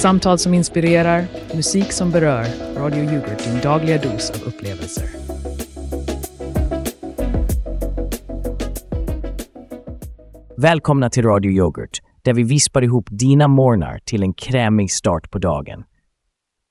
Samtal 0.00 0.38
som 0.38 0.54
inspirerar, 0.54 1.24
musik 1.54 1.92
som 1.92 2.10
berör. 2.10 2.46
Radio 2.76 3.04
Yoghurt, 3.04 3.44
din 3.44 3.60
dagliga 3.60 3.98
dos 3.98 4.30
av 4.30 4.48
upplevelser. 4.48 5.04
Välkomna 10.56 11.10
till 11.10 11.22
Radio 11.22 11.52
Yoghurt, 11.52 11.98
där 12.22 12.34
vi 12.34 12.42
vispar 12.42 12.84
ihop 12.84 13.08
dina 13.10 13.48
morgnar 13.48 13.98
till 14.04 14.22
en 14.22 14.32
krämig 14.32 14.90
start 14.90 15.30
på 15.30 15.38
dagen. 15.38 15.84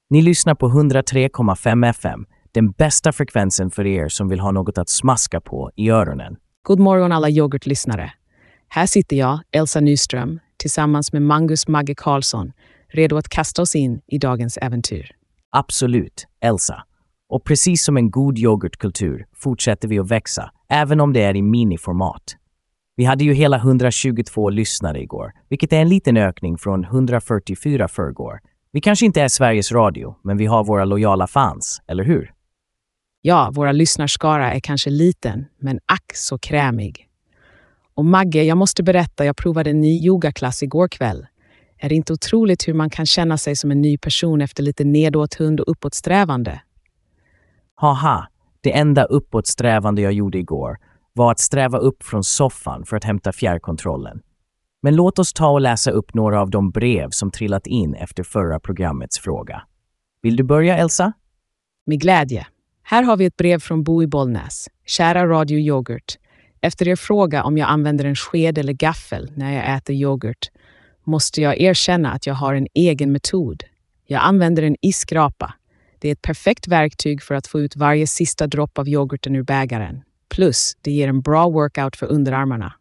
Ni 0.09 0.21
lyssnar 0.21 0.55
på 0.55 0.69
103,5 0.69 1.89
FM, 1.89 2.25
den 2.51 2.71
bästa 2.71 3.11
frekvensen 3.11 3.71
för 3.71 3.87
er 3.87 4.07
som 4.07 4.29
vill 4.29 4.39
ha 4.39 4.51
något 4.51 4.77
att 4.77 4.89
smaska 4.89 5.41
på 5.41 5.71
i 5.75 5.89
öronen. 5.89 6.35
God 6.63 6.79
morgon 6.79 7.11
alla 7.11 7.29
yoghurtlyssnare. 7.29 8.11
Här 8.67 8.85
sitter 8.85 9.15
jag, 9.15 9.39
Elsa 9.51 9.79
Nyström, 9.79 10.39
tillsammans 10.57 11.13
med 11.13 11.21
Mangus 11.21 11.67
Magge 11.67 11.95
Karlsson, 11.95 12.51
redo 12.89 13.17
att 13.17 13.29
kasta 13.29 13.61
oss 13.61 13.75
in 13.75 14.01
i 14.07 14.17
dagens 14.17 14.57
äventyr. 14.57 15.11
Absolut, 15.49 16.27
Elsa. 16.41 16.83
Och 17.29 17.43
precis 17.43 17.83
som 17.83 17.97
en 17.97 18.11
god 18.11 18.37
yoghurtkultur 18.37 19.25
fortsätter 19.35 19.87
vi 19.87 19.99
att 19.99 20.11
växa, 20.11 20.51
även 20.69 20.99
om 20.99 21.13
det 21.13 21.21
är 21.21 21.35
i 21.35 21.41
miniformat. 21.41 22.35
Vi 22.95 23.05
hade 23.05 23.23
ju 23.23 23.33
hela 23.33 23.57
122 23.57 24.49
lyssnare 24.49 25.01
igår, 25.01 25.31
vilket 25.49 25.73
är 25.73 25.81
en 25.81 25.89
liten 25.89 26.17
ökning 26.17 26.57
från 26.57 26.83
144 26.83 27.87
förrgår. 27.87 28.39
Vi 28.71 28.81
kanske 28.81 29.05
inte 29.05 29.21
är 29.21 29.27
Sveriges 29.27 29.71
Radio, 29.71 30.15
men 30.23 30.37
vi 30.37 30.45
har 30.45 30.63
våra 30.63 30.85
lojala 30.85 31.27
fans, 31.27 31.81
eller 31.87 32.03
hur? 32.03 32.31
Ja, 33.21 33.51
våra 33.53 33.71
lyssnarskara 33.71 34.53
är 34.53 34.59
kanske 34.59 34.89
liten, 34.89 35.45
men 35.59 35.79
ack 35.85 36.11
så 36.13 36.37
krämig. 36.37 37.07
Och 37.93 38.05
Magge, 38.05 38.43
jag 38.43 38.57
måste 38.57 38.83
berätta, 38.83 39.25
jag 39.25 39.37
provade 39.37 39.69
en 39.69 39.81
ny 39.81 40.05
yogaklass 40.05 40.63
igår 40.63 40.87
kväll. 40.87 41.25
Är 41.81 41.89
det 41.89 41.95
inte 41.95 42.13
otroligt 42.13 42.67
hur 42.67 42.73
man 42.73 42.89
kan 42.89 43.05
känna 43.05 43.37
sig 43.37 43.55
som 43.55 43.71
en 43.71 43.81
ny 43.81 43.97
person 43.97 44.41
efter 44.41 44.63
lite 44.63 44.83
nedåthund 44.83 45.59
och 45.59 45.71
uppåtsträvande? 45.71 46.61
Haha, 47.75 48.27
det 48.61 48.77
enda 48.77 49.03
uppåtsträvande 49.03 50.01
jag 50.01 50.13
gjorde 50.13 50.37
igår 50.37 50.77
var 51.13 51.31
att 51.31 51.39
sträva 51.39 51.77
upp 51.77 52.03
från 52.03 52.23
soffan 52.23 52.85
för 52.85 52.97
att 52.97 53.03
hämta 53.03 53.31
fjärrkontrollen. 53.31 54.21
Men 54.81 54.95
låt 54.95 55.19
oss 55.19 55.33
ta 55.33 55.49
och 55.49 55.61
läsa 55.61 55.91
upp 55.91 56.13
några 56.13 56.41
av 56.41 56.49
de 56.49 56.71
brev 56.71 57.09
som 57.09 57.31
trillat 57.31 57.67
in 57.67 57.93
efter 57.93 58.23
förra 58.23 58.59
programmets 58.59 59.19
fråga. 59.19 59.61
Vill 60.21 60.35
du 60.35 60.43
börja, 60.43 60.77
Elsa? 60.77 61.13
Med 61.85 62.01
glädje. 62.01 62.47
Här 62.83 63.03
har 63.03 63.17
vi 63.17 63.25
ett 63.25 63.37
brev 63.37 63.59
från 63.59 63.83
Bo 63.83 64.03
i 64.03 64.07
Bollnäs. 64.07 64.69
Kära 64.85 65.27
Radio 65.27 65.59
Yoghurt. 65.59 66.17
Efter 66.61 66.87
er 66.87 66.95
fråga 66.95 67.43
om 67.43 67.57
jag 67.57 67.69
använder 67.69 68.05
en 68.05 68.15
sked 68.15 68.57
eller 68.57 68.73
gaffel 68.73 69.31
när 69.35 69.53
jag 69.53 69.77
äter 69.77 69.95
yoghurt 69.95 70.49
måste 71.09 71.41
jag 71.41 71.61
erkänna 71.61 72.11
att 72.11 72.27
jag 72.27 72.33
har 72.33 72.53
en 72.53 72.67
egen 72.73 73.11
metod. 73.11 73.63
Jag 74.05 74.23
använder 74.23 74.63
en 74.63 74.75
iskrapa. 74.81 75.53
Det 75.99 76.07
är 76.07 76.11
ett 76.11 76.21
perfekt 76.21 76.67
verktyg 76.67 77.23
för 77.23 77.35
att 77.35 77.47
få 77.47 77.59
ut 77.59 77.75
varje 77.75 78.07
sista 78.07 78.47
dropp 78.47 78.77
av 78.77 78.87
yoghurten 78.87 79.35
ur 79.35 79.43
bägaren. 79.43 80.01
Plus, 80.29 80.77
det 80.81 80.91
ger 80.91 81.07
en 81.07 81.21
bra 81.21 81.49
workout 81.49 81.95
för 81.95 82.05
underarmarna. 82.05 82.73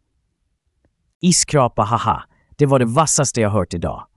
Iskrapa, 1.21 1.81
haha. 1.81 2.23
Det 2.57 2.65
var 2.65 2.79
det 2.79 2.85
vassaste 2.85 3.41
jag 3.41 3.49
hört 3.49 3.73
idag. 3.73 4.07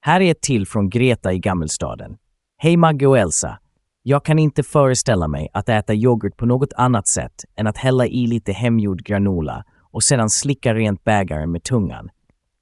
Här 0.00 0.20
är 0.20 0.30
ett 0.30 0.40
till 0.40 0.66
från 0.66 0.90
Greta 0.90 1.32
i 1.32 1.38
Gammelstaden. 1.38 2.16
Hej 2.56 2.76
Magge 2.76 3.06
och 3.06 3.18
Elsa. 3.18 3.58
Jag 4.02 4.24
kan 4.24 4.38
inte 4.38 4.62
föreställa 4.62 5.28
mig 5.28 5.48
att 5.52 5.68
äta 5.68 5.94
yoghurt 5.94 6.36
på 6.36 6.46
något 6.46 6.72
annat 6.72 7.06
sätt 7.06 7.44
än 7.56 7.66
att 7.66 7.76
hälla 7.76 8.06
i 8.06 8.26
lite 8.26 8.52
hemgjord 8.52 9.04
granola 9.04 9.64
och 9.92 10.02
sedan 10.02 10.30
slicka 10.30 10.74
rent 10.74 11.04
bägaren 11.04 11.52
med 11.52 11.62
tungan. 11.62 12.10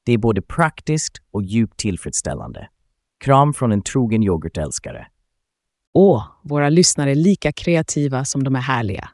Det 0.06 0.12
är 0.12 0.18
både 0.18 0.42
praktiskt 0.42 1.22
och 1.30 1.42
djupt 1.42 1.76
tillfredsställande. 1.76 2.68
Kram 3.24 3.54
från 3.54 3.72
en 3.72 3.82
trogen 3.82 4.22
yoghurtälskare. 4.22 5.06
Åh, 5.94 6.24
våra 6.42 6.68
lyssnare 6.68 7.10
är 7.10 7.14
lika 7.14 7.52
kreativa 7.52 8.24
som 8.24 8.44
de 8.44 8.56
är 8.56 8.60
härliga. 8.60 9.08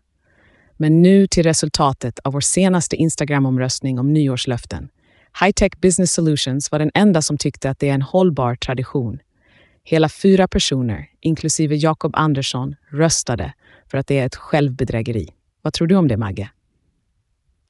Men 0.76 1.02
nu 1.02 1.26
till 1.26 1.42
resultatet 1.42 2.18
av 2.18 2.32
vår 2.32 2.40
senaste 2.40 2.96
Instagram-omröstning 2.96 3.98
om 3.98 4.12
nyårslöften. 4.12 4.88
Hightech 5.40 5.80
Business 5.80 6.12
Solutions 6.12 6.72
var 6.72 6.78
den 6.78 6.90
enda 6.94 7.22
som 7.22 7.38
tyckte 7.38 7.70
att 7.70 7.78
det 7.78 7.88
är 7.88 7.94
en 7.94 8.02
hållbar 8.02 8.54
tradition. 8.54 9.18
Hela 9.84 10.08
fyra 10.08 10.48
personer, 10.48 11.06
inklusive 11.20 11.76
Jakob 11.76 12.16
Andersson, 12.16 12.74
röstade 12.90 13.52
för 13.90 13.98
att 13.98 14.06
det 14.06 14.18
är 14.18 14.26
ett 14.26 14.36
självbedrägeri. 14.36 15.28
Vad 15.62 15.72
tror 15.72 15.86
du 15.86 15.96
om 15.96 16.08
det, 16.08 16.16
Magge? 16.16 16.50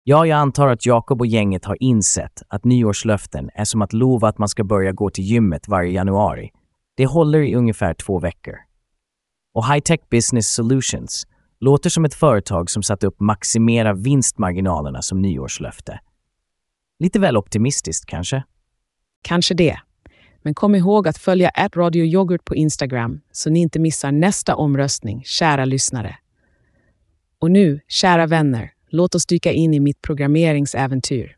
Ja, 0.05 0.27
jag 0.27 0.39
antar 0.39 0.69
att 0.69 0.87
Jakob 0.87 1.21
och 1.21 1.27
gänget 1.27 1.65
har 1.65 1.83
insett 1.83 2.43
att 2.49 2.65
nyårslöften 2.65 3.51
är 3.55 3.65
som 3.65 3.83
att 3.83 3.93
lova 3.93 4.29
att 4.29 4.39
man 4.39 4.49
ska 4.49 4.65
börja 4.65 4.93
gå 4.93 5.11
till 5.11 5.25
gymmet 5.25 5.69
varje 5.69 5.93
januari. 5.93 6.51
Det 6.97 7.07
håller 7.07 7.41
i 7.41 7.55
ungefär 7.55 7.95
två 7.95 8.19
veckor. 8.19 8.55
Och 9.55 9.67
High 9.67 9.81
Tech 9.81 10.01
Business 10.11 10.55
Solutions 10.55 11.27
låter 11.61 11.91
som 11.91 12.05
ett 12.05 12.15
företag 12.15 12.71
som 12.71 12.83
satt 12.83 13.05
upp 13.05 13.21
maximera 13.21 13.93
vinstmarginalerna 13.93 15.03
som 15.03 15.23
nyårslöfte. 15.23 16.01
Lite 16.99 17.19
väl 17.19 17.37
optimistiskt 17.37 18.07
kanske? 18.07 18.45
Kanske 19.23 19.55
det. 19.55 19.79
Men 20.43 20.55
kom 20.55 20.75
ihåg 20.75 21.09
att 21.09 21.19
följa 21.19 21.51
Radio 21.77 22.05
Yoghurt 22.05 22.45
på 22.45 22.55
Instagram 22.55 23.21
så 23.33 23.51
ni 23.51 23.61
inte 23.61 23.79
missar 23.79 24.13
nästa 24.13 24.55
omröstning, 24.57 25.23
kära 25.25 25.65
lyssnare. 25.65 26.17
Och 27.39 27.51
nu, 27.51 27.81
kära 27.89 28.27
vänner, 28.27 28.73
låt 28.93 29.15
oss 29.15 29.27
dyka 29.27 29.53
in 29.53 29.75
i 29.75 29.81
mitt 29.81 30.03
programmeringsäventyr. 30.03 31.37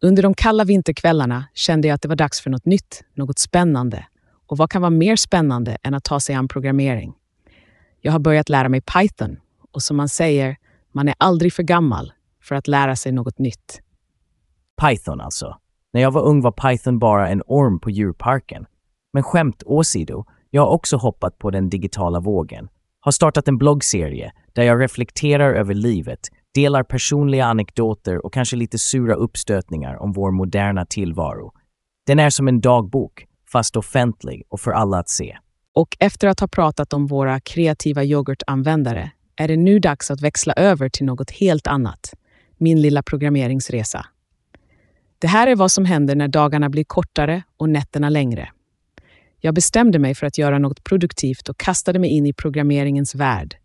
Under 0.00 0.22
de 0.22 0.34
kalla 0.34 0.64
vinterkvällarna 0.64 1.44
kände 1.54 1.88
jag 1.88 1.94
att 1.94 2.02
det 2.02 2.08
var 2.08 2.16
dags 2.16 2.40
för 2.40 2.50
något 2.50 2.66
nytt, 2.66 3.04
något 3.14 3.38
spännande. 3.38 4.06
Och 4.46 4.58
vad 4.58 4.70
kan 4.70 4.82
vara 4.82 4.90
mer 4.90 5.16
spännande 5.16 5.78
än 5.82 5.94
att 5.94 6.04
ta 6.04 6.20
sig 6.20 6.34
an 6.34 6.48
programmering? 6.48 7.14
Jag 8.00 8.12
har 8.12 8.18
börjat 8.18 8.48
lära 8.48 8.68
mig 8.68 8.80
Python 8.80 9.36
och 9.72 9.82
som 9.82 9.96
man 9.96 10.08
säger, 10.08 10.56
man 10.92 11.08
är 11.08 11.14
aldrig 11.18 11.52
för 11.52 11.62
gammal 11.62 12.12
för 12.42 12.54
att 12.54 12.68
lära 12.68 12.96
sig 12.96 13.12
något 13.12 13.38
nytt. 13.38 13.80
Python 14.80 15.20
alltså. 15.20 15.56
När 15.92 16.00
jag 16.00 16.10
var 16.10 16.22
ung 16.22 16.40
var 16.40 16.52
Python 16.52 16.98
bara 16.98 17.28
en 17.28 17.42
orm 17.46 17.80
på 17.80 17.90
djurparken. 17.90 18.66
Men 19.12 19.22
skämt 19.22 19.62
åsido, 19.66 20.24
jag 20.50 20.62
har 20.62 20.68
också 20.68 20.96
hoppat 20.96 21.38
på 21.38 21.50
den 21.50 21.68
digitala 21.68 22.20
vågen. 22.20 22.68
Har 23.04 23.12
startat 23.12 23.48
en 23.48 23.58
bloggserie 23.58 24.32
där 24.52 24.62
jag 24.62 24.80
reflekterar 24.80 25.54
över 25.54 25.74
livet, 25.74 26.20
delar 26.54 26.82
personliga 26.82 27.44
anekdoter 27.44 28.26
och 28.26 28.32
kanske 28.32 28.56
lite 28.56 28.78
sura 28.78 29.14
uppstötningar 29.14 30.02
om 30.02 30.12
vår 30.12 30.30
moderna 30.30 30.86
tillvaro. 30.86 31.52
Den 32.06 32.18
är 32.18 32.30
som 32.30 32.48
en 32.48 32.60
dagbok, 32.60 33.26
fast 33.52 33.76
offentlig 33.76 34.42
och 34.48 34.60
för 34.60 34.70
alla 34.70 34.98
att 34.98 35.08
se. 35.08 35.38
Och 35.74 35.96
efter 36.00 36.28
att 36.28 36.40
ha 36.40 36.48
pratat 36.48 36.92
om 36.92 37.06
våra 37.06 37.40
kreativa 37.40 38.04
yoghurtanvändare 38.04 39.10
är 39.36 39.48
det 39.48 39.56
nu 39.56 39.78
dags 39.78 40.10
att 40.10 40.20
växla 40.20 40.52
över 40.52 40.88
till 40.88 41.06
något 41.06 41.30
helt 41.30 41.66
annat. 41.66 42.14
Min 42.58 42.82
lilla 42.82 43.02
programmeringsresa. 43.02 44.06
Det 45.18 45.26
här 45.26 45.46
är 45.46 45.56
vad 45.56 45.72
som 45.72 45.84
händer 45.84 46.16
när 46.16 46.28
dagarna 46.28 46.68
blir 46.68 46.84
kortare 46.84 47.42
och 47.56 47.68
nätterna 47.68 48.08
längre. 48.08 48.48
Jag 49.44 49.54
bestämde 49.54 49.98
mig 49.98 50.14
för 50.14 50.26
att 50.26 50.38
göra 50.38 50.58
något 50.58 50.84
produktivt 50.84 51.48
och 51.48 51.58
kastade 51.58 51.98
mig 51.98 52.10
in 52.10 52.26
i 52.26 52.32
programmeringens 52.32 53.14
värld. 53.14 53.56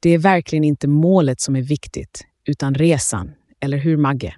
Det 0.00 0.10
är 0.10 0.18
verkligen 0.18 0.64
inte 0.64 0.88
målet 0.88 1.40
som 1.40 1.56
är 1.56 1.62
viktigt, 1.62 2.26
utan 2.44 2.74
resan. 2.74 3.30
Eller 3.60 3.78
hur, 3.78 3.96
Magge? 3.96 4.34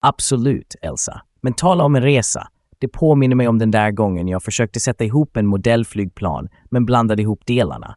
Absolut, 0.00 0.74
Elsa. 0.82 1.22
Men 1.40 1.54
tala 1.54 1.84
om 1.84 1.96
en 1.96 2.02
resa. 2.02 2.48
Det 2.78 2.88
påminner 2.88 3.36
mig 3.36 3.48
om 3.48 3.58
den 3.58 3.70
där 3.70 3.90
gången 3.90 4.28
jag 4.28 4.42
försökte 4.42 4.80
sätta 4.80 5.04
ihop 5.04 5.36
en 5.36 5.46
modellflygplan 5.46 6.48
men 6.70 6.84
blandade 6.84 7.22
ihop 7.22 7.46
delarna. 7.46 7.96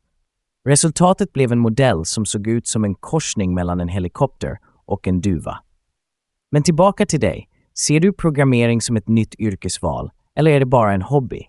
Resultatet 0.67 1.33
blev 1.33 1.51
en 1.51 1.59
modell 1.59 2.05
som 2.05 2.25
såg 2.25 2.47
ut 2.47 2.67
som 2.67 2.83
en 2.83 2.95
korsning 2.95 3.53
mellan 3.53 3.79
en 3.79 3.89
helikopter 3.89 4.57
och 4.85 5.07
en 5.07 5.21
duva. 5.21 5.59
Men 6.51 6.63
tillbaka 6.63 7.05
till 7.05 7.19
dig. 7.19 7.49
Ser 7.87 7.99
du 7.99 8.13
programmering 8.13 8.81
som 8.81 8.95
ett 8.95 9.07
nytt 9.07 9.35
yrkesval 9.39 10.11
eller 10.35 10.51
är 10.51 10.59
det 10.59 10.65
bara 10.65 10.93
en 10.93 11.01
hobby? 11.01 11.41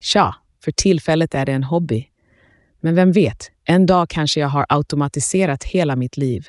Tja, 0.00 0.34
för 0.64 0.72
tillfället 0.72 1.34
är 1.34 1.46
det 1.46 1.52
en 1.52 1.64
hobby. 1.64 2.08
Men 2.80 2.94
vem 2.94 3.12
vet, 3.12 3.50
en 3.64 3.86
dag 3.86 4.08
kanske 4.08 4.40
jag 4.40 4.48
har 4.48 4.66
automatiserat 4.68 5.64
hela 5.64 5.96
mitt 5.96 6.16
liv. 6.16 6.46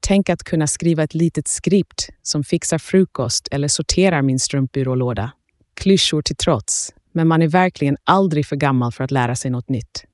Tänk 0.00 0.28
att 0.28 0.44
kunna 0.44 0.66
skriva 0.66 1.02
ett 1.02 1.14
litet 1.14 1.48
skript 1.48 2.08
som 2.22 2.44
fixar 2.44 2.78
frukost 2.78 3.48
eller 3.50 3.68
sorterar 3.68 4.22
min 4.22 4.38
strumpbyrålåda. 4.38 5.32
Klyschor 5.74 6.22
till 6.22 6.36
trots, 6.36 6.94
men 7.12 7.28
man 7.28 7.42
är 7.42 7.48
verkligen 7.48 7.96
aldrig 8.04 8.46
för 8.46 8.56
gammal 8.56 8.92
för 8.92 9.04
att 9.04 9.10
lära 9.10 9.36
sig 9.36 9.50
något 9.50 9.68
nytt. 9.68 10.04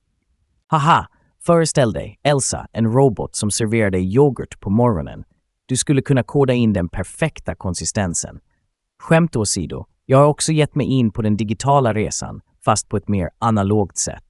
Haha, 0.67 1.07
föreställ 1.45 1.93
dig 1.93 2.19
Elsa, 2.23 2.67
en 2.71 2.85
robot 2.85 3.35
som 3.35 3.51
serverar 3.51 3.89
dig 3.89 4.15
yoghurt 4.15 4.59
på 4.59 4.69
morgonen. 4.69 5.23
Du 5.65 5.77
skulle 5.77 6.01
kunna 6.01 6.23
koda 6.23 6.53
in 6.53 6.73
den 6.73 6.89
perfekta 6.89 7.55
konsistensen. 7.55 8.39
Skämt 9.03 9.35
åsido, 9.35 9.85
jag 10.11 10.17
har 10.17 10.25
också 10.25 10.51
gett 10.51 10.75
mig 10.75 10.87
in 10.87 11.11
på 11.11 11.21
den 11.21 11.37
digitala 11.37 11.93
resan, 11.93 12.41
fast 12.65 12.89
på 12.89 12.97
ett 12.97 13.07
mer 13.07 13.29
analogt 13.39 13.97
sätt. 13.97 14.25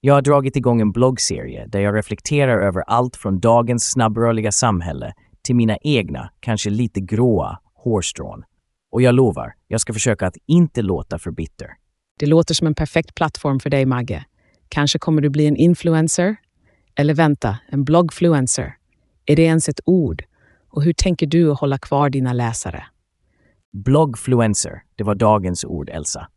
Jag 0.00 0.14
har 0.14 0.22
dragit 0.22 0.56
igång 0.56 0.80
en 0.80 0.92
bloggserie 0.92 1.66
där 1.66 1.80
jag 1.80 1.96
reflekterar 1.96 2.58
över 2.58 2.82
allt 2.86 3.16
från 3.16 3.40
dagens 3.40 3.90
snabbrörliga 3.90 4.52
samhälle 4.52 5.12
till 5.42 5.56
mina 5.56 5.76
egna, 5.82 6.30
kanske 6.40 6.70
lite 6.70 7.00
gråa, 7.00 7.58
hårstrån. 7.74 8.44
Och 8.92 9.02
jag 9.02 9.14
lovar, 9.14 9.54
jag 9.68 9.80
ska 9.80 9.92
försöka 9.92 10.26
att 10.26 10.36
inte 10.46 10.82
låta 10.82 11.18
för 11.18 11.30
bitter. 11.30 11.68
Det 12.18 12.26
låter 12.26 12.54
som 12.54 12.66
en 12.66 12.74
perfekt 12.74 13.14
plattform 13.14 13.60
för 13.60 13.70
dig, 13.70 13.86
Magge. 13.86 14.24
Kanske 14.68 14.98
kommer 14.98 15.22
du 15.22 15.30
bli 15.30 15.46
en 15.46 15.56
influencer? 15.56 16.36
Eller 16.94 17.14
vänta, 17.14 17.58
en 17.68 17.84
bloggfluencer? 17.84 18.74
Är 19.26 19.36
det 19.36 19.42
ens 19.42 19.68
ett 19.68 19.80
ord? 19.84 20.24
Och 20.68 20.82
hur 20.82 20.92
tänker 20.92 21.26
du 21.26 21.50
hålla 21.50 21.78
kvar 21.78 22.10
dina 22.10 22.32
läsare? 22.32 22.84
Bloggfluencer, 23.72 24.82
det 24.96 25.04
var 25.04 25.14
dagens 25.14 25.64
ord, 25.64 25.88
Elsa. 25.88 26.28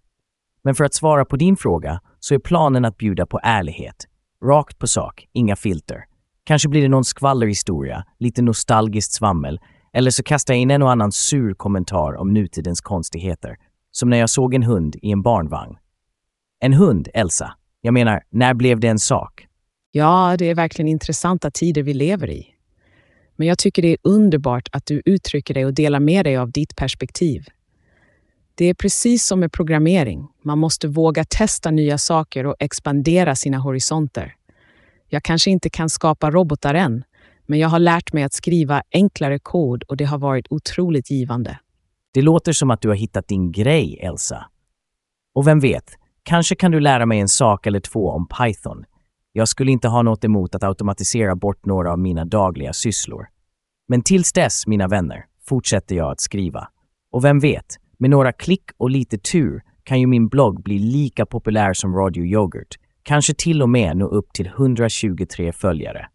Men 0.63 0.75
för 0.75 0.83
att 0.83 0.93
svara 0.93 1.25
på 1.25 1.35
din 1.35 1.57
fråga 1.57 2.01
så 2.19 2.35
är 2.35 2.39
planen 2.39 2.85
att 2.85 2.97
bjuda 2.97 3.25
på 3.25 3.39
ärlighet. 3.43 3.95
Rakt 4.43 4.79
på 4.79 4.87
sak, 4.87 5.27
inga 5.33 5.55
filter. 5.55 6.05
Kanske 6.43 6.69
blir 6.69 6.81
det 6.81 6.87
någon 6.87 7.03
skvallerhistoria, 7.03 8.05
lite 8.19 8.41
nostalgiskt 8.41 9.13
svammel, 9.13 9.59
eller 9.93 10.11
så 10.11 10.23
kastar 10.23 10.53
jag 10.53 10.61
in 10.61 10.71
en 10.71 10.81
och 10.81 10.91
annan 10.91 11.11
sur 11.11 11.53
kommentar 11.53 12.13
om 12.13 12.33
nutidens 12.33 12.81
konstigheter. 12.81 13.57
Som 13.91 14.09
när 14.09 14.17
jag 14.17 14.29
såg 14.29 14.53
en 14.53 14.63
hund 14.63 14.95
i 15.01 15.11
en 15.11 15.21
barnvagn. 15.21 15.77
En 16.59 16.73
hund, 16.73 17.07
Elsa. 17.13 17.53
Jag 17.81 17.93
menar, 17.93 18.23
när 18.29 18.53
blev 18.53 18.79
det 18.79 18.87
en 18.87 18.99
sak? 18.99 19.47
Ja, 19.91 20.35
det 20.37 20.49
är 20.49 20.55
verkligen 20.55 20.89
intressanta 20.89 21.51
tider 21.51 21.83
vi 21.83 21.93
lever 21.93 22.29
i. 22.29 22.54
Men 23.35 23.47
jag 23.47 23.57
tycker 23.57 23.81
det 23.81 23.87
är 23.87 23.97
underbart 24.01 24.69
att 24.71 24.85
du 24.85 25.01
uttrycker 25.05 25.53
dig 25.53 25.65
och 25.65 25.73
delar 25.73 25.99
med 25.99 26.25
dig 26.25 26.37
av 26.37 26.51
ditt 26.51 26.75
perspektiv. 26.75 27.45
Det 28.55 28.65
är 28.65 28.73
precis 28.73 29.25
som 29.25 29.39
med 29.39 29.51
programmering. 29.51 30.27
Man 30.41 30.57
måste 30.57 30.87
våga 30.87 31.25
testa 31.25 31.71
nya 31.71 31.97
saker 31.97 32.45
och 32.45 32.55
expandera 32.59 33.35
sina 33.35 33.57
horisonter. 33.57 34.35
Jag 35.07 35.23
kanske 35.23 35.51
inte 35.51 35.69
kan 35.69 35.89
skapa 35.89 36.31
robotar 36.31 36.73
än, 36.73 37.03
men 37.45 37.59
jag 37.59 37.69
har 37.69 37.79
lärt 37.79 38.13
mig 38.13 38.23
att 38.23 38.33
skriva 38.33 38.83
enklare 38.91 39.39
kod 39.39 39.83
och 39.83 39.97
det 39.97 40.05
har 40.05 40.17
varit 40.17 40.47
otroligt 40.49 41.11
givande. 41.11 41.59
Det 42.13 42.21
låter 42.21 42.53
som 42.53 42.71
att 42.71 42.81
du 42.81 42.87
har 42.87 42.95
hittat 42.95 43.27
din 43.27 43.51
grej, 43.51 43.99
Elsa. 44.01 44.45
Och 45.33 45.47
vem 45.47 45.59
vet, 45.59 45.95
kanske 46.23 46.55
kan 46.55 46.71
du 46.71 46.79
lära 46.79 47.05
mig 47.05 47.19
en 47.19 47.29
sak 47.29 47.67
eller 47.67 47.79
två 47.79 48.09
om 48.09 48.27
Python. 48.27 48.85
Jag 49.37 49.47
skulle 49.47 49.71
inte 49.71 49.87
ha 49.87 50.01
något 50.01 50.23
emot 50.23 50.55
att 50.55 50.63
automatisera 50.63 51.35
bort 51.35 51.65
några 51.65 51.91
av 51.91 51.99
mina 51.99 52.25
dagliga 52.25 52.73
sysslor. 52.73 53.27
Men 53.87 54.01
tills 54.01 54.33
dess, 54.33 54.67
mina 54.67 54.87
vänner, 54.87 55.25
fortsätter 55.45 55.95
jag 55.95 56.11
att 56.11 56.21
skriva. 56.21 56.67
Och 57.11 57.25
vem 57.25 57.39
vet, 57.39 57.65
med 57.97 58.09
några 58.09 58.31
klick 58.31 58.63
och 58.77 58.89
lite 58.89 59.17
tur 59.17 59.61
kan 59.83 59.99
ju 59.99 60.07
min 60.07 60.27
blogg 60.27 60.63
bli 60.63 60.79
lika 60.79 61.25
populär 61.25 61.73
som 61.73 61.95
Radio 61.95 62.25
Yoghurt. 62.25 62.75
Kanske 63.03 63.33
till 63.33 63.61
och 63.61 63.69
med 63.69 63.97
nå 63.97 64.07
upp 64.07 64.33
till 64.33 64.47
123 64.47 65.53
följare. 65.53 66.07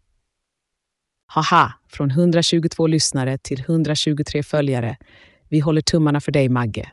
Haha, 1.27 1.73
från 1.89 2.11
122 2.11 2.87
lyssnare 2.87 3.37
till 3.37 3.59
123 3.59 4.43
följare. 4.43 4.97
Vi 5.49 5.59
håller 5.59 5.81
tummarna 5.81 6.21
för 6.21 6.31
dig, 6.31 6.49
Magge. 6.49 6.91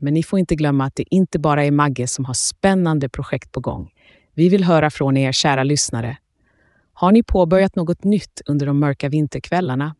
Men 0.00 0.14
ni 0.14 0.22
får 0.22 0.38
inte 0.38 0.54
glömma 0.54 0.84
att 0.84 0.94
det 0.96 1.14
inte 1.14 1.38
bara 1.38 1.64
är 1.64 1.70
Magge 1.70 2.06
som 2.06 2.24
har 2.24 2.34
spännande 2.34 3.08
projekt 3.08 3.52
på 3.52 3.60
gång. 3.60 3.90
Vi 4.34 4.48
vill 4.48 4.64
höra 4.64 4.90
från 4.90 5.16
er, 5.16 5.32
kära 5.32 5.62
lyssnare. 5.62 6.16
Har 6.92 7.12
ni 7.12 7.22
påbörjat 7.22 7.76
något 7.76 8.04
nytt 8.04 8.40
under 8.46 8.66
de 8.66 8.80
mörka 8.80 9.08
vinterkvällarna? 9.08 9.94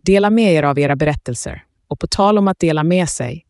Dela 0.00 0.30
med 0.30 0.52
er 0.52 0.62
av 0.62 0.78
era 0.78 0.96
berättelser. 0.96 1.64
Och 1.88 2.00
på 2.00 2.06
tal 2.06 2.38
om 2.38 2.48
att 2.48 2.58
dela 2.58 2.84
med 2.84 3.08
sig, 3.08 3.46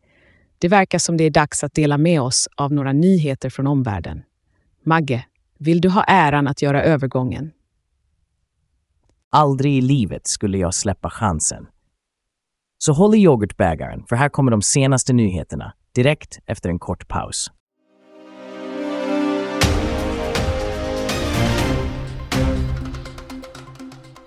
det 0.57 0.67
verkar 0.67 0.99
som 0.99 1.17
det 1.17 1.23
är 1.23 1.29
dags 1.29 1.63
att 1.63 1.73
dela 1.73 1.97
med 1.97 2.21
oss 2.21 2.49
av 2.55 2.73
några 2.73 2.93
nyheter 2.93 3.49
från 3.49 3.67
omvärlden. 3.67 4.23
Magge, 4.83 5.25
vill 5.57 5.81
du 5.81 5.89
ha 5.89 6.03
äran 6.03 6.47
att 6.47 6.61
göra 6.61 6.83
övergången? 6.83 7.51
Aldrig 9.29 9.73
i 9.77 9.81
livet 9.81 10.27
skulle 10.27 10.57
jag 10.57 10.73
släppa 10.73 11.09
chansen. 11.09 11.67
Så 12.77 12.93
håll 12.93 13.15
i 13.15 13.17
yoghurtbägaren, 13.17 14.03
för 14.09 14.15
här 14.15 14.29
kommer 14.29 14.51
de 14.51 14.61
senaste 14.61 15.13
nyheterna 15.13 15.73
direkt 15.95 16.39
efter 16.45 16.69
en 16.69 16.79
kort 16.79 17.07
paus. 17.07 17.51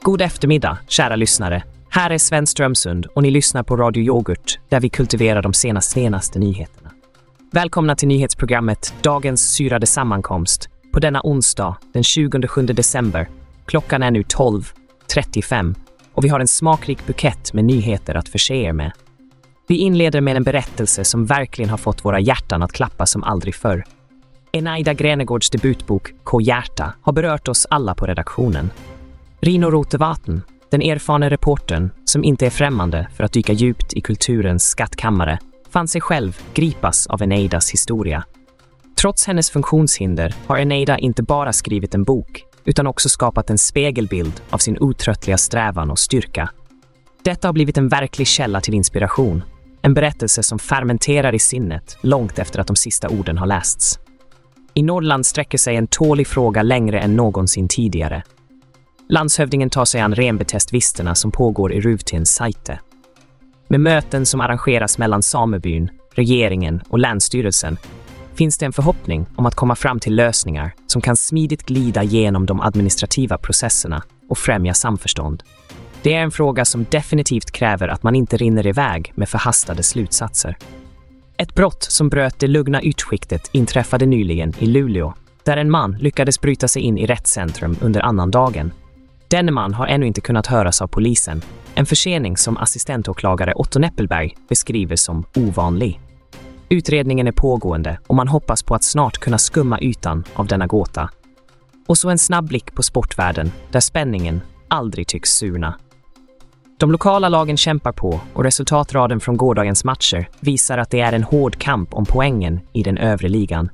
God 0.08 0.22
eftermiddag, 0.22 0.78
kära 0.86 1.16
lyssnare. 1.16 1.62
Här 1.90 2.10
är 2.10 2.18
Sven 2.18 2.46
Strömsund 2.46 3.06
och 3.06 3.22
ni 3.22 3.30
lyssnar 3.30 3.62
på 3.62 3.76
Radio 3.76 4.02
Yoghurt 4.02 4.58
där 4.68 4.80
vi 4.80 4.88
kultiverar 4.88 5.42
de 5.42 5.52
senaste, 5.52 5.92
senaste 5.92 6.38
nyheterna. 6.38 6.90
Välkomna 7.52 7.96
till 7.96 8.08
nyhetsprogrammet 8.08 8.94
Dagens 9.02 9.52
syrade 9.52 9.86
sammankomst 9.86 10.68
på 10.92 11.00
denna 11.00 11.20
onsdag 11.24 11.76
den 11.92 12.04
27 12.04 12.66
december. 12.66 13.28
Klockan 13.66 14.02
är 14.02 14.10
nu 14.10 14.22
12.35 14.22 15.74
och 16.14 16.24
vi 16.24 16.28
har 16.28 16.40
en 16.40 16.48
smakrik 16.48 17.06
bukett 17.06 17.52
med 17.52 17.64
nyheter 17.64 18.14
att 18.14 18.28
förse 18.28 18.54
er 18.54 18.72
med. 18.72 18.92
Vi 19.66 19.76
inleder 19.76 20.20
med 20.20 20.36
en 20.36 20.44
berättelse 20.44 21.04
som 21.04 21.26
verkligen 21.26 21.70
har 21.70 21.78
fått 21.78 22.04
våra 22.04 22.20
hjärtan 22.20 22.62
att 22.62 22.72
klappa 22.72 23.06
som 23.06 23.24
aldrig 23.24 23.54
förr. 23.54 23.84
Enaida 24.52 24.94
Grenegårds 24.94 25.50
debutbok 25.50 26.12
K 26.24 26.40
hjärta 26.40 26.94
har 27.02 27.12
berört 27.12 27.48
oss 27.48 27.66
alla 27.70 27.94
på 27.94 28.06
redaktionen. 28.06 28.70
Rino 29.40 29.70
Rotevatn, 29.70 30.38
den 30.70 30.82
erfarne 30.82 31.28
reportern 31.28 31.90
som 32.04 32.24
inte 32.24 32.46
är 32.46 32.50
främmande 32.50 33.08
för 33.14 33.24
att 33.24 33.32
dyka 33.32 33.52
djupt 33.52 33.94
i 33.94 34.00
kulturens 34.00 34.64
skattkammare, 34.64 35.38
fann 35.70 35.88
sig 35.88 36.00
själv 36.00 36.38
gripas 36.54 37.06
av 37.06 37.22
Eneidas 37.22 37.70
historia. 37.70 38.24
Trots 39.00 39.26
hennes 39.26 39.50
funktionshinder 39.50 40.34
har 40.46 40.58
Eneida 40.58 40.98
inte 40.98 41.22
bara 41.22 41.52
skrivit 41.52 41.94
en 41.94 42.04
bok, 42.04 42.44
utan 42.64 42.86
också 42.86 43.08
skapat 43.08 43.50
en 43.50 43.58
spegelbild 43.58 44.40
av 44.50 44.58
sin 44.58 44.78
otröttliga 44.78 45.38
strävan 45.38 45.90
och 45.90 45.98
styrka. 45.98 46.50
Detta 47.22 47.48
har 47.48 47.52
blivit 47.52 47.78
en 47.78 47.88
verklig 47.88 48.26
källa 48.26 48.60
till 48.60 48.74
inspiration, 48.74 49.42
en 49.82 49.94
berättelse 49.94 50.42
som 50.42 50.58
fermenterar 50.58 51.34
i 51.34 51.38
sinnet 51.38 51.98
långt 52.00 52.38
efter 52.38 52.60
att 52.60 52.66
de 52.66 52.76
sista 52.76 53.08
orden 53.08 53.38
har 53.38 53.46
lästs. 53.46 53.98
I 54.74 54.82
Norrland 54.82 55.26
sträcker 55.26 55.58
sig 55.58 55.76
en 55.76 55.86
tålig 55.86 56.26
fråga 56.26 56.62
längre 56.62 57.00
än 57.00 57.16
någonsin 57.16 57.68
tidigare 57.68 58.22
Landshövdingen 59.10 59.70
tar 59.70 59.84
sig 59.84 60.00
an 60.00 60.14
renbetestvisterna 60.14 61.14
som 61.14 61.30
pågår 61.30 61.72
i 61.72 61.80
Ruvtens 61.80 62.30
sajte. 62.30 62.80
Med 63.68 63.80
möten 63.80 64.26
som 64.26 64.40
arrangeras 64.40 64.98
mellan 64.98 65.22
samebyn, 65.22 65.90
regeringen 66.14 66.82
och 66.88 66.98
länsstyrelsen 66.98 67.76
finns 68.34 68.58
det 68.58 68.66
en 68.66 68.72
förhoppning 68.72 69.26
om 69.36 69.46
att 69.46 69.54
komma 69.54 69.76
fram 69.76 70.00
till 70.00 70.14
lösningar 70.14 70.74
som 70.86 71.02
kan 71.02 71.16
smidigt 71.16 71.62
glida 71.62 72.02
genom 72.02 72.46
de 72.46 72.60
administrativa 72.60 73.38
processerna 73.38 74.02
och 74.28 74.38
främja 74.38 74.74
samförstånd. 74.74 75.42
Det 76.02 76.14
är 76.14 76.22
en 76.22 76.30
fråga 76.30 76.64
som 76.64 76.86
definitivt 76.90 77.50
kräver 77.50 77.88
att 77.88 78.02
man 78.02 78.14
inte 78.14 78.36
rinner 78.36 78.66
iväg 78.66 79.12
med 79.14 79.28
förhastade 79.28 79.82
slutsatser. 79.82 80.56
Ett 81.36 81.54
brott 81.54 81.82
som 81.82 82.08
bröt 82.08 82.38
det 82.38 82.46
lugna 82.46 82.82
ytskiktet 82.82 83.50
inträffade 83.52 84.06
nyligen 84.06 84.54
i 84.58 84.66
Luleå, 84.66 85.14
där 85.44 85.56
en 85.56 85.70
man 85.70 85.92
lyckades 85.92 86.40
bryta 86.40 86.68
sig 86.68 86.82
in 86.82 86.98
i 86.98 87.06
rättscentrum 87.06 87.76
under 87.80 88.00
annandagen 88.00 88.72
Denne 89.30 89.52
man 89.52 89.74
har 89.74 89.86
ännu 89.86 90.06
inte 90.06 90.20
kunnat 90.20 90.46
höras 90.46 90.82
av 90.82 90.86
polisen. 90.86 91.42
En 91.74 91.86
försening 91.86 92.36
som 92.36 92.56
assistentåklagare 92.56 93.52
Otto 93.54 93.78
Neppelberg 93.78 94.36
beskriver 94.48 94.96
som 94.96 95.24
ovanlig. 95.36 96.00
Utredningen 96.68 97.26
är 97.26 97.32
pågående 97.32 97.98
och 98.06 98.14
man 98.14 98.28
hoppas 98.28 98.62
på 98.62 98.74
att 98.74 98.84
snart 98.84 99.18
kunna 99.18 99.38
skumma 99.38 99.80
ytan 99.80 100.24
av 100.34 100.46
denna 100.46 100.66
gåta. 100.66 101.10
Och 101.86 101.98
så 101.98 102.10
en 102.10 102.18
snabb 102.18 102.48
blick 102.48 102.74
på 102.74 102.82
sportvärlden, 102.82 103.52
där 103.70 103.80
spänningen 103.80 104.40
aldrig 104.68 105.06
tycks 105.06 105.30
surna. 105.30 105.78
De 106.78 106.92
lokala 106.92 107.28
lagen 107.28 107.56
kämpar 107.56 107.92
på 107.92 108.20
och 108.34 108.44
resultatraden 108.44 109.20
från 109.20 109.36
gårdagens 109.36 109.84
matcher 109.84 110.28
visar 110.40 110.78
att 110.78 110.90
det 110.90 111.00
är 111.00 111.12
en 111.12 111.22
hård 111.22 111.56
kamp 111.56 111.94
om 111.94 112.04
poängen 112.04 112.60
i 112.72 112.82
den 112.82 112.98
övre 112.98 113.28
ligan. 113.28 113.70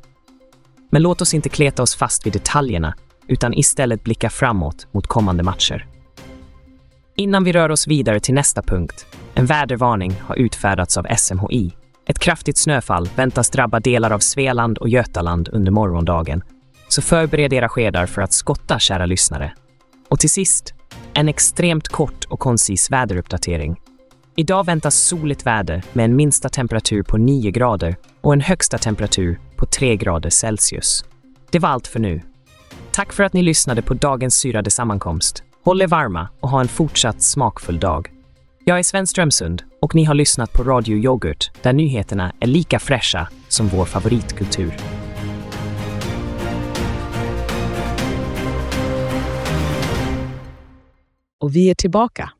Men 0.90 1.02
låt 1.02 1.20
oss 1.20 1.34
inte 1.34 1.49
kleta 1.49 1.82
oss 1.82 1.96
fast 1.96 2.26
vid 2.26 2.32
detaljerna 2.32 2.94
utan 3.28 3.54
istället 3.54 4.04
blicka 4.04 4.31
framåt 4.31 4.87
mot 4.93 5.07
kommande 5.07 5.43
matcher. 5.43 5.87
Innan 7.16 7.45
vi 7.45 7.52
rör 7.52 7.71
oss 7.71 7.88
vidare 7.88 8.21
till 8.21 8.35
nästa 8.35 8.62
punkt, 8.62 9.07
en 9.35 9.47
vädervarning 9.47 10.12
har 10.21 10.37
utfärdats 10.37 10.97
av 10.97 11.07
SMHI. 11.16 11.73
Ett 12.07 12.19
kraftigt 12.19 12.59
snöfall 12.59 13.09
väntas 13.16 13.50
drabba 13.50 13.81
delar 13.81 14.11
av 14.11 14.19
Svealand 14.19 14.78
och 14.78 14.88
Götaland 14.88 15.49
under 15.52 15.73
morgondagen, 15.73 16.43
så 16.88 17.02
förbered 17.02 17.52
era 17.52 17.69
skedar 17.69 18.07
för 18.07 18.23
att 18.23 18.33
skotta, 18.33 18.78
kära 18.78 19.07
lyssnare. 19.07 19.52
Och 20.09 20.21
till 20.21 20.31
sist, 20.31 20.75
en 21.14 21.28
extremt 21.28 21.88
kort 21.88 22.25
och 22.25 22.40
koncis 22.40 22.90
väderuppdatering. 22.90 23.76
Idag 24.37 24.66
väntas 24.66 24.97
soligt 24.97 25.47
väder 25.47 25.85
med 25.93 26.04
en 26.04 26.16
minsta 26.16 26.49
temperatur 26.49 27.02
på 27.02 27.16
9 27.16 27.50
grader 27.50 27.97
och 28.21 28.33
en 28.33 28.40
högsta 28.40 28.78
temperatur 28.78 29.40
på 29.57 29.66
3 29.66 29.97
grader 29.97 30.31
Celsius. 30.31 31.04
Det 31.50 31.59
var 31.59 31.69
allt 31.69 31.87
för 31.87 32.00
nu. 32.00 32.21
Tack 32.95 33.13
för 33.13 33.25
att 33.25 33.33
ni 33.33 33.43
lyssnade 33.43 33.83
på 33.83 33.95
dagens 33.95 34.35
syrade 34.35 34.71
sammankomst. 34.71 35.43
Håll 35.65 35.83
er 35.83 35.87
varma 35.87 36.29
och 36.41 36.49
ha 36.49 36.61
en 36.61 36.69
fortsatt 36.69 37.23
smakfull 37.23 37.81
dag. 37.81 38.13
Jag 38.65 38.79
är 38.79 38.83
Sven 38.83 39.07
Strömsund 39.07 39.63
och 39.81 39.95
ni 39.95 40.05
har 40.05 40.15
lyssnat 40.15 40.53
på 40.53 40.63
Radio 40.63 40.97
Yoghurt 40.97 41.51
där 41.63 41.73
nyheterna 41.73 42.33
är 42.41 42.47
lika 42.47 42.79
fräscha 42.79 43.29
som 43.49 43.69
vår 43.69 43.85
favoritkultur. 43.85 44.77
Och 51.41 51.57
vi 51.57 51.71
är 51.71 51.75
tillbaka. 51.75 52.31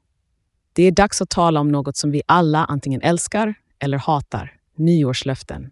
Det 0.73 0.83
är 0.83 0.93
dags 0.93 1.23
att 1.23 1.31
tala 1.31 1.61
om 1.61 1.69
något 1.69 1.97
som 1.97 2.11
vi 2.11 2.23
alla 2.27 2.65
antingen 2.65 3.03
älskar 3.03 3.55
eller 3.79 3.99
hatar 3.99 4.53
nyårslöften. 4.77 5.71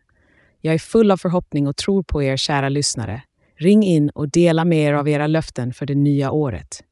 Jag 0.61 0.75
är 0.75 0.79
full 0.79 1.11
av 1.11 1.17
förhoppning 1.17 1.67
och 1.67 1.77
tror 1.77 2.03
på 2.03 2.23
er 2.23 2.37
kära 2.37 2.69
lyssnare. 2.69 3.23
Ring 3.63 3.83
in 3.83 4.11
och 4.11 4.29
dela 4.29 4.65
med 4.65 4.79
er 4.79 4.93
av 4.93 5.09
era 5.09 5.27
löften 5.27 5.73
för 5.73 5.87
det 5.87 5.95
nya 5.95 6.31
året. 6.31 6.85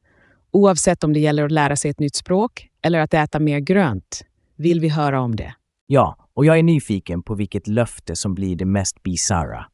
Oavsett 0.51 1.03
om 1.03 1.13
det 1.13 1.19
gäller 1.19 1.45
att 1.45 1.51
lära 1.51 1.75
sig 1.75 1.91
ett 1.91 1.99
nytt 1.99 2.15
språk 2.15 2.67
eller 2.81 2.99
att 2.99 3.13
äta 3.13 3.39
mer 3.39 3.59
grönt 3.59 4.21
vill 4.57 4.79
vi 4.79 4.89
höra 4.89 5.21
om 5.21 5.35
det. 5.35 5.53
Ja, 5.87 6.15
och 6.33 6.45
jag 6.45 6.59
är 6.59 6.63
nyfiken 6.63 7.23
på 7.23 7.35
vilket 7.35 7.67
löfte 7.67 8.15
som 8.15 8.35
blir 8.35 8.55
det 8.55 8.65
mest 8.65 9.03
bisarra. 9.03 9.65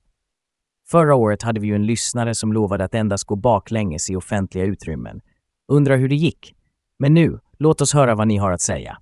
Förra 0.89 1.16
året 1.16 1.44
hade 1.44 1.60
vi 1.60 1.68
ju 1.68 1.75
en 1.75 1.86
lyssnare 1.86 2.36
som 2.36 2.54
lovade 2.54 2.84
att 2.84 2.96
endast 2.96 3.24
gå 3.24 3.36
baklänges 3.36 4.10
i 4.10 4.16
offentliga 4.16 4.66
utrymmen. 4.66 5.22
Undrar 5.68 5.98
hur 5.98 6.10
det 6.10 6.16
gick? 6.16 6.56
Men 7.00 7.13
nu, 7.13 7.39
låt 7.60 7.82
oss 7.82 7.94
höra 7.94 8.16
vad 8.16 8.27
ni 8.27 8.38
har 8.38 8.51
att 8.51 8.62
säga. 8.62 8.98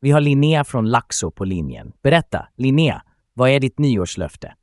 Vi 0.00 0.10
har 0.10 0.20
Linnea 0.20 0.64
från 0.64 0.90
Laxo 0.90 1.30
på 1.30 1.44
linjen. 1.44 1.92
Berätta, 2.02 2.48
Linnea, 2.56 3.02
vad 3.34 3.50
är 3.50 3.60
ditt 3.60 3.78
nyårslöfte? 3.78 4.54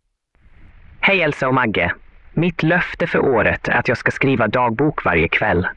Hej 1.00 1.22
Elsa 1.22 1.48
och 1.48 1.54
Magge. 1.54 1.96
Mitt 2.38 2.64
löfte 2.64 3.08
för 3.08 3.20
året 3.20 3.68
är 3.68 3.72
att 3.74 3.88
jag 3.88 3.98
ska 3.98 4.12
skriva 4.12 4.48
dagbok 4.48 5.06
varje 5.06 5.28
kväll. 5.28 5.68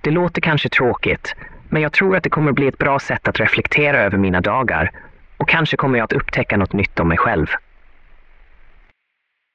Det 0.00 0.10
låter 0.10 0.40
kanske 0.40 0.68
tråkigt, 0.68 1.34
men 1.68 1.82
jag 1.82 1.92
tror 1.92 2.16
att 2.16 2.22
det 2.22 2.30
kommer 2.30 2.52
bli 2.52 2.66
ett 2.66 2.78
bra 2.78 2.98
sätt 2.98 3.28
att 3.28 3.40
reflektera 3.40 3.98
över 3.98 4.18
mina 4.18 4.40
dagar 4.40 4.90
och 5.36 5.48
kanske 5.48 5.76
kommer 5.76 5.98
jag 5.98 6.04
att 6.04 6.12
upptäcka 6.12 6.56
något 6.56 6.72
nytt 6.72 7.00
om 7.00 7.08
mig 7.08 7.18
själv. 7.18 7.46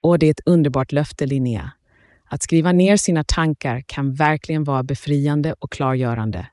Och 0.04 0.20
det 0.20 0.26
är 0.26 0.32
ett 0.32 0.46
underbart 0.46 0.92
löfte, 0.92 1.26
Linnea. 1.26 1.72
Att 2.30 2.44
skriva 2.44 2.72
ner 2.72 2.98
sina 2.98 3.24
tankar 3.24 3.84
kan 3.88 4.14
verkligen 4.14 4.64
vara 4.64 4.84
befriande 4.84 5.56
och 5.60 5.72
klargörande. 5.72 6.48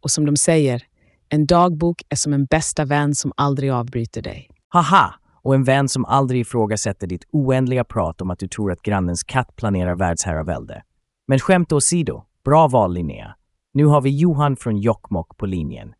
Och 0.00 0.10
som 0.10 0.26
de 0.26 0.36
säger, 0.36 0.82
en 1.28 1.46
dagbok 1.46 2.02
är 2.08 2.16
som 2.16 2.32
en 2.32 2.44
bästa 2.44 2.84
vän 2.84 3.14
som 3.14 3.32
aldrig 3.36 3.70
avbryter 3.70 4.22
dig. 4.22 4.48
Haha! 4.68 5.14
Och 5.42 5.54
en 5.54 5.64
vän 5.64 5.88
som 5.88 6.04
aldrig 6.04 6.40
ifrågasätter 6.40 7.06
ditt 7.06 7.24
oändliga 7.30 7.84
prat 7.84 8.20
om 8.20 8.30
att 8.30 8.38
du 8.38 8.48
tror 8.48 8.72
att 8.72 8.82
grannens 8.82 9.24
katt 9.24 9.56
planerar 9.56 9.94
världsherravälde. 9.94 10.82
Men 11.28 11.38
skämt 11.38 11.72
åsido, 11.72 12.24
bra 12.44 12.68
val 12.68 12.94
Linnea. 12.94 13.34
Nu 13.74 13.84
har 13.84 14.00
vi 14.00 14.18
Johan 14.18 14.56
från 14.56 14.78
Jokkmokk 14.78 15.36
på 15.36 15.46
linjen. 15.46 15.94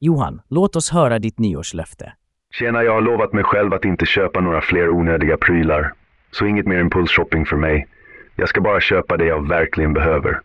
Johan, 0.00 0.40
låt 0.48 0.76
oss 0.76 0.90
höra 0.90 1.18
ditt 1.18 1.38
nyårslöfte. 1.38 2.12
Tjena, 2.54 2.82
jag 2.82 2.92
har 2.92 3.00
lovat 3.00 3.32
mig 3.32 3.44
själv 3.44 3.72
att 3.72 3.84
inte 3.84 4.06
köpa 4.06 4.40
några 4.40 4.60
fler 4.60 4.90
onödiga 4.90 5.36
prylar. 5.36 5.94
Så 6.30 6.46
inget 6.46 6.66
mer 6.66 6.80
impulsshopping 6.80 7.46
för 7.46 7.56
mig. 7.56 7.88
Jag 8.36 8.48
ska 8.48 8.60
bara 8.60 8.80
köpa 8.80 9.16
det 9.16 9.24
jag 9.24 9.48
verkligen 9.48 9.92
behöver. 9.92 10.40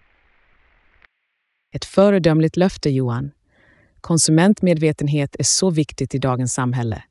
Ett 1.75 1.85
föredömligt 1.85 2.57
löfte, 2.57 2.89
Johan. 2.89 3.31
Konsumentmedvetenhet 4.01 5.35
är 5.39 5.43
så 5.43 5.69
viktigt 5.69 6.15
i 6.15 6.17
dagens 6.17 6.53
samhälle. 6.53 7.03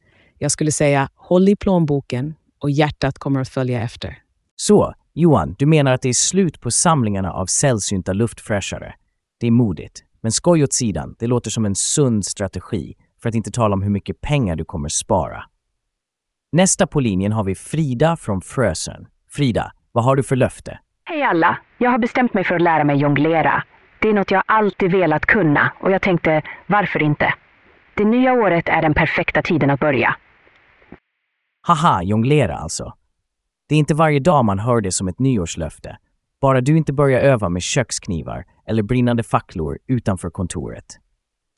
Jag 0.42 0.50
skulle 0.50 0.72
säga 0.72 1.08
håll 1.14 1.48
i 1.48 1.56
plånboken 1.56 2.34
och 2.60 2.70
hjärtat 2.70 3.18
kommer 3.18 3.40
att 3.40 3.48
följa 3.48 3.82
efter. 3.82 4.18
Så, 4.56 4.94
Johan, 5.14 5.54
du 5.58 5.66
menar 5.66 5.92
att 5.92 6.02
det 6.02 6.08
är 6.08 6.12
slut 6.12 6.60
på 6.60 6.70
samlingarna 6.70 7.32
av 7.32 7.46
sällsynta 7.46 8.12
luftfräschare. 8.12 8.94
Det 9.40 9.46
är 9.46 9.50
modigt. 9.50 10.04
Men 10.20 10.32
skoj 10.32 10.64
åt 10.64 10.72
sidan, 10.72 11.16
det 11.18 11.26
låter 11.26 11.50
som 11.50 11.64
en 11.64 11.74
sund 11.74 12.26
strategi, 12.26 12.94
för 13.22 13.28
att 13.28 13.34
inte 13.34 13.50
tala 13.50 13.74
om 13.74 13.82
hur 13.82 13.90
mycket 13.90 14.20
pengar 14.20 14.56
du 14.56 14.64
kommer 14.64 14.88
spara. 14.88 15.44
Nästa 16.52 16.86
på 16.86 17.00
linjen 17.00 17.32
har 17.32 17.44
vi 17.44 17.54
Frida 17.54 18.16
från 18.16 18.40
Frösön. 18.40 19.06
Frida, 19.30 19.72
vad 19.92 20.04
har 20.04 20.16
du 20.16 20.22
för 20.22 20.36
löfte? 20.36 20.78
Hej 21.04 21.22
alla! 21.22 21.58
Jag 21.78 21.90
har 21.90 21.98
bestämt 21.98 22.34
mig 22.34 22.44
för 22.44 22.54
att 22.54 22.62
lära 22.62 22.84
mig 22.84 22.96
jonglera. 22.96 23.64
Det 24.00 24.08
är 24.08 24.12
något 24.12 24.30
jag 24.30 24.42
alltid 24.46 24.90
velat 24.90 25.26
kunna 25.26 25.72
och 25.80 25.90
jag 25.90 26.02
tänkte, 26.02 26.42
varför 26.66 27.02
inte? 27.02 27.34
Det 27.94 28.04
nya 28.04 28.32
året 28.32 28.68
är 28.68 28.82
den 28.82 28.94
perfekta 28.94 29.42
tiden 29.42 29.70
att 29.70 29.80
börja. 29.80 30.16
Haha, 31.62 32.02
jonglera 32.02 32.56
alltså. 32.56 32.92
Det 33.68 33.74
är 33.74 33.78
inte 33.78 33.94
varje 33.94 34.20
dag 34.20 34.44
man 34.44 34.58
hör 34.58 34.80
det 34.80 34.92
som 34.92 35.08
ett 35.08 35.18
nyårslöfte. 35.18 35.98
Bara 36.40 36.60
du 36.60 36.76
inte 36.76 36.92
börjar 36.92 37.20
öva 37.20 37.48
med 37.48 37.62
köksknivar 37.62 38.44
eller 38.66 38.82
brinnande 38.82 39.22
facklor 39.22 39.78
utanför 39.86 40.30
kontoret. 40.30 40.98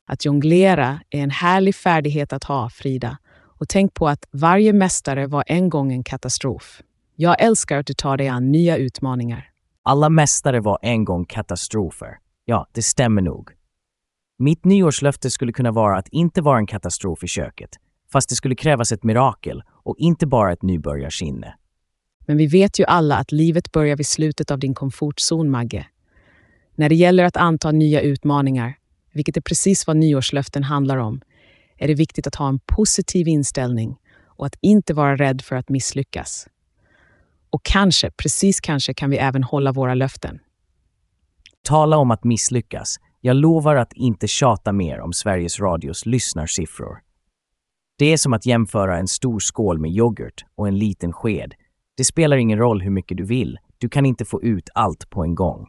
Att 0.07 0.25
jonglera 0.25 0.99
är 1.09 1.23
en 1.23 1.29
härlig 1.29 1.75
färdighet 1.75 2.33
att 2.33 2.43
ha, 2.43 2.69
Frida. 2.69 3.17
Och 3.59 3.69
tänk 3.69 3.93
på 3.93 4.07
att 4.07 4.27
varje 4.31 4.73
mästare 4.73 5.27
var 5.27 5.43
en 5.47 5.69
gång 5.69 5.91
en 5.91 6.03
katastrof. 6.03 6.81
Jag 7.15 7.41
älskar 7.41 7.77
att 7.77 7.85
du 7.85 7.93
tar 7.93 8.17
dig 8.17 8.27
an 8.27 8.51
nya 8.51 8.77
utmaningar. 8.77 9.49
Alla 9.83 10.09
mästare 10.09 10.59
var 10.59 10.79
en 10.81 11.05
gång 11.05 11.25
katastrofer. 11.25 12.17
Ja, 12.45 12.67
det 12.71 12.81
stämmer 12.81 13.21
nog. 13.21 13.51
Mitt 14.39 14.65
nyårslöfte 14.65 15.29
skulle 15.29 15.51
kunna 15.51 15.71
vara 15.71 15.97
att 15.97 16.07
inte 16.07 16.41
vara 16.41 16.57
en 16.57 16.67
katastrof 16.67 17.23
i 17.23 17.27
köket, 17.27 17.69
fast 18.11 18.29
det 18.29 18.35
skulle 18.35 18.55
krävas 18.55 18.91
ett 18.91 19.03
mirakel 19.03 19.63
och 19.83 19.95
inte 19.97 20.27
bara 20.27 20.53
ett 20.53 20.61
nybörjarsinne. 20.61 21.55
Men 22.25 22.37
vi 22.37 22.47
vet 22.47 22.79
ju 22.79 22.85
alla 22.85 23.17
att 23.17 23.31
livet 23.31 23.71
börjar 23.71 23.97
vid 23.97 24.07
slutet 24.07 24.51
av 24.51 24.59
din 24.59 24.73
komfortzon, 24.73 25.49
Magge. 25.49 25.87
När 26.75 26.89
det 26.89 26.95
gäller 26.95 27.23
att 27.23 27.37
anta 27.37 27.71
nya 27.71 28.01
utmaningar, 28.01 28.75
vilket 29.13 29.37
är 29.37 29.41
precis 29.41 29.87
vad 29.87 29.97
nyårslöften 29.97 30.63
handlar 30.63 30.97
om, 30.97 31.21
är 31.77 31.87
det 31.87 31.93
viktigt 31.93 32.27
att 32.27 32.35
ha 32.35 32.49
en 32.49 32.59
positiv 32.59 33.27
inställning 33.27 33.97
och 34.25 34.45
att 34.45 34.55
inte 34.61 34.93
vara 34.93 35.15
rädd 35.15 35.41
för 35.41 35.55
att 35.55 35.69
misslyckas. 35.69 36.47
Och 37.49 37.63
kanske, 37.63 38.11
precis 38.11 38.61
kanske, 38.61 38.93
kan 38.93 39.09
vi 39.09 39.17
även 39.17 39.43
hålla 39.43 39.71
våra 39.71 39.93
löften. 39.93 40.39
Tala 41.63 41.97
om 41.97 42.11
att 42.11 42.23
misslyckas. 42.23 42.99
Jag 43.21 43.35
lovar 43.35 43.75
att 43.75 43.93
inte 43.93 44.27
tjata 44.27 44.71
mer 44.71 44.99
om 44.99 45.13
Sveriges 45.13 45.59
Radios 45.59 46.05
lyssnarsiffror. 46.05 46.99
Det 48.03 48.13
är 48.13 48.17
som 48.17 48.33
att 48.33 48.45
jämföra 48.45 48.97
en 48.97 49.07
stor 49.07 49.39
skål 49.39 49.79
med 49.79 49.91
yoghurt 49.91 50.45
och 50.55 50.67
en 50.67 50.77
liten 50.77 51.13
sked. 51.13 51.53
Det 51.97 52.03
spelar 52.03 52.37
ingen 52.37 52.59
roll 52.59 52.81
hur 52.81 52.89
mycket 52.89 53.17
du 53.17 53.23
vill, 53.23 53.59
du 53.77 53.89
kan 53.89 54.05
inte 54.05 54.25
få 54.25 54.43
ut 54.43 54.69
allt 54.73 55.09
på 55.09 55.23
en 55.23 55.35
gång. 55.35 55.67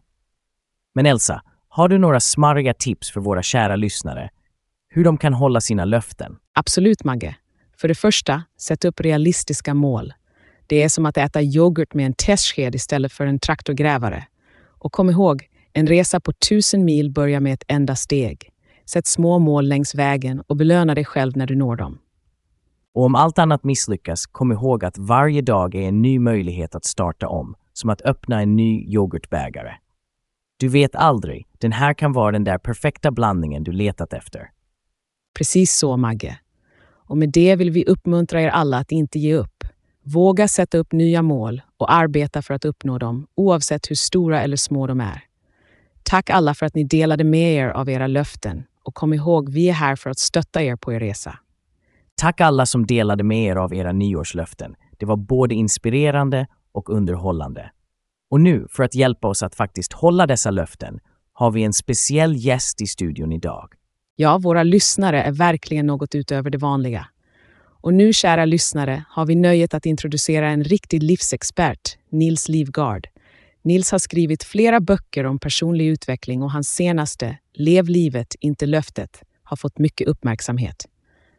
Men 0.95 1.07
Elsa, 1.07 1.43
har 1.69 1.88
du 1.88 1.99
några 1.99 2.21
smarriga 2.21 2.75
tips 2.75 3.11
för 3.11 3.21
våra 3.21 3.43
kära 3.43 3.76
lyssnare? 3.76 4.31
Hur 4.88 5.05
de 5.05 5.19
kan 5.19 5.35
hålla 5.35 5.61
sina 5.61 5.85
löften? 5.85 6.37
Absolut, 6.53 7.05
Magge. 7.05 7.37
För 7.76 7.88
det 7.88 7.95
första, 7.95 8.43
sätt 8.59 8.85
upp 8.85 9.00
realistiska 9.00 9.75
mål. 9.75 10.12
Det 10.67 10.83
är 10.83 10.88
som 10.88 11.07
att 11.07 11.17
äta 11.17 11.43
yoghurt 11.43 11.95
med 11.95 12.07
en 12.07 12.14
testsked 12.14 12.75
istället 12.75 13.12
för 13.12 13.26
en 13.26 13.38
traktorgrävare. 13.38 14.26
Och 14.67 14.93
kom 14.93 15.11
ihåg, 15.11 15.49
en 15.73 15.87
resa 15.87 16.21
på 16.21 16.33
tusen 16.33 16.85
mil 16.85 17.11
börjar 17.11 17.41
med 17.41 17.55
ett 17.55 17.64
enda 17.69 17.97
steg. 17.97 18.50
Sätt 18.87 19.07
små 19.07 19.38
mål 19.38 19.69
längs 19.69 19.95
vägen 19.95 20.43
och 20.47 20.57
belöna 20.57 20.95
dig 20.95 21.05
själv 21.05 21.37
när 21.37 21.47
du 21.47 21.57
når 21.57 21.76
dem. 21.76 21.99
Och 22.94 23.04
om 23.04 23.14
allt 23.14 23.38
annat 23.38 23.64
misslyckas, 23.64 24.26
kom 24.26 24.52
ihåg 24.52 24.84
att 24.84 24.98
varje 24.98 25.42
dag 25.42 25.74
är 25.74 25.88
en 25.88 26.02
ny 26.02 26.18
möjlighet 26.18 26.74
att 26.74 26.84
starta 26.84 27.28
om, 27.28 27.54
som 27.72 27.90
att 27.90 28.02
öppna 28.02 28.42
en 28.42 28.56
ny 28.56 28.94
yoghurtbägare. 28.94 29.72
Du 30.56 30.68
vet 30.68 30.94
aldrig, 30.94 31.46
den 31.58 31.72
här 31.72 31.94
kan 31.94 32.12
vara 32.12 32.32
den 32.32 32.44
där 32.44 32.58
perfekta 32.58 33.10
blandningen 33.10 33.64
du 33.64 33.72
letat 33.72 34.12
efter. 34.12 34.50
Precis 35.38 35.74
så, 35.74 35.96
Magge. 35.96 36.38
Och 37.06 37.18
med 37.18 37.32
det 37.32 37.56
vill 37.56 37.70
vi 37.70 37.84
uppmuntra 37.84 38.42
er 38.42 38.48
alla 38.48 38.78
att 38.78 38.92
inte 38.92 39.18
ge 39.18 39.34
upp. 39.34 39.64
Våga 40.02 40.48
sätta 40.48 40.78
upp 40.78 40.92
nya 40.92 41.22
mål 41.22 41.62
och 41.76 41.92
arbeta 41.92 42.42
för 42.42 42.54
att 42.54 42.64
uppnå 42.64 42.98
dem, 42.98 43.26
oavsett 43.34 43.90
hur 43.90 43.96
stora 43.96 44.42
eller 44.42 44.56
små 44.56 44.86
de 44.86 45.00
är. 45.00 45.24
Tack 46.02 46.30
alla 46.30 46.54
för 46.54 46.66
att 46.66 46.74
ni 46.74 46.84
delade 46.84 47.24
med 47.24 47.54
er 47.54 47.68
av 47.68 47.88
era 47.88 48.06
löften 48.06 48.64
och 48.82 48.94
kom 48.94 49.12
ihåg, 49.14 49.50
vi 49.50 49.68
är 49.68 49.72
här 49.72 49.96
för 49.96 50.10
att 50.10 50.18
stötta 50.18 50.62
er 50.62 50.76
på 50.76 50.92
er 50.92 51.00
resa. 51.00 51.38
Tack 52.16 52.40
alla 52.40 52.66
som 52.66 52.87
delade 52.87 53.25
med 53.25 53.44
er 53.44 53.56
av 53.56 53.75
era 53.75 53.92
nyårslöften. 53.92 54.75
Det 54.99 55.06
var 55.06 55.16
både 55.16 55.54
inspirerande 55.54 56.47
och 56.73 56.90
underhållande. 56.90 57.71
Och 58.30 58.40
nu, 58.40 58.66
för 58.71 58.83
att 58.83 58.94
hjälpa 58.94 59.28
oss 59.28 59.42
att 59.42 59.54
faktiskt 59.54 59.92
hålla 59.92 60.26
dessa 60.26 60.50
löften, 60.50 60.99
har 61.33 61.50
vi 61.50 61.62
en 61.62 61.73
speciell 61.73 62.37
gäst 62.37 62.80
i 62.80 62.87
studion 62.87 63.33
idag. 63.33 63.68
Ja, 64.16 64.38
våra 64.38 64.62
lyssnare 64.62 65.23
är 65.23 65.33
verkligen 65.33 65.87
något 65.87 66.14
utöver 66.14 66.50
det 66.50 66.59
vanliga. 66.59 67.06
Och 67.80 67.94
nu, 67.94 68.12
kära 68.12 68.44
lyssnare, 68.44 69.04
har 69.09 69.26
vi 69.26 69.35
nöjet 69.35 69.75
att 69.75 69.87
introducera 69.87 70.49
en 70.49 70.64
riktig 70.64 71.02
livsexpert, 71.02 71.99
Nils 72.11 72.49
Livgard. 72.49 73.06
Nils 73.62 73.92
har 73.92 73.99
skrivit 73.99 74.44
flera 74.44 74.80
böcker 74.80 75.26
om 75.26 75.38
personlig 75.38 75.87
utveckling 75.87 76.42
och 76.42 76.52
hans 76.52 76.68
senaste, 76.68 77.38
Lev 77.54 77.88
livet, 77.88 78.35
inte 78.40 78.66
löftet, 78.66 79.23
har 79.42 79.56
fått 79.56 79.78
mycket 79.78 80.09
uppmärksamhet. 80.09 80.87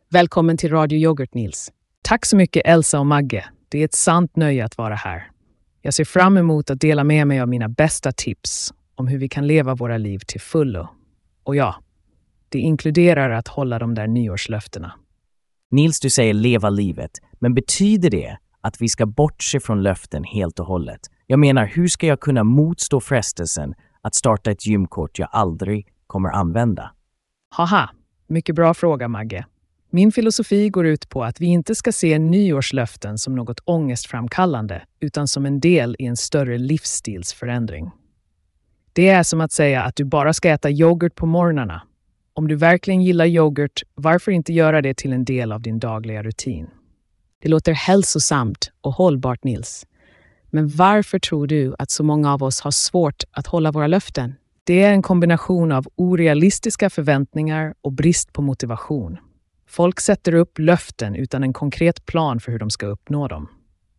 Välkommen 0.10 0.58
till 0.58 0.72
Radio 0.72 1.00
Yoghurt, 1.00 1.34
Nils. 1.34 1.72
Tack 2.02 2.26
så 2.26 2.36
mycket, 2.38 2.62
Elsa 2.66 3.00
och 3.00 3.06
Magge. 3.06 3.46
Det 3.70 3.80
är 3.80 3.86
ett 3.86 3.94
sant 3.94 4.36
nöje 4.36 4.66
att 4.66 4.78
vara 4.78 4.96
här. 4.96 5.28
Jag 5.82 5.94
ser 5.94 6.06
fram 6.06 6.38
emot 6.38 6.70
att 6.70 6.80
dela 6.80 7.04
med 7.04 7.28
mig 7.28 7.40
av 7.40 7.48
mina 7.48 7.70
bästa 7.70 8.12
tips 8.12 8.74
om 8.96 9.08
hur 9.08 9.20
vi 9.20 9.30
kan 9.30 9.48
leva 9.48 9.76
våra 9.76 9.98
liv 9.98 10.20
till 10.28 10.42
fullo. 10.42 10.88
Och 11.44 11.56
ja, 11.56 11.76
det 12.50 12.60
inkluderar 12.60 13.30
att 13.30 13.48
hålla 13.48 13.80
de 13.80 13.94
där 13.94 14.08
nyårslöftena. 14.08 14.94
Nils, 15.72 16.00
du 16.00 16.10
säger 16.10 16.34
leva 16.34 16.70
livet, 16.70 17.12
men 17.34 17.54
betyder 17.54 18.10
det 18.10 18.38
att 18.62 18.82
vi 18.82 18.90
ska 18.90 19.06
bortse 19.06 19.60
från 19.60 19.84
löften 19.84 20.24
helt 20.24 20.60
och 20.60 20.66
hållet? 20.66 21.02
Jag 21.28 21.40
menar, 21.40 21.66
hur 21.66 21.88
ska 21.88 22.08
jag 22.08 22.20
kunna 22.20 22.44
motstå 22.44 23.00
frestelsen 23.00 23.74
att 24.02 24.16
starta 24.16 24.52
ett 24.52 24.66
gymkort 24.66 25.20
jag 25.20 25.30
aldrig 25.32 25.88
kommer 26.08 26.30
använda? 26.30 26.92
Haha, 27.56 27.90
mycket 28.28 28.56
bra 28.56 28.74
fråga 28.74 29.08
Magge. 29.08 29.46
Min 29.96 30.12
filosofi 30.12 30.70
går 30.70 30.86
ut 30.86 31.10
på 31.10 31.24
att 31.24 31.42
vi 31.42 31.46
inte 31.46 31.76
ska 31.76 31.92
se 31.92 32.20
nyårslöften 32.20 33.18
som 33.18 33.36
något 33.36 33.60
ångestframkallande, 33.66 34.82
utan 35.00 35.28
som 35.28 35.46
en 35.46 35.60
del 35.60 35.96
i 36.00 36.06
en 36.06 36.18
större 36.18 36.58
livsstilsförändring. 36.58 37.92
Det 38.94 39.10
är 39.10 39.24
som 39.24 39.42
att 39.42 39.52
säga 39.52 39.84
att 39.84 39.96
du 39.96 40.04
bara 40.04 40.34
ska 40.34 40.50
äta 40.50 40.70
yoghurt 40.70 41.16
på 41.16 41.26
morgnarna. 41.26 41.82
Om 42.34 42.48
du 42.48 42.56
verkligen 42.56 43.02
gillar 43.02 43.26
yoghurt, 43.26 43.84
varför 43.94 44.32
inte 44.32 44.54
göra 44.54 44.82
det 44.82 44.98
till 44.98 45.14
en 45.14 45.26
del 45.26 45.52
av 45.52 45.62
din 45.62 45.80
dagliga 45.80 46.24
rutin? 46.24 46.68
Det 47.42 47.50
låter 47.50 47.74
hälsosamt 47.74 48.72
och 48.82 48.94
hållbart, 48.94 49.44
Nils. 49.44 49.86
Men 50.50 50.68
varför 50.68 51.20
tror 51.20 51.48
du 51.48 51.76
att 51.80 51.92
så 51.92 52.04
många 52.04 52.34
av 52.34 52.44
oss 52.44 52.62
har 52.62 52.72
svårt 52.72 53.24
att 53.32 53.48
hålla 53.48 53.72
våra 53.72 53.88
löften? 53.88 54.36
Det 54.64 54.84
är 54.84 54.92
en 54.92 55.02
kombination 55.02 55.72
av 55.72 55.88
orealistiska 55.96 56.90
förväntningar 56.90 57.74
och 57.82 57.92
brist 57.92 58.34
på 58.34 58.42
motivation. 58.42 59.18
Folk 59.76 60.00
sätter 60.00 60.34
upp 60.34 60.60
löften 60.60 61.16
utan 61.16 61.44
en 61.44 61.54
konkret 61.54 62.06
plan 62.06 62.40
för 62.40 62.52
hur 62.52 62.60
de 62.60 62.70
ska 62.70 62.86
uppnå 62.86 63.28
dem. 63.28 63.50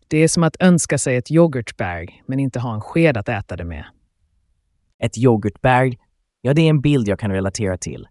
Det 0.08 0.18
är 0.18 0.28
som 0.28 0.42
att 0.42 0.56
önska 0.60 0.98
sig 0.98 1.16
ett 1.16 1.30
yoghurtberg 1.30 2.22
men 2.26 2.40
inte 2.40 2.60
ha 2.60 2.74
en 2.74 2.80
sked 2.80 3.16
att 3.16 3.28
äta 3.28 3.56
det 3.56 3.64
med. 3.64 3.84
Ett 5.02 5.18
yoghurtberg, 5.18 5.98
ja 6.40 6.54
det 6.54 6.62
är 6.62 6.70
en 6.70 6.80
bild 6.80 7.08
jag 7.08 7.18
kan 7.18 7.30
relatera 7.30 7.78
till. 7.78 8.08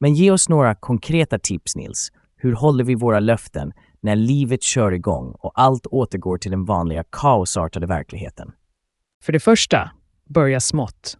Men 0.00 0.14
ge 0.14 0.30
oss 0.30 0.48
några 0.48 0.74
konkreta 0.74 1.38
tips 1.38 1.76
Nils. 1.76 2.12
Hur 2.36 2.52
håller 2.52 2.84
vi 2.84 2.94
våra 2.94 3.20
löften 3.20 3.72
när 4.00 4.16
livet 4.16 4.62
kör 4.62 4.92
igång 4.92 5.34
och 5.38 5.52
allt 5.54 5.86
återgår 5.86 6.38
till 6.38 6.50
den 6.50 6.64
vanliga 6.64 7.04
kaosartade 7.12 7.86
verkligheten? 7.86 8.52
För 9.24 9.32
det 9.32 9.40
första, 9.40 9.90
börja 10.24 10.60
smått. 10.60 11.18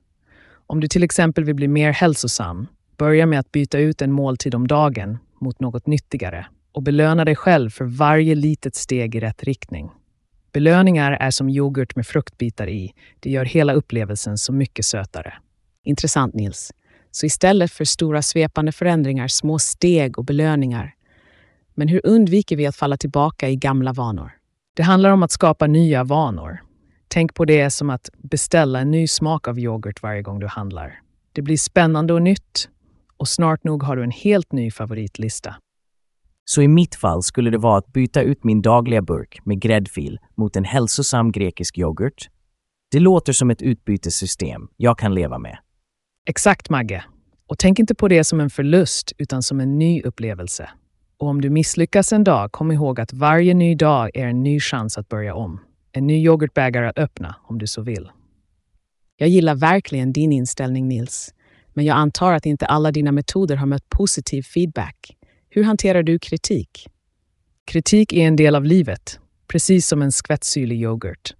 Om 0.66 0.80
du 0.80 0.88
till 0.88 1.02
exempel 1.02 1.44
vill 1.44 1.54
bli 1.54 1.68
mer 1.68 1.92
hälsosam, 1.92 2.66
börja 2.96 3.26
med 3.26 3.38
att 3.40 3.52
byta 3.52 3.78
ut 3.78 4.02
en 4.02 4.12
måltid 4.12 4.54
om 4.54 4.68
dagen 4.68 5.18
mot 5.40 5.60
något 5.60 5.86
nyttigare 5.86 6.46
och 6.72 6.82
belöna 6.82 7.24
dig 7.24 7.36
själv 7.36 7.70
för 7.70 7.84
varje 7.84 8.34
litet 8.34 8.74
steg 8.74 9.14
i 9.14 9.20
rätt 9.20 9.42
riktning. 9.42 9.90
Belöningar 10.52 11.12
är 11.12 11.30
som 11.30 11.48
yoghurt 11.48 11.96
med 11.96 12.06
fruktbitar 12.06 12.68
i. 12.68 12.94
Det 13.20 13.30
gör 13.30 13.44
hela 13.44 13.72
upplevelsen 13.72 14.38
så 14.38 14.52
mycket 14.52 14.86
sötare. 14.86 15.34
Intressant 15.84 16.34
Nils. 16.34 16.72
Så 17.10 17.26
istället 17.26 17.72
för 17.72 17.84
stora 17.84 18.22
svepande 18.22 18.72
förändringar, 18.72 19.28
små 19.28 19.58
steg 19.58 20.18
och 20.18 20.24
belöningar. 20.24 20.94
Men 21.74 21.88
hur 21.88 22.00
undviker 22.04 22.56
vi 22.56 22.66
att 22.66 22.76
falla 22.76 22.96
tillbaka 22.96 23.48
i 23.48 23.56
gamla 23.56 23.92
vanor? 23.92 24.30
Det 24.74 24.82
handlar 24.82 25.10
om 25.10 25.22
att 25.22 25.30
skapa 25.30 25.66
nya 25.66 26.04
vanor. 26.04 26.62
Tänk 27.08 27.34
på 27.34 27.44
det 27.44 27.70
som 27.70 27.90
att 27.90 28.10
beställa 28.16 28.80
en 28.80 28.90
ny 28.90 29.08
smak 29.08 29.48
av 29.48 29.58
yoghurt 29.58 30.02
varje 30.02 30.22
gång 30.22 30.40
du 30.40 30.46
handlar. 30.46 31.00
Det 31.32 31.42
blir 31.42 31.56
spännande 31.56 32.12
och 32.12 32.22
nytt 32.22 32.68
och 33.16 33.28
snart 33.28 33.64
nog 33.64 33.82
har 33.82 33.96
du 33.96 34.02
en 34.02 34.10
helt 34.10 34.52
ny 34.52 34.70
favoritlista. 34.70 35.54
Så 36.44 36.62
i 36.62 36.68
mitt 36.68 36.94
fall 36.94 37.22
skulle 37.22 37.50
det 37.50 37.58
vara 37.58 37.78
att 37.78 37.92
byta 37.92 38.22
ut 38.22 38.44
min 38.44 38.62
dagliga 38.62 39.02
burk 39.02 39.40
med 39.44 39.60
gräddfil 39.60 40.18
mot 40.34 40.56
en 40.56 40.64
hälsosam 40.64 41.32
grekisk 41.32 41.78
yoghurt. 41.78 42.28
Det 42.90 43.00
låter 43.00 43.32
som 43.32 43.50
ett 43.50 43.62
utbytessystem 43.62 44.68
jag 44.76 44.98
kan 44.98 45.14
leva 45.14 45.38
med. 45.38 45.58
Exakt, 46.26 46.70
Magge. 46.70 47.04
Och 47.46 47.58
tänk 47.58 47.78
inte 47.78 47.94
på 47.94 48.08
det 48.08 48.24
som 48.24 48.40
en 48.40 48.50
förlust, 48.50 49.12
utan 49.18 49.42
som 49.42 49.60
en 49.60 49.78
ny 49.78 50.02
upplevelse. 50.02 50.70
Och 51.18 51.28
om 51.28 51.40
du 51.40 51.50
misslyckas 51.50 52.12
en 52.12 52.24
dag, 52.24 52.52
kom 52.52 52.72
ihåg 52.72 53.00
att 53.00 53.12
varje 53.12 53.54
ny 53.54 53.74
dag 53.74 54.10
är 54.14 54.26
en 54.26 54.42
ny 54.42 54.60
chans 54.60 54.98
att 54.98 55.08
börja 55.08 55.34
om. 55.34 55.60
En 55.92 56.06
ny 56.06 56.24
yoghurtbägare 56.24 56.88
att 56.88 56.98
öppna, 56.98 57.36
om 57.42 57.58
du 57.58 57.66
så 57.66 57.82
vill. 57.82 58.10
Jag 59.16 59.28
gillar 59.28 59.54
verkligen 59.54 60.12
din 60.12 60.32
inställning, 60.32 60.88
Nils. 60.88 61.34
Men 61.76 61.84
jag 61.84 61.96
antar 61.96 62.32
att 62.32 62.46
inte 62.46 62.66
alla 62.66 62.92
dina 62.92 63.12
metoder 63.12 63.56
har 63.56 63.66
mött 63.66 63.88
positiv 63.88 64.42
feedback. 64.42 65.16
Hur 65.50 65.64
hanterar 65.64 66.02
du 66.02 66.18
kritik? 66.18 66.88
Kritik 67.64 68.12
är 68.12 68.26
en 68.26 68.36
del 68.36 68.54
av 68.54 68.64
livet, 68.64 69.20
precis 69.46 69.86
som 69.86 70.02
en 70.02 70.12
skvätt 70.12 70.44
syrlig 70.44 70.82
yoghurt. 70.82 71.34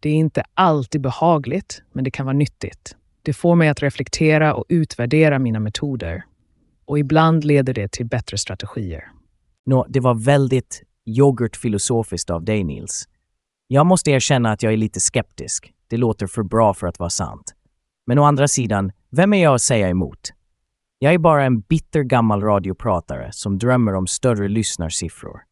Det 0.00 0.08
är 0.08 0.14
inte 0.14 0.42
alltid 0.54 1.00
behagligt, 1.00 1.82
men 1.92 2.04
det 2.04 2.10
kan 2.10 2.26
vara 2.26 2.36
nyttigt. 2.36 2.96
Det 3.22 3.32
får 3.32 3.54
mig 3.54 3.68
att 3.68 3.82
reflektera 3.82 4.54
och 4.54 4.64
utvärdera 4.68 5.38
mina 5.38 5.60
metoder. 5.60 6.24
Och 6.84 6.98
ibland 6.98 7.44
leder 7.44 7.74
det 7.74 7.92
till 7.92 8.06
bättre 8.06 8.38
strategier. 8.38 9.04
Nå, 9.66 9.86
det 9.88 10.00
var 10.00 10.14
väldigt 10.14 10.82
yoghurtfilosofiskt 11.06 12.30
av 12.30 12.44
dig, 12.44 12.64
Nils. 12.64 13.08
Jag 13.66 13.86
måste 13.86 14.10
erkänna 14.10 14.52
att 14.52 14.62
jag 14.62 14.72
är 14.72 14.76
lite 14.76 15.00
skeptisk. 15.00 15.72
Det 15.88 15.96
låter 15.96 16.26
för 16.26 16.42
bra 16.42 16.74
för 16.74 16.86
att 16.86 16.98
vara 16.98 17.10
sant. 17.10 17.54
Men 18.06 18.18
å 18.18 18.24
andra 18.24 18.48
sidan, 18.48 18.92
vem 19.12 19.32
är 19.32 19.42
jag 19.42 19.54
att 19.54 19.62
säga 19.62 19.88
emot? 19.88 20.32
Jag 20.98 21.14
är 21.14 21.18
bara 21.18 21.44
en 21.44 21.60
bitter 21.60 22.02
gammal 22.02 22.42
radiopratare 22.42 23.28
som 23.32 23.58
drömmer 23.58 23.94
om 23.94 24.06
större 24.06 24.48
lyssnarsiffror. 24.48 25.42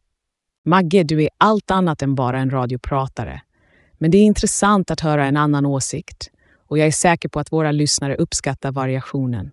Magge, 0.65 1.03
du 1.03 1.23
är 1.23 1.29
allt 1.37 1.71
annat 1.71 2.01
än 2.01 2.15
bara 2.15 2.39
en 2.39 2.49
radiopratare. 2.49 3.41
Men 3.97 4.11
det 4.11 4.17
är 4.17 4.21
intressant 4.21 4.91
att 4.91 4.99
höra 4.99 5.25
en 5.25 5.37
annan 5.37 5.65
åsikt 5.65 6.31
och 6.67 6.77
jag 6.77 6.87
är 6.87 6.91
säker 6.91 7.29
på 7.29 7.39
att 7.39 7.51
våra 7.51 7.71
lyssnare 7.71 8.15
uppskattar 8.15 8.71
variationen. 8.71 9.51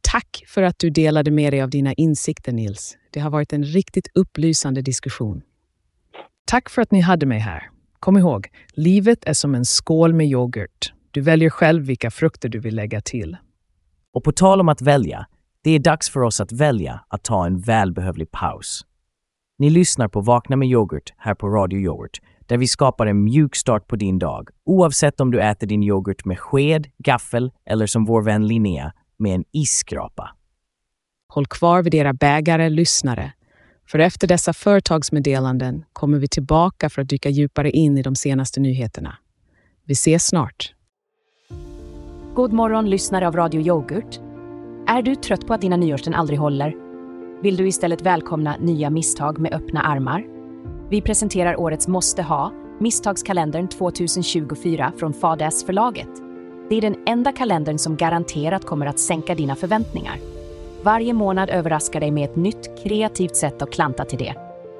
Tack 0.00 0.44
för 0.46 0.62
att 0.62 0.78
du 0.78 0.90
delade 0.90 1.30
med 1.30 1.52
dig 1.52 1.62
av 1.62 1.70
dina 1.70 1.92
insikter, 1.92 2.52
Nils. 2.52 2.96
Det 3.10 3.20
har 3.20 3.30
varit 3.30 3.52
en 3.52 3.64
riktigt 3.64 4.08
upplysande 4.14 4.82
diskussion. 4.82 5.42
Tack 6.46 6.70
för 6.70 6.82
att 6.82 6.90
ni 6.90 7.00
hade 7.00 7.26
mig 7.26 7.38
här. 7.38 7.70
Kom 8.00 8.16
ihåg, 8.16 8.48
livet 8.72 9.24
är 9.24 9.32
som 9.32 9.54
en 9.54 9.64
skål 9.64 10.12
med 10.12 10.26
yoghurt. 10.26 10.92
Du 11.16 11.22
väljer 11.22 11.50
själv 11.50 11.86
vilka 11.86 12.10
frukter 12.10 12.48
du 12.48 12.58
vill 12.58 12.76
lägga 12.76 13.00
till. 13.00 13.36
Och 14.12 14.24
på 14.24 14.32
tal 14.32 14.60
om 14.60 14.68
att 14.68 14.82
välja, 14.82 15.26
det 15.62 15.70
är 15.70 15.78
dags 15.78 16.10
för 16.10 16.20
oss 16.20 16.40
att 16.40 16.52
välja 16.52 17.04
att 17.08 17.24
ta 17.24 17.46
en 17.46 17.60
välbehövlig 17.60 18.30
paus. 18.30 18.86
Ni 19.58 19.70
lyssnar 19.70 20.08
på 20.08 20.20
Vakna 20.20 20.56
med 20.56 20.68
yoghurt 20.68 21.14
här 21.16 21.34
på 21.34 21.48
Radio 21.48 21.80
Yoghurt, 21.80 22.20
där 22.46 22.56
vi 22.56 22.66
skapar 22.66 23.06
en 23.06 23.24
mjuk 23.24 23.56
start 23.56 23.86
på 23.86 23.96
din 23.96 24.18
dag, 24.18 24.48
oavsett 24.64 25.20
om 25.20 25.30
du 25.30 25.40
äter 25.40 25.66
din 25.66 25.82
yoghurt 25.82 26.24
med 26.24 26.38
sked, 26.38 26.86
gaffel 26.98 27.52
eller 27.66 27.86
som 27.86 28.04
vår 28.04 28.22
vän 28.22 28.46
Linnea, 28.46 28.92
med 29.18 29.34
en 29.34 29.44
isskrapa. 29.52 30.30
Håll 31.28 31.46
kvar 31.46 31.82
vid 31.82 31.94
era 31.94 32.12
bägare, 32.12 32.68
lyssnare. 32.68 33.32
För 33.88 33.98
efter 33.98 34.28
dessa 34.28 34.52
företagsmeddelanden 34.52 35.84
kommer 35.92 36.18
vi 36.18 36.28
tillbaka 36.28 36.90
för 36.90 37.02
att 37.02 37.08
dyka 37.08 37.28
djupare 37.28 37.70
in 37.70 37.98
i 37.98 38.02
de 38.02 38.14
senaste 38.14 38.60
nyheterna. 38.60 39.18
Vi 39.84 39.92
ses 39.92 40.26
snart. 40.26 40.75
God 42.36 42.52
morgon 42.52 42.90
lyssnare 42.90 43.26
av 43.28 43.36
Radio 43.36 43.60
Yoghurt. 43.60 44.20
Är 44.86 45.02
du 45.02 45.14
trött 45.14 45.46
på 45.46 45.54
att 45.54 45.60
dina 45.60 45.76
nyårsten 45.76 46.14
aldrig 46.14 46.38
håller? 46.38 46.74
Vill 47.42 47.56
du 47.56 47.68
istället 47.68 48.02
välkomna 48.02 48.56
nya 48.56 48.90
misstag 48.90 49.38
med 49.38 49.54
öppna 49.54 49.80
armar? 49.80 50.24
Vi 50.90 51.00
presenterar 51.00 51.60
årets 51.60 51.88
måste 51.88 52.22
ha, 52.22 52.52
Misstagskalendern 52.80 53.68
2024 53.68 54.92
från 54.98 55.12
Fadäs 55.12 55.64
förlaget. 55.64 56.08
Det 56.68 56.76
är 56.76 56.80
den 56.80 56.96
enda 57.06 57.32
kalendern 57.32 57.78
som 57.78 57.96
garanterat 57.96 58.64
kommer 58.64 58.86
att 58.86 58.98
sänka 58.98 59.34
dina 59.34 59.56
förväntningar. 59.56 60.18
Varje 60.82 61.12
månad 61.12 61.50
överraskar 61.50 62.00
dig 62.00 62.10
med 62.10 62.30
ett 62.30 62.36
nytt, 62.36 62.82
kreativt 62.82 63.36
sätt 63.36 63.62
att 63.62 63.72
klanta 63.72 64.04
till 64.04 64.18
det. 64.18 64.34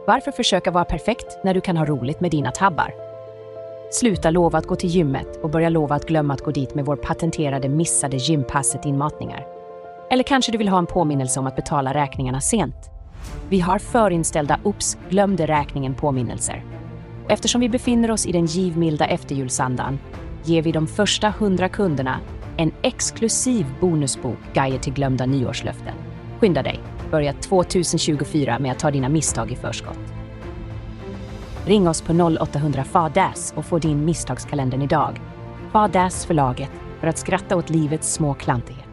Varför 0.07 0.33
försöka 0.33 0.71
vara 0.71 0.85
perfekt 0.85 1.39
när 1.45 1.55
du 1.55 1.61
kan 1.61 1.77
ha 1.77 1.85
roligt 1.85 2.21
med 2.21 2.31
dina 2.31 2.51
tabbar? 2.51 3.06
Sluta 3.91 4.31
lova 4.31 4.59
att 4.59 4.67
gå 4.67 4.77
till 4.77 4.91
gymmet 4.91 5.37
och 5.43 5.51
börja 5.51 5.69
lova 5.69 5.95
att 5.95 6.07
glömma 6.07 6.35
att 6.35 6.41
gå 6.41 6.51
dit 6.51 6.75
med 6.75 6.85
vår 6.85 6.97
patenterade 6.97 7.69
missade 7.69 8.17
gympasset-inmatningar. 8.17 9.47
Eller 10.11 10.23
kanske 10.23 10.53
du 10.53 10.59
vill 10.59 10.69
ha 10.69 10.79
en 10.79 10.87
påminnelse 10.87 11.41
om 11.41 11.47
att 11.47 11.57
betala 11.57 11.95
räkningarna 11.95 12.41
sent? 12.41 12.91
Vi 13.49 13.61
har 13.61 13.79
förinställda 13.79 14.61
Oops, 14.63 14.99
glömde 15.09 15.47
räkningen 15.47 15.95
påminnelser. 15.95 16.65
Och 17.25 17.31
eftersom 17.31 17.61
vi 17.61 17.69
befinner 17.69 18.11
oss 18.11 18.27
i 18.27 18.33
den 18.33 18.47
givmilda 18.47 19.07
efterjulsandan 19.07 19.99
ger 20.45 20.63
vi 20.63 20.73
de 20.73 20.87
första 20.87 21.29
100 21.29 21.69
kunderna 21.69 22.21
en 22.57 22.73
exklusiv 22.83 23.67
bonusbok 23.81 24.39
Guide 24.55 24.83
till 24.83 24.93
glömda 24.93 25.27
nyårslöften. 25.27 25.95
Skynda 26.41 26.63
dig, 26.63 26.81
börja 27.11 27.33
2024 27.33 28.59
med 28.59 28.73
att 28.73 28.79
ta 28.79 28.91
dina 28.91 29.09
misstag 29.09 29.53
i 29.53 29.57
förskott. 29.57 30.16
Ring 31.67 31.89
oss 31.89 32.03
på 32.03 32.13
0800 32.13 32.85
FADAS 32.85 33.55
och 33.57 33.65
få 33.65 33.79
din 33.79 34.05
misstagskalender 34.05 34.83
idag. 34.83 35.21
FADAS 35.73 36.27
förlaget, 36.27 36.71
för 37.01 37.07
att 37.07 37.19
skratta 37.19 37.57
åt 37.57 37.71
livets 37.71 38.13
små 38.13 38.35
klantigheter. 38.35 38.87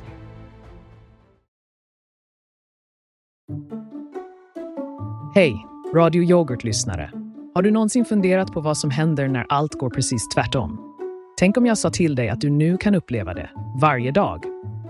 Hej, 5.36 5.65
Radio 5.95 6.23
Yoghurt-lyssnare. 6.23 7.12
Har 7.55 7.62
du 7.62 7.71
någonsin 7.71 8.05
funderat 8.05 8.53
på 8.53 8.62
vad 8.62 8.77
som 8.77 8.89
händer 8.89 9.27
när 9.27 9.45
allt 9.49 9.73
går 9.73 9.89
precis 9.89 10.29
tvärtom? 10.29 10.95
Tänk 11.39 11.57
om 11.57 11.65
jag 11.65 11.77
sa 11.77 11.89
till 11.89 12.15
dig 12.15 12.29
att 12.29 12.41
du 12.41 12.49
nu 12.49 12.77
kan 12.77 12.95
uppleva 12.95 13.33
det, 13.33 13.49
varje 13.81 14.12
dag. 14.12 14.43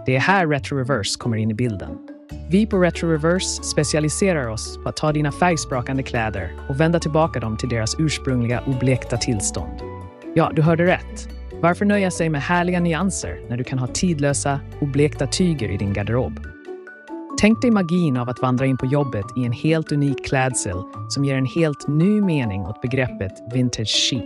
Det 0.06 0.16
är 0.16 0.20
här 0.20 0.48
Retro 0.48 0.78
Reverse 0.78 1.20
kommer 1.20 1.38
in 1.38 1.52
i 1.52 1.54
bilden. 1.54 2.13
Vi 2.50 2.66
på 2.66 2.78
Retro 2.78 3.10
Reverse 3.10 3.64
specialiserar 3.64 4.48
oss 4.48 4.80
på 4.84 4.90
att 4.90 4.96
ta 4.96 5.12
dina 5.12 5.32
färgsprakande 5.32 6.04
kläder 6.04 6.52
och 6.70 6.80
vända 6.80 7.00
tillbaka 7.00 7.40
dem 7.40 7.58
till 7.58 7.70
deras 7.70 7.96
ursprungliga 8.00 8.64
oblekta 8.68 9.18
tillstånd. 9.18 9.82
Ja, 10.36 10.52
du 10.56 10.62
hörde 10.62 10.86
rätt. 10.86 11.30
Varför 11.62 11.86
nöja 11.86 12.12
sig 12.12 12.30
med 12.30 12.42
härliga 12.42 12.80
nyanser 12.80 13.50
när 13.50 13.58
du 13.58 13.64
kan 13.64 13.80
ha 13.80 13.88
tidlösa, 13.88 14.60
oblekta 14.82 15.28
tyger 15.28 15.70
i 15.70 15.78
din 15.78 15.94
garderob? 15.94 16.40
Tänk 17.40 17.62
dig 17.62 17.72
magin 17.72 18.18
av 18.18 18.30
att 18.30 18.42
vandra 18.42 18.66
in 18.66 18.78
på 18.78 18.86
jobbet 18.86 19.26
i 19.38 19.46
en 19.46 19.52
helt 19.52 19.92
unik 19.92 20.26
klädsel 20.26 20.78
som 21.10 21.26
ger 21.26 21.36
en 21.36 21.46
helt 21.46 21.88
ny 21.88 22.22
mening 22.22 22.62
åt 22.62 22.82
begreppet 22.82 23.32
vintage 23.54 23.88
chic. 23.88 24.24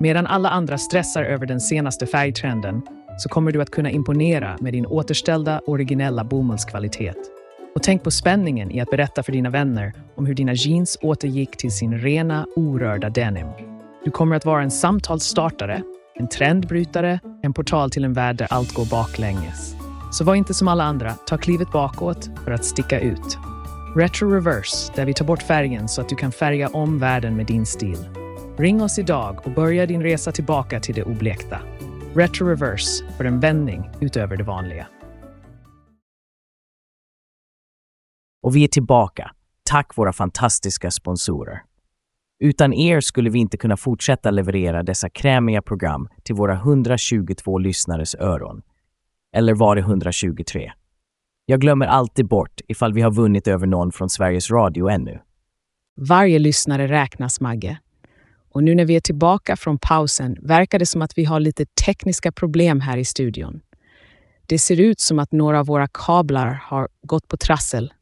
Medan 0.00 0.26
alla 0.26 0.50
andra 0.50 0.78
stressar 0.78 1.22
över 1.22 1.46
den 1.46 1.60
senaste 1.60 2.06
färgtrenden 2.06 2.82
så 3.20 3.28
kommer 3.28 3.52
du 3.52 3.62
att 3.62 3.70
kunna 3.70 3.90
imponera 3.90 4.56
med 4.60 4.72
din 4.72 4.86
återställda 4.86 5.60
originella 5.66 6.24
bomullskvalitet. 6.24 7.16
Och 7.74 7.82
tänk 7.82 8.02
på 8.02 8.10
spänningen 8.10 8.70
i 8.70 8.80
att 8.80 8.90
berätta 8.90 9.22
för 9.22 9.32
dina 9.32 9.50
vänner 9.50 9.92
om 10.16 10.26
hur 10.26 10.34
dina 10.34 10.52
jeans 10.54 10.98
återgick 11.02 11.56
till 11.56 11.70
sin 11.70 11.98
rena, 11.98 12.46
orörda 12.56 13.10
denim. 13.10 13.46
Du 14.04 14.10
kommer 14.10 14.36
att 14.36 14.44
vara 14.44 14.62
en 14.62 14.70
samtalsstartare, 14.70 15.82
en 16.14 16.28
trendbrytare, 16.28 17.20
en 17.42 17.52
portal 17.52 17.90
till 17.90 18.04
en 18.04 18.12
värld 18.12 18.36
där 18.36 18.46
allt 18.50 18.74
går 18.74 18.90
baklänges. 18.90 19.74
Så 20.12 20.24
var 20.24 20.34
inte 20.34 20.54
som 20.54 20.68
alla 20.68 20.84
andra, 20.84 21.10
ta 21.12 21.38
klivet 21.38 21.72
bakåt 21.72 22.30
för 22.44 22.50
att 22.50 22.64
sticka 22.64 23.00
ut. 23.00 23.38
Retro 23.96 24.30
Reverse, 24.30 24.92
där 24.96 25.04
vi 25.04 25.14
tar 25.14 25.24
bort 25.24 25.42
färgen 25.42 25.88
så 25.88 26.00
att 26.00 26.08
du 26.08 26.16
kan 26.16 26.32
färga 26.32 26.68
om 26.68 26.98
världen 26.98 27.36
med 27.36 27.46
din 27.46 27.66
stil. 27.66 27.98
Ring 28.58 28.82
oss 28.82 28.98
idag 28.98 29.40
och 29.44 29.50
börja 29.50 29.86
din 29.86 30.02
resa 30.02 30.32
tillbaka 30.32 30.80
till 30.80 30.94
det 30.94 31.02
oblekta. 31.02 31.58
Retro 32.14 32.46
Reverse 32.46 33.04
för 33.16 33.24
en 33.24 33.40
vändning 33.40 33.90
utöver 34.00 34.36
det 34.36 34.44
vanliga. 34.44 34.86
Och 38.42 38.56
vi 38.56 38.64
är 38.64 38.68
tillbaka, 38.68 39.30
tack 39.70 39.96
våra 39.96 40.12
fantastiska 40.12 40.90
sponsorer. 40.90 41.62
Utan 42.40 42.72
er 42.72 43.00
skulle 43.00 43.30
vi 43.30 43.38
inte 43.38 43.56
kunna 43.56 43.76
fortsätta 43.76 44.30
leverera 44.30 44.82
dessa 44.82 45.10
krämiga 45.10 45.62
program 45.62 46.08
till 46.22 46.34
våra 46.34 46.54
122 46.54 47.58
lyssnares 47.58 48.14
öron. 48.14 48.62
Eller 49.36 49.54
var 49.54 49.76
det 49.76 49.80
123? 49.80 50.72
Jag 51.46 51.60
glömmer 51.60 51.86
alltid 51.86 52.28
bort 52.28 52.60
ifall 52.68 52.92
vi 52.92 53.00
har 53.02 53.10
vunnit 53.10 53.48
över 53.48 53.66
någon 53.66 53.92
från 53.92 54.10
Sveriges 54.10 54.50
Radio 54.50 54.88
ännu. 54.90 55.20
Varje 56.08 56.38
lyssnare 56.38 56.88
räknas, 56.88 57.40
Magge. 57.40 57.78
Och 58.52 58.64
nu 58.64 58.74
när 58.74 58.84
vi 58.84 58.96
är 58.96 59.00
tillbaka 59.00 59.56
från 59.56 59.78
pausen 59.78 60.36
verkar 60.40 60.78
det 60.78 60.86
som 60.86 61.02
att 61.02 61.18
vi 61.18 61.24
har 61.24 61.40
lite 61.40 61.66
tekniska 61.86 62.32
problem 62.32 62.80
här 62.80 62.96
i 62.96 63.04
studion. 63.04 63.60
Det 64.46 64.58
ser 64.58 64.80
ut 64.80 65.00
som 65.00 65.18
att 65.18 65.32
några 65.32 65.60
av 65.60 65.66
våra 65.66 65.88
kablar 65.88 66.62
har 66.64 66.88
gått 67.02 67.28
på 67.28 67.36
trassel. 67.36 67.92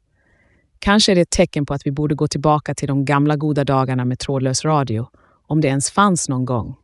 Kanske 0.79 1.11
är 1.11 1.15
det 1.15 1.21
ett 1.21 1.29
tecken 1.29 1.65
på 1.65 1.73
att 1.73 1.87
vi 1.87 1.91
borde 1.91 2.15
gå 2.15 2.27
tillbaka 2.27 2.75
till 2.75 2.87
de 2.87 3.05
gamla 3.05 3.35
goda 3.35 3.63
dagarna 3.63 4.05
med 4.05 4.19
trådlös 4.19 4.65
radio, 4.65 5.07
om 5.47 5.61
det 5.61 5.67
ens 5.67 5.91
fanns 5.91 6.29
någon 6.29 6.45
gång. 6.45 6.75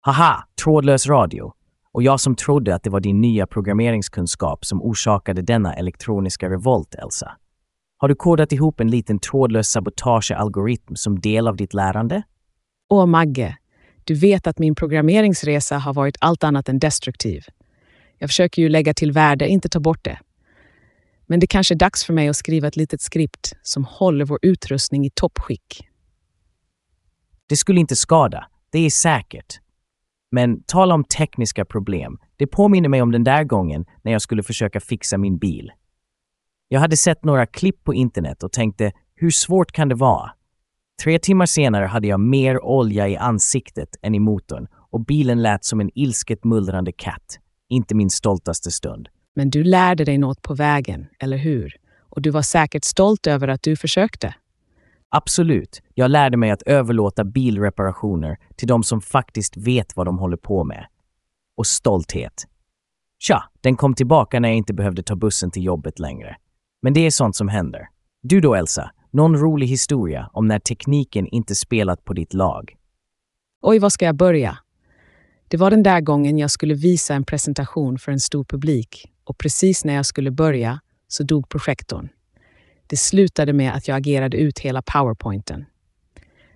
Haha, 0.00 0.44
trådlös 0.62 1.06
radio. 1.06 1.52
Och 1.92 2.02
jag 2.02 2.20
som 2.20 2.34
trodde 2.34 2.74
att 2.74 2.82
det 2.82 2.90
var 2.90 3.00
din 3.00 3.20
nya 3.20 3.46
programmeringskunskap 3.46 4.64
som 4.64 4.82
orsakade 4.82 5.42
denna 5.42 5.74
elektroniska 5.74 6.50
revolt, 6.50 6.94
Elsa. 6.94 7.32
Har 7.98 8.08
du 8.08 8.14
kodat 8.14 8.52
ihop 8.52 8.80
en 8.80 8.90
liten 8.90 9.18
trådlös 9.18 9.68
sabotagealgoritm 9.68 10.96
som 10.96 11.20
del 11.20 11.48
av 11.48 11.56
ditt 11.56 11.74
lärande? 11.74 12.22
Åh, 12.88 13.06
Magge, 13.06 13.56
du 14.04 14.14
vet 14.14 14.46
att 14.46 14.58
min 14.58 14.74
programmeringsresa 14.74 15.78
har 15.78 15.94
varit 15.94 16.16
allt 16.20 16.44
annat 16.44 16.68
än 16.68 16.78
destruktiv. 16.78 17.44
Jag 18.18 18.30
försöker 18.30 18.62
ju 18.62 18.68
lägga 18.68 18.94
till 18.94 19.12
värde, 19.12 19.48
inte 19.48 19.68
ta 19.68 19.80
bort 19.80 20.04
det. 20.04 20.18
Men 21.26 21.40
det 21.40 21.46
kanske 21.46 21.74
är 21.74 21.76
dags 21.76 22.04
för 22.04 22.12
mig 22.12 22.28
att 22.28 22.36
skriva 22.36 22.68
ett 22.68 22.76
litet 22.76 23.00
skript 23.00 23.52
som 23.62 23.84
håller 23.84 24.24
vår 24.24 24.38
utrustning 24.42 25.06
i 25.06 25.10
toppskick. 25.10 25.88
Det 27.46 27.56
skulle 27.56 27.80
inte 27.80 27.96
skada, 27.96 28.46
det 28.70 28.78
är 28.78 28.90
säkert. 28.90 29.60
Men 30.30 30.62
tala 30.62 30.94
om 30.94 31.04
tekniska 31.04 31.64
problem. 31.64 32.18
Det 32.36 32.46
påminner 32.46 32.88
mig 32.88 33.02
om 33.02 33.12
den 33.12 33.24
där 33.24 33.44
gången 33.44 33.84
när 34.02 34.12
jag 34.12 34.22
skulle 34.22 34.42
försöka 34.42 34.80
fixa 34.80 35.18
min 35.18 35.38
bil. 35.38 35.72
Jag 36.68 36.80
hade 36.80 36.96
sett 36.96 37.24
några 37.24 37.46
klipp 37.46 37.84
på 37.84 37.94
internet 37.94 38.42
och 38.42 38.52
tänkte, 38.52 38.92
hur 39.14 39.30
svårt 39.30 39.72
kan 39.72 39.88
det 39.88 39.94
vara? 39.94 40.30
Tre 41.02 41.18
timmar 41.18 41.46
senare 41.46 41.86
hade 41.86 42.08
jag 42.08 42.20
mer 42.20 42.64
olja 42.64 43.08
i 43.08 43.16
ansiktet 43.16 43.96
än 44.02 44.14
i 44.14 44.18
motorn 44.18 44.66
och 44.90 45.04
bilen 45.04 45.42
lät 45.42 45.64
som 45.64 45.80
en 45.80 45.90
ilsket 45.94 46.44
mullrande 46.44 46.92
katt. 46.92 47.38
Inte 47.68 47.94
min 47.94 48.10
stoltaste 48.10 48.70
stund. 48.70 49.08
Men 49.34 49.50
du 49.50 49.64
lärde 49.64 50.04
dig 50.04 50.18
något 50.18 50.42
på 50.42 50.54
vägen, 50.54 51.06
eller 51.18 51.36
hur? 51.36 51.76
Och 52.00 52.22
du 52.22 52.30
var 52.30 52.42
säkert 52.42 52.84
stolt 52.84 53.26
över 53.26 53.48
att 53.48 53.62
du 53.62 53.76
försökte. 53.76 54.34
Absolut. 55.08 55.82
Jag 55.94 56.10
lärde 56.10 56.36
mig 56.36 56.50
att 56.50 56.62
överlåta 56.62 57.24
bilreparationer 57.24 58.38
till 58.56 58.68
de 58.68 58.82
som 58.82 59.00
faktiskt 59.00 59.56
vet 59.56 59.96
vad 59.96 60.06
de 60.06 60.18
håller 60.18 60.36
på 60.36 60.64
med. 60.64 60.86
Och 61.56 61.66
stolthet. 61.66 62.46
Tja, 63.18 63.42
den 63.60 63.76
kom 63.76 63.94
tillbaka 63.94 64.40
när 64.40 64.48
jag 64.48 64.56
inte 64.56 64.74
behövde 64.74 65.02
ta 65.02 65.16
bussen 65.16 65.50
till 65.50 65.64
jobbet 65.64 65.98
längre. 65.98 66.36
Men 66.82 66.92
det 66.92 67.00
är 67.00 67.10
sånt 67.10 67.36
som 67.36 67.48
händer. 67.48 67.88
Du 68.22 68.40
då, 68.40 68.54
Elsa? 68.54 68.90
Någon 69.16 69.36
rolig 69.36 69.66
historia 69.66 70.30
om 70.32 70.48
när 70.48 70.58
tekniken 70.58 71.26
inte 71.26 71.54
spelat 71.54 72.04
på 72.04 72.12
ditt 72.12 72.34
lag? 72.34 72.76
Oj, 73.62 73.78
var 73.78 73.90
ska 73.90 74.04
jag 74.04 74.16
börja? 74.16 74.58
Det 75.48 75.56
var 75.56 75.70
den 75.70 75.82
där 75.82 76.00
gången 76.00 76.38
jag 76.38 76.50
skulle 76.50 76.74
visa 76.74 77.14
en 77.14 77.24
presentation 77.24 77.98
för 77.98 78.12
en 78.12 78.20
stor 78.20 78.44
publik 78.44 79.12
och 79.24 79.38
precis 79.38 79.84
när 79.84 79.94
jag 79.94 80.06
skulle 80.06 80.30
börja 80.30 80.80
så 81.08 81.22
dog 81.22 81.48
projektorn. 81.48 82.08
Det 82.86 82.96
slutade 82.96 83.52
med 83.52 83.74
att 83.74 83.88
jag 83.88 83.96
agerade 83.96 84.36
ut 84.36 84.58
hela 84.58 84.82
powerpointen. 84.82 85.64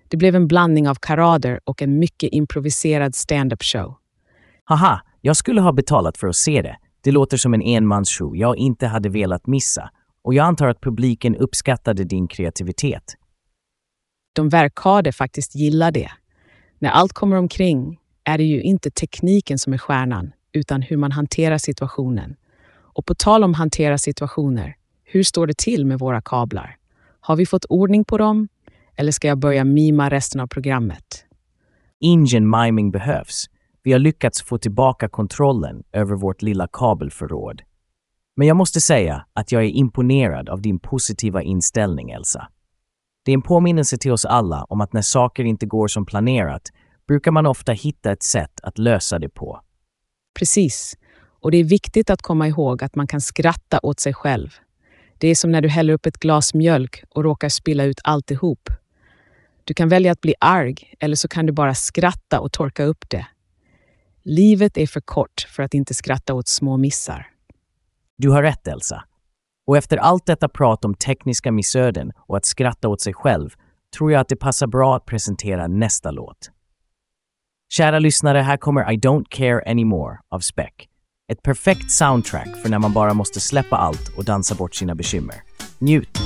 Det 0.09 0.16
blev 0.16 0.37
en 0.37 0.49
blandning 0.49 0.88
av 0.88 0.94
karader 0.94 1.61
och 1.64 1.83
en 1.83 1.99
mycket 1.99 2.33
improviserad 2.33 3.14
stand-up 3.14 3.62
show. 3.62 3.94
Haha, 4.64 5.01
jag 5.20 5.37
skulle 5.37 5.61
ha 5.61 5.73
betalat 5.73 6.18
för 6.18 6.27
att 6.27 6.37
se 6.37 6.62
det. 6.62 6.77
Det 7.01 7.12
låter 7.12 7.37
som 7.37 7.55
en 7.55 7.62
enmansshow 7.62 8.37
jag 8.37 8.57
inte 8.57 8.87
hade 8.87 9.09
velat 9.09 9.46
missa. 9.46 9.90
Och 10.25 10.35
jag 10.35 10.47
antar 10.47 10.69
att 10.69 10.81
publiken 10.81 11.37
uppskattade 11.37 12.05
din 12.05 12.29
kreativitet. 12.29 13.17
De 14.33 14.49
verkade 14.49 15.13
faktiskt 15.13 15.55
gilla 15.55 15.91
det. 15.91 16.11
När 16.79 16.91
allt 16.91 17.13
kommer 17.13 17.37
omkring 17.37 18.01
är 18.25 18.39
det 18.39 18.45
ju 18.45 18.63
inte 18.63 18.91
tekniken 18.91 19.59
som 19.59 19.73
är 19.73 19.79
stjärnan, 19.79 20.33
utan 20.53 20.83
hur 20.83 20.97
man 20.97 21.13
hanterar 21.13 21.59
situationen. 21.59 22.37
Och 22.73 23.07
på 23.07 23.15
tal 23.15 23.45
om 23.45 23.55
hantera 23.55 23.99
situationer, 23.99 24.77
hur 25.05 25.23
står 25.23 25.47
det 25.47 25.59
till 25.59 25.87
med 25.87 25.99
våra 25.99 26.23
kablar? 26.23 26.77
Har 27.21 27.37
vi 27.37 27.47
fått 27.47 27.65
ordning 27.65 28.05
på 28.05 28.19
dem? 28.19 28.49
Eller 28.97 29.13
ska 29.13 29.29
jag 29.29 29.39
börja 29.39 29.65
mima 29.65 30.09
resten 30.09 30.41
av 30.41 30.47
programmet? 30.47 31.25
Ingen 32.01 32.51
miming 32.51 32.91
behövs. 32.91 33.47
Vi 33.83 33.93
har 33.93 33.99
lyckats 33.99 34.43
få 34.43 34.59
tillbaka 34.59 35.09
kontrollen 35.09 35.83
över 35.93 36.15
vårt 36.17 36.43
lilla 36.43 36.69
kabelförråd. 36.73 37.63
Men 38.40 38.48
jag 38.48 38.57
måste 38.57 38.81
säga 38.81 39.24
att 39.33 39.53
jag 39.53 39.64
är 39.64 39.68
imponerad 39.68 40.48
av 40.48 40.62
din 40.62 40.79
positiva 40.79 41.42
inställning, 41.42 42.11
Elsa. 42.11 42.48
Det 43.24 43.33
är 43.33 43.35
en 43.35 43.42
påminnelse 43.42 43.98
till 43.98 44.12
oss 44.12 44.24
alla 44.24 44.64
om 44.64 44.81
att 44.81 44.92
när 44.92 45.03
saker 45.03 45.44
inte 45.44 45.66
går 45.66 45.88
som 45.88 46.07
planerat 46.07 46.62
brukar 47.09 47.31
man 47.31 47.46
ofta 47.46 47.72
hitta 47.72 48.12
ett 48.12 48.22
sätt 48.22 48.61
att 48.62 48.79
lösa 48.79 49.18
det 49.18 49.29
på. 49.29 49.61
Precis. 50.38 50.96
Och 51.40 51.50
det 51.50 51.59
är 51.59 51.64
viktigt 51.64 52.11
att 52.11 52.22
komma 52.22 52.48
ihåg 52.48 52.85
att 52.85 52.94
man 52.94 53.07
kan 53.07 53.20
skratta 53.20 53.81
åt 53.83 54.00
sig 54.00 54.14
själv. 54.14 54.50
Det 55.18 55.29
är 55.29 55.35
som 55.35 55.53
när 55.53 55.61
du 55.61 55.68
häller 55.68 55.92
upp 55.92 56.07
ett 56.07 56.18
glas 56.18 56.55
mjölk 56.55 57.05
och 57.11 57.24
råkar 57.24 57.48
spilla 57.48 57.85
ut 57.85 58.00
alltihop. 58.05 58.70
Du 59.64 59.74
kan 59.74 59.88
välja 59.88 60.12
att 60.12 60.20
bli 60.20 60.35
arg 60.40 60.94
eller 61.00 61.16
så 61.16 61.29
kan 61.29 61.46
du 61.46 61.53
bara 61.53 61.74
skratta 61.74 62.40
och 62.40 62.53
torka 62.53 62.85
upp 62.85 63.05
det. 63.11 63.26
Livet 64.22 64.76
är 64.76 64.87
för 64.87 65.00
kort 65.00 65.46
för 65.48 65.62
att 65.62 65.74
inte 65.74 65.94
skratta 65.94 66.35
åt 66.35 66.48
små 66.48 66.76
missar. 66.76 67.31
Du 68.21 68.31
har 68.31 68.43
rätt, 68.43 68.69
Elsa. 68.69 69.05
Och 69.67 69.77
efter 69.77 69.97
allt 69.97 70.27
detta 70.27 70.49
prat 70.49 70.85
om 70.85 70.95
tekniska 70.95 71.53
missöden 71.53 72.13
och 72.29 72.37
att 72.37 72.45
skratta 72.45 72.89
åt 72.89 73.01
sig 73.01 73.15
själv 73.15 73.51
tror 73.97 74.13
jag 74.13 74.21
att 74.21 74.29
det 74.29 74.37
passar 74.37 74.67
bra 74.67 74.97
att 74.97 75.07
presentera 75.07 75.67
nästa 75.67 76.11
låt. 76.11 76.51
Kära 77.73 77.99
lyssnare, 77.99 78.39
här 78.39 78.57
kommer 78.57 78.93
I 78.93 78.97
Don't 78.97 79.25
Care 79.29 79.71
Anymore 79.71 80.19
av 80.31 80.41
Speck. 80.41 80.89
Ett 81.33 81.43
perfekt 81.43 81.91
soundtrack 81.91 82.57
för 82.63 82.69
när 82.69 82.79
man 82.79 82.93
bara 82.93 83.15
måste 83.15 83.41
släppa 83.41 83.77
allt 83.77 84.09
och 84.17 84.25
dansa 84.25 84.55
bort 84.55 84.75
sina 84.75 84.95
bekymmer. 84.95 85.43
Njut! 85.79 86.19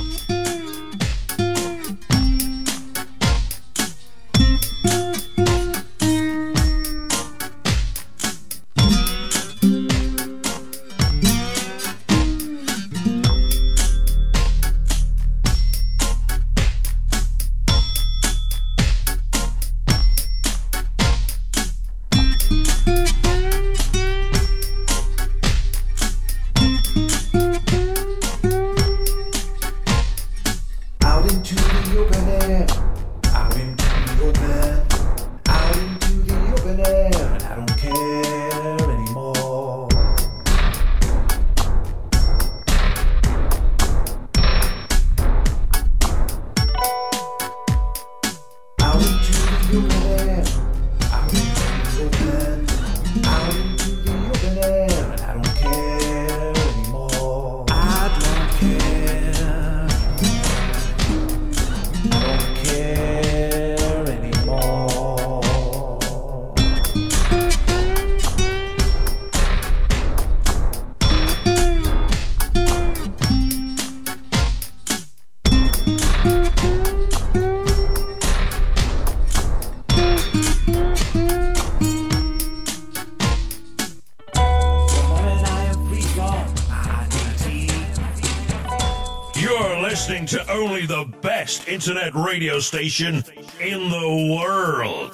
The 90.87 91.05
best 91.21 91.67
internet 91.67 92.13
radio 92.13 92.59
station 92.59 93.15
in 93.59 93.89
the 93.89 94.07
world. 94.39 95.11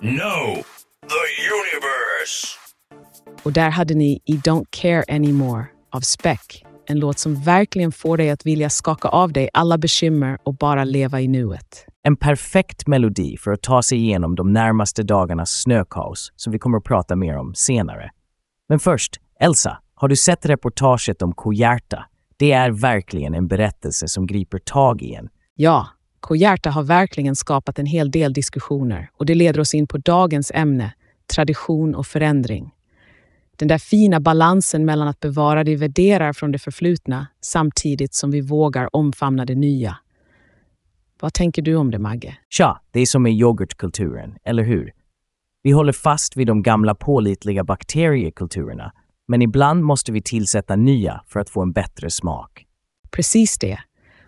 No, 0.00 0.62
the 1.08 1.26
universe. 1.50 2.58
Och 3.42 3.52
där 3.52 3.70
hade 3.70 3.94
ni 3.94 4.20
I 4.24 4.36
Don't 4.36 4.64
Care 4.70 5.04
Anymore 5.08 5.66
av 5.92 6.00
Speck. 6.00 6.64
En 6.86 6.98
låt 6.98 7.18
som 7.18 7.42
verkligen 7.42 7.92
får 7.92 8.16
dig 8.16 8.30
att 8.30 8.46
vilja 8.46 8.70
skaka 8.70 9.08
av 9.08 9.32
dig 9.32 9.48
alla 9.52 9.78
bekymmer 9.78 10.38
och 10.42 10.54
bara 10.54 10.84
leva 10.84 11.20
i 11.20 11.28
nuet. 11.28 11.86
En 12.02 12.16
perfekt 12.16 12.86
melodi 12.86 13.36
för 13.36 13.52
att 13.52 13.62
ta 13.62 13.82
sig 13.82 13.98
igenom 13.98 14.34
de 14.34 14.52
närmaste 14.52 15.02
dagarnas 15.02 15.50
snökaos 15.50 16.32
som 16.36 16.52
vi 16.52 16.58
kommer 16.58 16.78
att 16.78 16.84
prata 16.84 17.16
mer 17.16 17.36
om 17.36 17.54
senare. 17.54 18.10
Men 18.68 18.78
först, 18.78 19.16
Elsa, 19.40 19.78
har 19.94 20.08
du 20.08 20.16
sett 20.16 20.46
reportaget 20.46 21.22
om 21.22 21.32
Kohjärta? 21.32 22.04
Det 22.38 22.52
är 22.52 22.70
verkligen 22.70 23.34
en 23.34 23.48
berättelse 23.48 24.08
som 24.08 24.26
griper 24.26 24.58
tag 24.58 25.02
i 25.02 25.14
en. 25.14 25.28
Ja, 25.54 25.88
Kohjärta 26.20 26.70
har 26.70 26.82
verkligen 26.82 27.36
skapat 27.36 27.78
en 27.78 27.86
hel 27.86 28.10
del 28.10 28.32
diskussioner 28.32 29.10
och 29.16 29.26
det 29.26 29.34
leder 29.34 29.60
oss 29.60 29.74
in 29.74 29.86
på 29.86 29.98
dagens 29.98 30.52
ämne, 30.54 30.94
tradition 31.34 31.94
och 31.94 32.06
förändring. 32.06 32.74
Den 33.56 33.68
där 33.68 33.78
fina 33.78 34.20
balansen 34.20 34.84
mellan 34.84 35.08
att 35.08 35.20
bevara 35.20 35.64
det 35.64 35.70
vi 35.70 35.76
värderar 35.76 36.32
från 36.32 36.52
det 36.52 36.58
förflutna 36.58 37.26
samtidigt 37.40 38.14
som 38.14 38.30
vi 38.30 38.40
vågar 38.40 38.96
omfamna 38.96 39.44
det 39.44 39.54
nya. 39.54 39.96
Vad 41.20 41.32
tänker 41.32 41.62
du 41.62 41.74
om 41.74 41.90
det, 41.90 41.98
Magge? 41.98 42.38
Tja, 42.48 42.80
det 42.90 43.00
är 43.00 43.06
som 43.06 43.22
med 43.22 43.32
yoghurtkulturen, 43.32 44.36
eller 44.44 44.62
hur? 44.62 44.92
Vi 45.62 45.70
håller 45.70 45.92
fast 45.92 46.36
vid 46.36 46.46
de 46.46 46.62
gamla 46.62 46.94
pålitliga 46.94 47.64
bakteriekulturerna, 47.64 48.92
men 49.28 49.42
ibland 49.42 49.84
måste 49.84 50.12
vi 50.12 50.22
tillsätta 50.22 50.76
nya 50.76 51.20
för 51.26 51.40
att 51.40 51.50
få 51.50 51.62
en 51.62 51.72
bättre 51.72 52.10
smak. 52.10 52.66
Precis 53.10 53.58
det. 53.58 53.78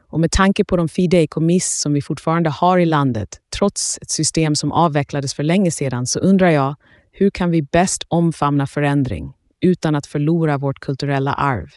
Och 0.08 0.20
med 0.20 0.30
tanke 0.30 0.64
på 0.64 0.76
de 0.76 0.88
fideikommiss 0.88 1.80
som 1.80 1.92
vi 1.92 2.02
fortfarande 2.02 2.50
har 2.50 2.78
i 2.78 2.86
landet, 2.86 3.40
trots 3.56 3.98
ett 4.02 4.10
system 4.10 4.54
som 4.54 4.72
avvecklades 4.72 5.34
för 5.34 5.42
länge 5.42 5.70
sedan, 5.70 6.06
så 6.06 6.18
undrar 6.18 6.50
jag, 6.50 6.74
hur 7.12 7.30
kan 7.30 7.50
vi 7.50 7.62
bäst 7.62 8.04
omfamna 8.08 8.66
förändring 8.66 9.32
utan 9.60 9.94
att 9.94 10.06
förlora 10.06 10.58
vårt 10.58 10.80
kulturella 10.80 11.32
arv? 11.32 11.68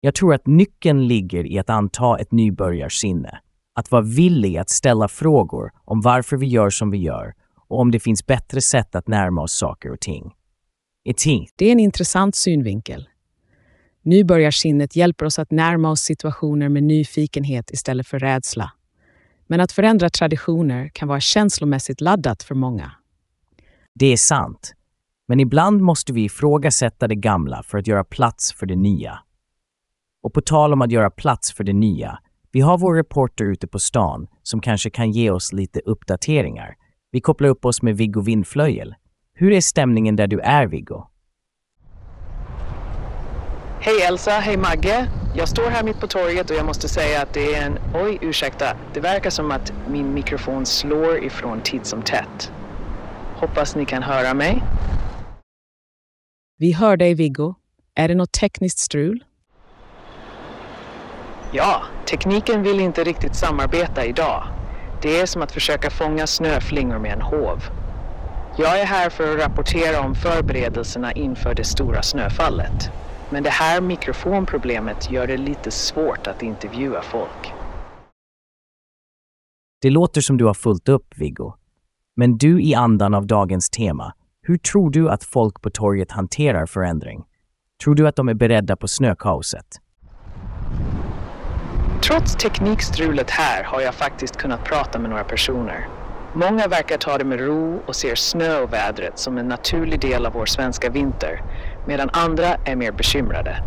Jag 0.00 0.14
tror 0.14 0.34
att 0.34 0.46
nyckeln 0.46 1.08
ligger 1.08 1.46
i 1.46 1.58
att 1.58 1.70
anta 1.70 2.18
ett 2.18 2.32
nybörjarsinne. 2.32 3.38
Att 3.74 3.90
vara 3.90 4.02
villig 4.02 4.56
att 4.56 4.70
ställa 4.70 5.08
frågor 5.08 5.70
om 5.84 6.00
varför 6.00 6.36
vi 6.36 6.46
gör 6.46 6.70
som 6.70 6.90
vi 6.90 6.98
gör 6.98 7.34
och 7.68 7.80
om 7.80 7.90
det 7.90 8.00
finns 8.00 8.26
bättre 8.26 8.60
sätt 8.60 8.94
att 8.94 9.08
närma 9.08 9.42
oss 9.42 9.52
saker 9.52 9.92
och 9.92 10.00
ting. 10.00 10.32
Det 11.56 11.66
är 11.66 11.72
en 11.72 11.80
intressant 11.80 12.36
synvinkel. 12.36 13.08
Nybörjarsinnet 14.02 14.96
hjälper 14.96 15.26
oss 15.26 15.38
att 15.38 15.50
närma 15.50 15.90
oss 15.90 16.00
situationer 16.00 16.68
med 16.68 16.82
nyfikenhet 16.82 17.70
istället 17.70 18.06
för 18.06 18.18
rädsla. 18.18 18.72
Men 19.46 19.60
att 19.60 19.72
förändra 19.72 20.10
traditioner 20.10 20.88
kan 20.88 21.08
vara 21.08 21.20
känslomässigt 21.20 22.00
laddat 22.00 22.42
för 22.42 22.54
många. 22.54 22.92
Det 23.94 24.06
är 24.06 24.16
sant. 24.16 24.74
Men 25.28 25.40
ibland 25.40 25.80
måste 25.80 26.12
vi 26.12 26.24
ifrågasätta 26.24 27.08
det 27.08 27.14
gamla 27.14 27.62
för 27.62 27.78
att 27.78 27.86
göra 27.86 28.04
plats 28.04 28.52
för 28.52 28.66
det 28.66 28.76
nya. 28.76 29.18
Och 30.22 30.34
på 30.34 30.40
tal 30.40 30.72
om 30.72 30.82
att 30.82 30.92
göra 30.92 31.10
plats 31.10 31.52
för 31.52 31.64
det 31.64 31.72
nya, 31.72 32.18
vi 32.52 32.60
har 32.60 32.78
vår 32.78 32.94
reporter 32.94 33.44
ute 33.44 33.66
på 33.66 33.78
stan 33.78 34.26
som 34.42 34.60
kanske 34.60 34.90
kan 34.90 35.10
ge 35.10 35.30
oss 35.30 35.52
lite 35.52 35.80
uppdateringar. 35.80 36.74
Vi 37.10 37.20
kopplar 37.20 37.48
upp 37.48 37.64
oss 37.64 37.82
med 37.82 37.96
Viggo 37.96 38.20
Vindflöjel. 38.20 38.94
Hur 39.40 39.52
är 39.52 39.60
stämningen 39.60 40.16
där 40.16 40.26
du 40.26 40.40
är, 40.40 40.66
Viggo? 40.66 41.06
Hej 43.80 44.02
Elsa, 44.02 44.30
hej 44.30 44.56
Magge. 44.56 45.08
Jag 45.34 45.48
står 45.48 45.70
här 45.70 45.84
mitt 45.84 46.00
på 46.00 46.06
torget 46.06 46.50
och 46.50 46.56
jag 46.56 46.66
måste 46.66 46.88
säga 46.88 47.22
att 47.22 47.34
det 47.34 47.54
är 47.54 47.66
en... 47.66 47.78
Oj, 47.94 48.18
ursäkta. 48.20 48.76
Det 48.94 49.00
verkar 49.00 49.30
som 49.30 49.50
att 49.50 49.72
min 49.88 50.14
mikrofon 50.14 50.66
slår 50.66 51.24
ifrån 51.24 51.60
titt 51.60 51.86
som 51.86 52.02
tätt. 52.02 52.52
Hoppas 53.36 53.76
ni 53.76 53.84
kan 53.84 54.02
höra 54.02 54.34
mig. 54.34 54.62
Vi 56.58 56.72
hör 56.72 56.96
dig, 56.96 57.14
Viggo. 57.14 57.54
Är 57.94 58.08
det 58.08 58.14
något 58.14 58.32
tekniskt 58.32 58.78
strul? 58.78 59.24
Ja, 61.52 61.82
tekniken 62.06 62.62
vill 62.62 62.80
inte 62.80 63.04
riktigt 63.04 63.34
samarbeta 63.34 64.04
idag. 64.04 64.48
Det 65.02 65.20
är 65.20 65.26
som 65.26 65.42
att 65.42 65.52
försöka 65.52 65.90
fånga 65.90 66.26
snöflingor 66.26 66.98
med 66.98 67.12
en 67.12 67.22
hov. 67.22 67.62
Jag 68.60 68.80
är 68.80 68.84
här 68.84 69.10
för 69.10 69.34
att 69.34 69.44
rapportera 69.44 70.00
om 70.00 70.14
förberedelserna 70.14 71.12
inför 71.12 71.54
det 71.54 71.64
stora 71.64 72.02
snöfallet. 72.02 72.90
Men 73.30 73.42
det 73.42 73.50
här 73.50 73.80
mikrofonproblemet 73.80 75.10
gör 75.10 75.26
det 75.26 75.36
lite 75.36 75.70
svårt 75.70 76.26
att 76.26 76.42
intervjua 76.42 77.02
folk. 77.02 77.52
Det 79.82 79.90
låter 79.90 80.20
som 80.20 80.36
du 80.36 80.44
har 80.44 80.54
fullt 80.54 80.88
upp, 80.88 81.14
Viggo. 81.16 81.52
Men 82.16 82.38
du 82.38 82.62
i 82.62 82.74
andan 82.74 83.14
av 83.14 83.26
dagens 83.26 83.70
tema, 83.70 84.12
hur 84.42 84.58
tror 84.58 84.90
du 84.90 85.10
att 85.10 85.24
folk 85.24 85.62
på 85.62 85.70
torget 85.70 86.10
hanterar 86.10 86.66
förändring? 86.66 87.24
Tror 87.84 87.94
du 87.94 88.08
att 88.08 88.16
de 88.16 88.28
är 88.28 88.34
beredda 88.34 88.76
på 88.76 88.88
snökaoset? 88.88 89.66
Trots 92.02 92.34
teknikstrulet 92.34 93.30
här 93.30 93.64
har 93.64 93.80
jag 93.80 93.94
faktiskt 93.94 94.36
kunnat 94.36 94.64
prata 94.64 94.98
med 94.98 95.10
några 95.10 95.24
personer. 95.24 95.97
Många 96.40 96.68
verkar 96.68 96.98
ta 96.98 97.18
det 97.18 97.24
med 97.24 97.40
ro 97.40 97.82
och 97.86 97.96
ser 97.96 98.14
snö 98.14 98.60
och 98.60 98.72
vädret 98.72 99.18
som 99.18 99.38
en 99.38 99.48
naturlig 99.48 100.00
del 100.00 100.26
av 100.26 100.32
vår 100.32 100.46
svenska 100.46 100.90
vinter, 100.90 101.42
medan 101.86 102.10
andra 102.12 102.46
är 102.46 102.76
mer 102.76 102.92
bekymrade. 102.92 103.64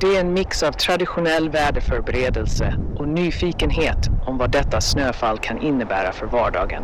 Det 0.00 0.06
är 0.06 0.20
en 0.20 0.32
mix 0.32 0.62
av 0.62 0.72
traditionell 0.72 1.50
väderförberedelse 1.50 2.76
och 2.98 3.08
nyfikenhet 3.08 4.08
om 4.26 4.38
vad 4.38 4.52
detta 4.52 4.80
snöfall 4.80 5.38
kan 5.38 5.62
innebära 5.62 6.12
för 6.12 6.26
vardagen. 6.26 6.82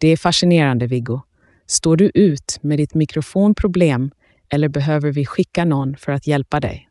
Det 0.00 0.08
är 0.08 0.16
fascinerande, 0.16 0.86
Viggo. 0.86 1.20
Står 1.66 1.96
du 1.96 2.10
ut 2.14 2.58
med 2.60 2.78
ditt 2.78 2.94
mikrofonproblem 2.94 4.10
eller 4.48 4.68
behöver 4.68 5.12
vi 5.12 5.26
skicka 5.26 5.64
någon 5.64 5.96
för 5.96 6.12
att 6.12 6.26
hjälpa 6.26 6.60
dig? 6.60 6.89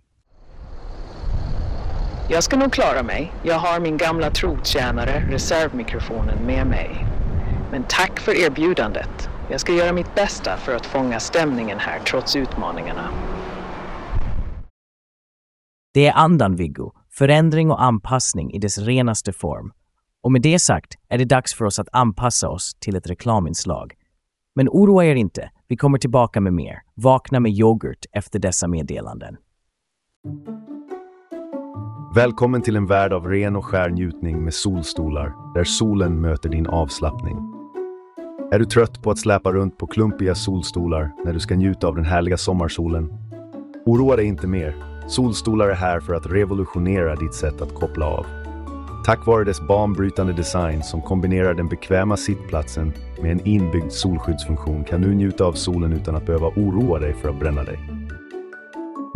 Jag 2.32 2.44
ska 2.44 2.58
nog 2.58 2.74
klara 2.74 3.04
mig. 3.04 3.34
Jag 3.44 3.60
har 3.60 3.80
min 3.80 3.98
gamla 3.98 4.32
trotjänare, 4.32 5.24
reservmikrofonen, 5.30 6.46
med 6.46 6.68
mig. 6.68 7.06
Men 7.72 7.86
tack 7.90 8.20
för 8.20 8.32
erbjudandet. 8.32 9.30
Jag 9.52 9.60
ska 9.60 9.74
göra 9.74 9.94
mitt 9.94 10.16
bästa 10.16 10.58
för 10.58 10.76
att 10.76 10.86
fånga 10.86 11.20
stämningen 11.20 11.80
här 11.80 12.00
trots 12.00 12.36
utmaningarna. 12.36 13.10
Det 15.94 16.08
är 16.08 16.14
andan, 16.14 16.56
Viggo. 16.56 16.92
Förändring 17.12 17.72
och 17.72 17.84
anpassning 17.84 18.54
i 18.54 18.60
dess 18.60 18.78
renaste 18.78 19.34
form. 19.34 19.72
Och 20.24 20.32
med 20.32 20.42
det 20.42 20.60
sagt 20.60 20.96
är 21.10 21.18
det 21.18 21.26
dags 21.26 21.54
för 21.54 21.66
oss 21.66 21.80
att 21.80 21.90
anpassa 21.92 22.50
oss 22.50 22.76
till 22.80 22.96
ett 22.96 23.08
reklaminslag. 23.08 23.94
Men 24.56 24.70
oroa 24.70 25.06
er 25.06 25.16
inte, 25.16 25.52
vi 25.68 25.78
kommer 25.78 25.98
tillbaka 25.98 26.42
med 26.42 26.54
mer. 26.54 26.82
Vakna 26.96 27.40
med 27.40 27.52
yoghurt 27.52 28.06
efter 28.12 28.40
dessa 28.40 28.68
meddelanden. 28.68 29.38
Välkommen 32.16 32.62
till 32.62 32.76
en 32.76 32.86
värld 32.86 33.14
av 33.14 33.28
ren 33.28 33.56
och 33.56 33.66
skär 33.66 33.90
njutning 33.90 34.44
med 34.44 34.54
solstolar, 34.54 35.34
där 35.54 35.64
solen 35.64 36.22
möter 36.22 36.50
din 36.50 36.68
avslappning. 36.68 37.38
Är 38.52 38.60
du 38.60 38.66
trött 38.66 39.02
på 39.02 39.12
att 39.12 39.18
släpa 39.18 39.52
runt 39.52 39.78
på 39.78 39.88
klumpiga 39.88 40.36
solstolar 40.36 41.12
när 41.26 41.34
du 41.34 41.40
ska 41.40 41.56
njuta 41.56 41.88
av 41.88 41.96
den 41.96 42.06
härliga 42.06 42.38
sommarsolen? 42.38 43.14
Oroa 43.86 44.16
dig 44.16 44.26
inte 44.26 44.48
mer. 44.48 44.76
Solstolar 45.08 45.68
är 45.68 45.76
här 45.76 46.00
för 46.00 46.14
att 46.14 46.32
revolutionera 46.32 47.16
ditt 47.16 47.34
sätt 47.34 47.62
att 47.62 47.76
koppla 47.76 48.06
av. 48.06 48.26
Tack 49.06 49.26
vare 49.26 49.44
dess 49.44 49.62
banbrytande 49.62 50.34
design 50.34 50.84
som 50.84 51.02
kombinerar 51.02 51.54
den 51.54 51.68
bekväma 51.68 52.18
sittplatsen 52.18 52.94
med 53.22 53.32
en 53.32 53.48
inbyggd 53.48 53.92
solskyddsfunktion 53.92 54.84
kan 54.84 55.02
du 55.02 55.16
njuta 55.16 55.46
av 55.46 55.54
solen 55.54 55.94
utan 55.94 56.16
att 56.16 56.26
behöva 56.26 56.48
oroa 56.48 57.00
dig 57.00 57.14
för 57.14 57.30
att 57.30 57.40
bränna 57.40 57.64
dig. 57.64 57.99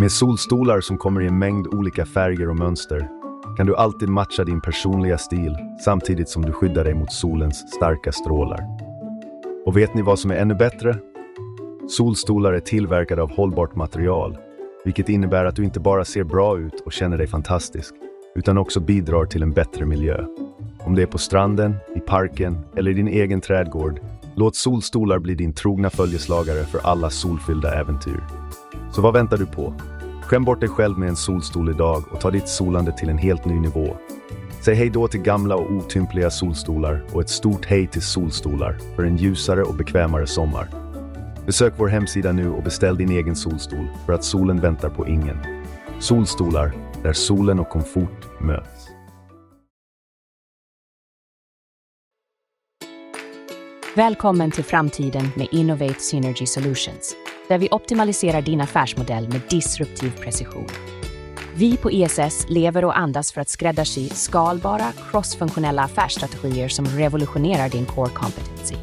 Med 0.03 0.11
solstolar 0.11 0.81
som 0.81 0.97
kommer 0.97 1.21
i 1.21 1.27
en 1.27 1.39
mängd 1.39 1.67
olika 1.67 2.05
färger 2.05 2.49
och 2.49 2.55
mönster 2.55 3.09
kan 3.57 3.65
du 3.65 3.75
alltid 3.75 4.09
matcha 4.09 4.43
din 4.43 4.61
personliga 4.61 5.17
stil 5.17 5.55
samtidigt 5.85 6.29
som 6.29 6.41
du 6.41 6.51
skyddar 6.51 6.83
dig 6.83 6.93
mot 6.93 7.11
solens 7.11 7.73
starka 7.75 8.11
strålar. 8.11 8.59
Och 9.65 9.77
vet 9.77 9.93
ni 9.93 10.01
vad 10.01 10.19
som 10.19 10.31
är 10.31 10.35
ännu 10.35 10.55
bättre? 10.55 10.95
Solstolar 11.89 12.53
är 12.53 12.59
tillverkade 12.59 13.21
av 13.21 13.31
hållbart 13.31 13.75
material, 13.75 14.37
vilket 14.85 15.09
innebär 15.09 15.45
att 15.45 15.55
du 15.55 15.63
inte 15.63 15.79
bara 15.79 16.05
ser 16.05 16.23
bra 16.23 16.59
ut 16.59 16.79
och 16.85 16.93
känner 16.93 17.17
dig 17.17 17.27
fantastisk, 17.27 17.93
utan 18.35 18.57
också 18.57 18.79
bidrar 18.79 19.25
till 19.25 19.43
en 19.43 19.51
bättre 19.51 19.85
miljö. 19.85 20.25
Om 20.79 20.95
det 20.95 21.01
är 21.01 21.07
på 21.07 21.17
stranden, 21.17 21.75
i 21.95 21.99
parken 21.99 22.59
eller 22.75 22.91
i 22.91 22.93
din 22.93 23.07
egen 23.07 23.41
trädgård, 23.41 23.99
låt 24.35 24.55
solstolar 24.55 25.19
bli 25.19 25.35
din 25.35 25.53
trogna 25.53 25.89
följeslagare 25.89 26.63
för 26.63 26.79
alla 26.79 27.09
solfyllda 27.09 27.73
äventyr. 27.79 28.23
Så 28.91 29.01
vad 29.01 29.13
väntar 29.13 29.37
du 29.37 29.45
på? 29.45 29.73
Skäm 30.33 30.45
bort 30.45 30.59
dig 30.59 30.69
själv 30.69 30.97
med 30.97 31.09
en 31.09 31.15
solstol 31.15 31.69
idag 31.69 32.03
och 32.11 32.19
ta 32.19 32.31
ditt 32.31 32.47
solande 32.47 32.97
till 32.97 33.09
en 33.09 33.17
helt 33.17 33.45
ny 33.45 33.59
nivå. 33.59 33.97
Säg 34.61 34.75
hej 34.75 34.89
då 34.89 35.07
till 35.07 35.21
gamla 35.21 35.55
och 35.55 35.71
otympliga 35.71 36.29
solstolar 36.29 37.03
och 37.11 37.21
ett 37.21 37.29
stort 37.29 37.65
hej 37.65 37.87
till 37.87 38.01
solstolar 38.01 38.77
för 38.95 39.03
en 39.03 39.17
ljusare 39.17 39.63
och 39.63 39.75
bekvämare 39.75 40.27
sommar. 40.27 40.67
Besök 41.45 41.73
vår 41.77 41.87
hemsida 41.87 42.31
nu 42.31 42.49
och 42.49 42.63
beställ 42.63 42.97
din 42.97 43.11
egen 43.11 43.35
solstol 43.35 43.87
för 44.05 44.13
att 44.13 44.23
solen 44.23 44.61
väntar 44.61 44.89
på 44.89 45.07
ingen. 45.07 45.37
Solstolar, 45.99 46.73
där 47.03 47.13
solen 47.13 47.59
och 47.59 47.69
komfort 47.69 48.41
möts. 48.41 48.82
Välkommen 53.95 54.51
till 54.51 54.63
framtiden 54.63 55.29
med 55.35 55.47
Innovate 55.51 55.99
Synergy 55.99 56.45
Solutions, 56.45 57.15
där 57.47 57.57
vi 57.57 57.67
optimaliserar 57.71 58.41
din 58.41 58.61
affärsmodell 58.61 59.29
med 59.29 59.41
disruptiv 59.49 60.11
precision. 60.21 60.67
Vi 61.55 61.77
på 61.77 61.89
ESS 61.89 62.45
lever 62.49 62.85
och 62.85 62.97
andas 62.97 63.31
för 63.31 63.41
att 63.41 63.49
skräddarsy 63.49 64.09
skalbara, 64.09 64.91
crossfunktionella 65.11 65.83
affärsstrategier 65.83 66.67
som 66.67 66.85
revolutionerar 66.85 67.69
din 67.69 67.85
core 67.85 68.09
competency. 68.09 68.75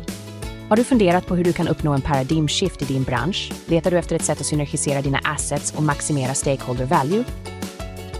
Har 0.68 0.76
du 0.76 0.84
funderat 0.84 1.26
på 1.26 1.36
hur 1.36 1.44
du 1.44 1.52
kan 1.52 1.68
uppnå 1.68 1.92
en 1.92 2.02
paradigmskift 2.02 2.82
i 2.82 2.84
din 2.84 3.02
bransch? 3.02 3.52
Letar 3.66 3.90
du 3.90 3.98
efter 3.98 4.16
ett 4.16 4.24
sätt 4.24 4.40
att 4.40 4.46
synergisera 4.46 5.02
dina 5.02 5.18
assets 5.18 5.74
och 5.76 5.82
maximera 5.82 6.34
stakeholder 6.34 6.84
value? 6.84 7.24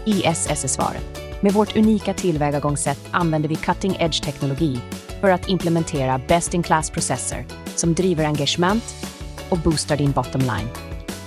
ISS 0.05 0.63
är 0.63 0.67
svaret. 0.67 1.20
Med 1.43 1.53
vårt 1.53 1.75
unika 1.75 2.13
tillvägagångssätt 2.13 3.07
använder 3.11 3.49
vi 3.49 3.55
cutting 3.55 3.95
edge-teknologi 3.99 4.79
för 5.21 5.29
att 5.29 5.49
implementera 5.49 6.21
best-in-class 6.27 6.89
processer 6.89 7.45
som 7.75 7.93
driver 7.93 8.25
engagemang 8.25 8.81
och 9.49 9.57
boostar 9.57 9.97
din 9.97 10.11
bottom 10.11 10.41
line. 10.41 10.69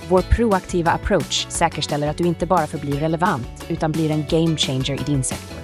Vår 0.09 0.21
proaktiva 0.21 0.91
approach 0.91 1.47
säkerställer 1.49 2.07
att 2.07 2.17
du 2.17 2.23
inte 2.23 2.45
bara 2.45 2.67
förblir 2.67 2.99
relevant 2.99 3.65
utan 3.67 3.91
blir 3.91 4.11
en 4.11 4.25
game 4.29 4.57
changer 4.57 5.01
i 5.01 5.03
din 5.03 5.23
sektor. 5.23 5.59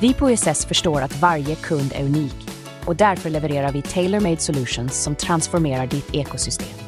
Vi 0.00 0.14
på 0.14 0.28
ESS 0.28 0.66
förstår 0.66 1.02
att 1.02 1.20
varje 1.20 1.54
kund 1.54 1.92
är 1.94 2.04
unik 2.04 2.48
och 2.84 2.96
därför 2.96 3.30
levererar 3.30 3.72
vi 3.72 3.82
tailor-made 3.82 4.40
solutions 4.40 5.02
som 5.02 5.14
transformerar 5.14 5.86
ditt 5.86 6.14
ekosystem. 6.14 6.79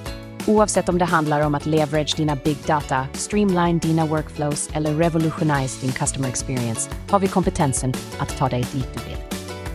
Oavsett 0.46 0.88
om 0.88 0.98
det 0.98 1.04
handlar 1.04 1.40
om 1.40 1.54
att 1.54 1.66
leverage 1.66 2.16
dina 2.16 2.36
big 2.36 2.56
data, 2.66 3.06
streamline 3.12 3.78
dina 3.78 4.06
workflows 4.06 4.70
eller 4.74 4.94
revolutionize 4.94 5.80
din 5.80 5.92
customer 5.92 6.28
experience 6.28 6.90
har 7.10 7.18
vi 7.18 7.28
kompetensen 7.28 7.92
att 8.18 8.36
ta 8.36 8.48
dig 8.48 8.66
dit 8.72 8.88
du 8.94 9.00
vill. 9.04 9.18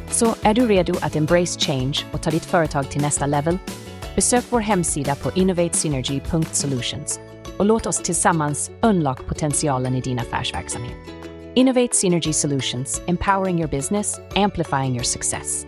Så 0.10 0.36
är 0.42 0.54
du 0.54 0.68
redo 0.68 0.94
att 1.02 1.16
embrace 1.16 1.60
change 1.60 2.06
och 2.12 2.22
ta 2.22 2.30
ditt 2.30 2.46
företag 2.46 2.90
till 2.90 3.02
nästa 3.02 3.26
level? 3.26 3.58
Besök 4.16 4.46
vår 4.50 4.60
hemsida 4.60 5.16
på 5.16 5.32
innovatesynergy.solutions 5.36 7.20
och 7.58 7.66
låt 7.66 7.86
oss 7.86 7.98
tillsammans 7.98 8.72
unlock 8.82 9.28
potentialen 9.28 9.96
i 9.96 10.02
din 10.02 10.20
affärsverksamhet. 10.20 10.98
Innovate 11.56 11.96
Synergy 11.96 12.34
Solutions, 12.34 13.02
empowering 13.08 13.60
your 13.60 13.70
business, 13.70 14.20
amplifying 14.36 14.94
your 14.94 15.04
success. 15.04 15.66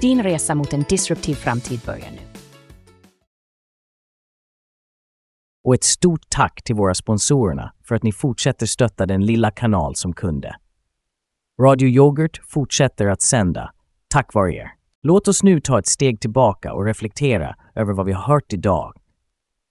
Din 0.00 0.22
resa 0.22 0.54
mot 0.54 0.72
en 0.72 0.84
disruptiv 0.88 1.34
framtid 1.34 1.80
börjar 1.86 2.10
nu. 2.10 2.25
Och 5.66 5.74
ett 5.74 5.84
stort 5.84 6.26
tack 6.28 6.62
till 6.62 6.74
våra 6.74 6.94
sponsorerna 6.94 7.72
för 7.84 7.94
att 7.94 8.02
ni 8.02 8.12
fortsätter 8.12 8.66
stötta 8.66 9.06
den 9.06 9.26
lilla 9.26 9.50
kanal 9.50 9.96
som 9.96 10.12
kunde. 10.12 10.56
Radio 11.60 11.88
Yoghurt 11.88 12.40
fortsätter 12.48 13.06
att 13.06 13.22
sända, 13.22 13.72
tack 14.08 14.34
vare 14.34 14.54
er. 14.54 14.70
Låt 15.02 15.28
oss 15.28 15.42
nu 15.42 15.60
ta 15.60 15.78
ett 15.78 15.86
steg 15.86 16.20
tillbaka 16.20 16.72
och 16.72 16.84
reflektera 16.84 17.56
över 17.74 17.92
vad 17.92 18.06
vi 18.06 18.12
har 18.12 18.22
hört 18.22 18.52
idag. 18.52 18.92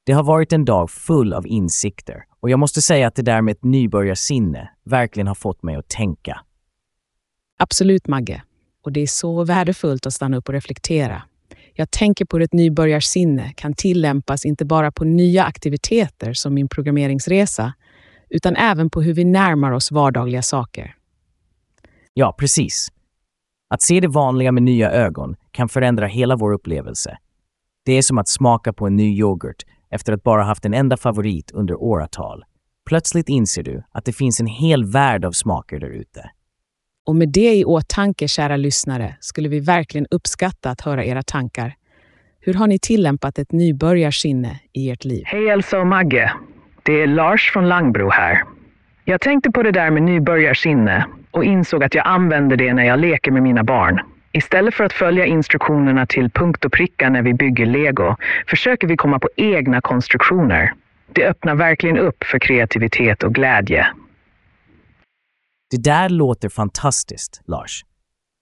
Det 0.06 0.12
har 0.12 0.24
varit 0.24 0.54
en 0.54 0.66
dag 0.66 0.90
full 0.90 1.34
av 1.34 1.48
insikter 1.48 2.26
och 2.40 2.50
jag 2.50 2.60
måste 2.60 2.82
säga 2.82 3.08
att 3.08 3.16
det 3.16 3.22
där 3.22 3.42
med 3.42 3.52
ett 3.52 3.64
nybörjarsinne 3.64 4.70
verkligen 4.84 5.28
har 5.28 5.36
fått 5.36 5.64
mig 5.64 5.76
att 5.76 5.90
tänka. 5.90 6.42
Absolut, 7.58 8.08
Magge. 8.08 8.44
Och 8.84 8.92
det 8.92 9.00
är 9.00 9.08
så 9.08 9.44
värdefullt 9.44 10.06
att 10.06 10.14
stanna 10.14 10.38
upp 10.38 10.48
och 10.48 10.54
reflektera. 10.54 11.24
Jag 11.78 11.92
tänker 11.92 12.26
på 12.26 12.38
hur 12.38 12.44
ett 12.44 12.54
nybörjarsinne 12.54 13.54
kan 13.56 13.74
tillämpas 13.74 14.46
inte 14.46 14.66
bara 14.66 14.92
på 14.92 15.04
nya 15.04 15.44
aktiviteter 15.44 16.34
som 16.34 16.54
min 16.54 16.68
programmeringsresa, 16.68 17.74
utan 18.30 18.56
även 18.56 18.90
på 18.90 19.02
hur 19.02 19.14
vi 19.14 19.26
närmar 19.26 19.72
oss 19.72 19.92
vardagliga 19.92 20.42
saker. 20.42 20.96
Ja, 22.14 22.36
precis. 22.38 22.88
Att 23.70 23.82
se 23.82 24.00
det 24.00 24.08
vanliga 24.08 24.52
med 24.52 24.64
nya 24.64 24.92
ögon 24.92 25.36
kan 25.52 25.70
förändra 25.70 26.08
hela 26.08 26.36
vår 26.36 26.54
upplevelse. 26.54 27.18
Det 27.86 27.94
är 27.94 28.02
som 28.02 28.18
att 28.18 28.28
smaka 28.28 28.74
på 28.74 28.88
en 28.88 28.96
ny 28.96 29.20
yoghurt 29.20 29.64
efter 29.90 30.14
att 30.14 30.24
bara 30.24 30.44
haft 30.44 30.66
en 30.66 30.74
enda 30.74 30.98
favorit 30.98 31.52
under 31.52 31.76
åratal. 31.76 32.46
Plötsligt 32.86 33.30
inser 33.30 33.64
du 33.64 33.84
att 33.92 34.06
det 34.06 34.14
finns 34.14 34.40
en 34.40 34.48
hel 34.48 34.86
värld 34.86 35.26
av 35.26 35.32
smaker 35.32 35.80
där 35.80 35.90
ute. 35.90 36.30
Och 37.06 37.16
med 37.16 37.30
det 37.30 37.56
i 37.56 37.66
åtanke, 37.66 38.28
kära 38.28 38.58
lyssnare, 38.58 39.16
skulle 39.20 39.50
vi 39.50 39.60
verkligen 39.60 40.08
uppskatta 40.12 40.70
att 40.70 40.82
höra 40.82 41.06
era 41.06 41.24
tankar. 41.24 41.76
Hur 42.42 42.54
har 42.54 42.68
ni 42.68 42.80
tillämpat 42.80 43.40
ett 43.40 43.52
nybörjarsinne 43.52 44.60
i 44.74 44.92
ert 44.92 45.06
liv? 45.06 45.24
Hej 45.26 45.50
Elsa 45.50 45.80
och 45.80 45.88
Magge. 45.88 46.34
Det 46.84 47.02
är 47.02 47.08
Lars 47.08 47.52
från 47.52 47.70
Langbro 47.70 48.10
här. 48.10 48.44
Jag 49.06 49.22
tänkte 49.22 49.52
på 49.52 49.64
det 49.64 49.72
där 49.72 49.92
med 49.92 50.04
nybörjarsinne 50.04 51.06
och 51.32 51.46
insåg 51.46 51.84
att 51.84 51.96
jag 51.96 52.08
använder 52.08 52.58
det 52.58 52.74
när 52.74 52.84
jag 52.84 53.00
leker 53.00 53.32
med 53.32 53.44
mina 53.44 53.64
barn. 53.64 54.00
Istället 54.32 54.74
för 54.74 54.84
att 54.84 54.94
följa 54.94 55.26
instruktionerna 55.26 56.06
till 56.06 56.30
punkt 56.30 56.66
och 56.66 56.72
pricka 56.72 57.10
när 57.10 57.22
vi 57.22 57.34
bygger 57.34 57.66
lego 57.66 58.16
försöker 58.48 58.88
vi 58.88 58.98
komma 58.98 59.20
på 59.20 59.30
egna 59.36 59.82
konstruktioner. 59.82 60.74
Det 61.14 61.26
öppnar 61.26 61.56
verkligen 61.56 61.98
upp 61.98 62.24
för 62.24 62.40
kreativitet 62.40 63.24
och 63.24 63.34
glädje. 63.34 63.88
Det 65.76 65.82
där 65.82 66.10
låter 66.10 66.50
fantastiskt, 66.50 67.42
Lars. 67.46 67.86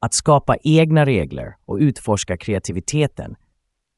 Att 0.02 0.14
skapa 0.14 0.58
egna 0.64 1.06
regler 1.06 1.56
och 1.66 1.78
utforska 1.78 2.38
kreativiteten. 2.38 3.36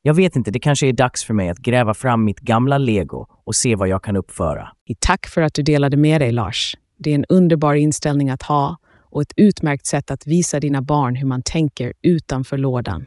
Jag 0.01 0.13
vet 0.13 0.35
inte, 0.35 0.51
det 0.51 0.59
kanske 0.59 0.87
är 0.87 0.93
dags 0.93 1.23
för 1.23 1.33
mig 1.33 1.49
att 1.49 1.57
gräva 1.57 1.93
fram 1.93 2.23
mitt 2.23 2.39
gamla 2.39 2.77
lego 2.77 3.27
och 3.45 3.55
se 3.55 3.75
vad 3.75 3.87
jag 3.87 4.03
kan 4.03 4.15
uppföra. 4.15 4.67
Tack 4.99 5.27
för 5.27 5.41
att 5.41 5.53
du 5.53 5.63
delade 5.63 5.97
med 5.97 6.21
dig, 6.21 6.31
Lars. 6.31 6.77
Det 6.97 7.11
är 7.11 7.15
en 7.15 7.25
underbar 7.29 7.73
inställning 7.73 8.29
att 8.29 8.41
ha 8.41 8.77
och 8.99 9.21
ett 9.21 9.33
utmärkt 9.35 9.85
sätt 9.85 10.11
att 10.11 10.27
visa 10.27 10.59
dina 10.59 10.81
barn 10.81 11.15
hur 11.15 11.27
man 11.27 11.41
tänker 11.41 11.93
utanför 12.01 12.57
lådan. 12.57 13.05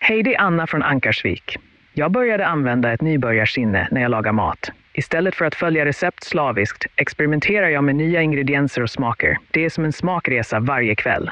Hej, 0.00 0.22
det 0.22 0.34
är 0.34 0.40
Anna 0.40 0.66
från 0.66 0.82
Ankarsvik. 0.82 1.56
Jag 1.94 2.12
började 2.12 2.46
använda 2.46 2.92
ett 2.92 3.00
nybörjarsinne 3.00 3.88
när 3.90 4.00
jag 4.00 4.10
lagar 4.10 4.32
mat. 4.32 4.70
Istället 4.98 5.34
för 5.34 5.44
att 5.44 5.54
följa 5.54 5.84
recept 5.84 6.24
slaviskt 6.24 6.86
experimenterar 6.96 7.68
jag 7.68 7.84
med 7.84 7.96
nya 7.96 8.22
ingredienser 8.22 8.82
och 8.82 8.90
smaker. 8.90 9.38
Det 9.50 9.64
är 9.64 9.70
som 9.70 9.84
en 9.84 9.92
smakresa 9.92 10.60
varje 10.60 10.94
kväll. 10.94 11.30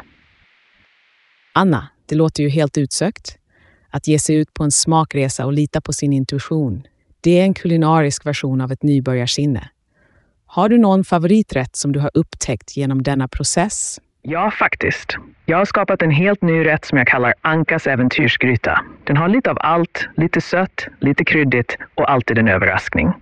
Anna, 1.55 1.89
det 2.09 2.15
låter 2.15 2.43
ju 2.43 2.49
helt 2.49 2.79
utsökt. 2.79 3.39
Att 3.91 4.09
ge 4.09 4.19
sig 4.19 4.37
ut 4.37 4.55
på 4.55 4.65
en 4.65 4.71
smakresa 4.71 5.47
och 5.47 5.53
lita 5.53 5.81
på 5.81 5.93
sin 5.93 6.13
intuition, 6.13 6.83
det 7.21 7.41
är 7.41 7.45
en 7.45 7.55
kulinarisk 7.55 8.27
version 8.27 8.61
av 8.61 8.73
ett 8.73 8.83
nybörjarsinne. 8.83 9.69
Har 10.47 10.69
du 10.69 10.79
någon 10.79 11.05
favoriträtt 11.05 11.77
som 11.77 11.93
du 11.93 12.01
har 12.01 12.11
upptäckt 12.15 12.77
genom 12.77 13.03
denna 13.03 13.29
process? 13.29 14.01
Ja, 14.23 14.51
faktiskt. 14.51 15.17
Jag 15.47 15.59
har 15.59 15.65
skapat 15.65 16.03
en 16.03 16.11
helt 16.11 16.43
ny 16.43 16.65
rätt 16.65 16.85
som 16.85 16.99
jag 16.99 17.07
kallar 17.07 17.35
Ankas 17.41 17.87
äventyrsgryta. 17.87 18.85
Den 19.05 19.17
har 19.17 19.29
lite 19.29 19.51
av 19.51 19.57
allt, 19.61 20.09
lite 20.17 20.41
sött, 20.41 20.89
lite 21.01 21.25
kryddigt 21.25 21.79
och 21.95 22.11
alltid 22.11 22.39
en 22.39 22.49
överraskning. 22.49 23.13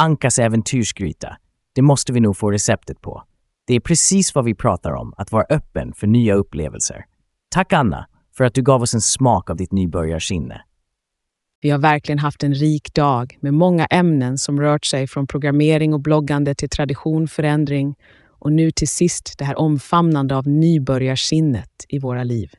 Ankas 0.00 0.38
äventyrsgryta. 0.38 1.36
Det 1.74 1.82
måste 1.82 2.12
vi 2.12 2.20
nog 2.20 2.36
få 2.36 2.50
receptet 2.50 3.00
på. 3.00 3.22
Det 3.66 3.74
är 3.74 3.80
precis 3.80 4.34
vad 4.34 4.44
vi 4.44 4.54
pratar 4.54 4.92
om, 4.92 5.14
att 5.16 5.32
vara 5.32 5.44
öppen 5.50 5.92
för 5.92 6.06
nya 6.06 6.34
upplevelser. 6.34 7.04
Tack 7.50 7.72
Anna, 7.72 8.06
för 8.36 8.44
att 8.44 8.54
du 8.54 8.62
gav 8.62 8.82
oss 8.82 8.94
en 8.94 9.00
smak 9.00 9.50
av 9.50 9.56
ditt 9.56 9.72
nybörjarsinne. 9.72 10.62
Vi 11.60 11.70
har 11.70 11.78
verkligen 11.78 12.18
haft 12.18 12.42
en 12.42 12.54
rik 12.54 12.94
dag 12.94 13.38
med 13.40 13.54
många 13.54 13.86
ämnen 13.86 14.38
som 14.38 14.60
rört 14.60 14.84
sig 14.84 15.06
från 15.06 15.26
programmering 15.26 15.94
och 15.94 16.00
bloggande 16.00 16.54
till 16.54 16.68
tradition, 16.68 17.28
förändring 17.28 17.94
och 18.28 18.52
nu 18.52 18.70
till 18.70 18.88
sist 18.88 19.34
det 19.38 19.44
här 19.44 19.58
omfamnande 19.58 20.36
av 20.36 20.48
nybörjarsinnet 20.48 21.84
i 21.88 21.98
våra 21.98 22.24
liv. 22.24 22.52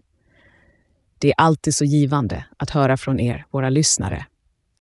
Det 1.19 1.27
är 1.27 1.35
alltid 1.37 1.75
så 1.75 1.85
givande 1.85 2.45
att 2.57 2.69
höra 2.69 2.97
från 2.97 3.19
er, 3.19 3.45
våra 3.51 3.69
lyssnare. 3.69 4.25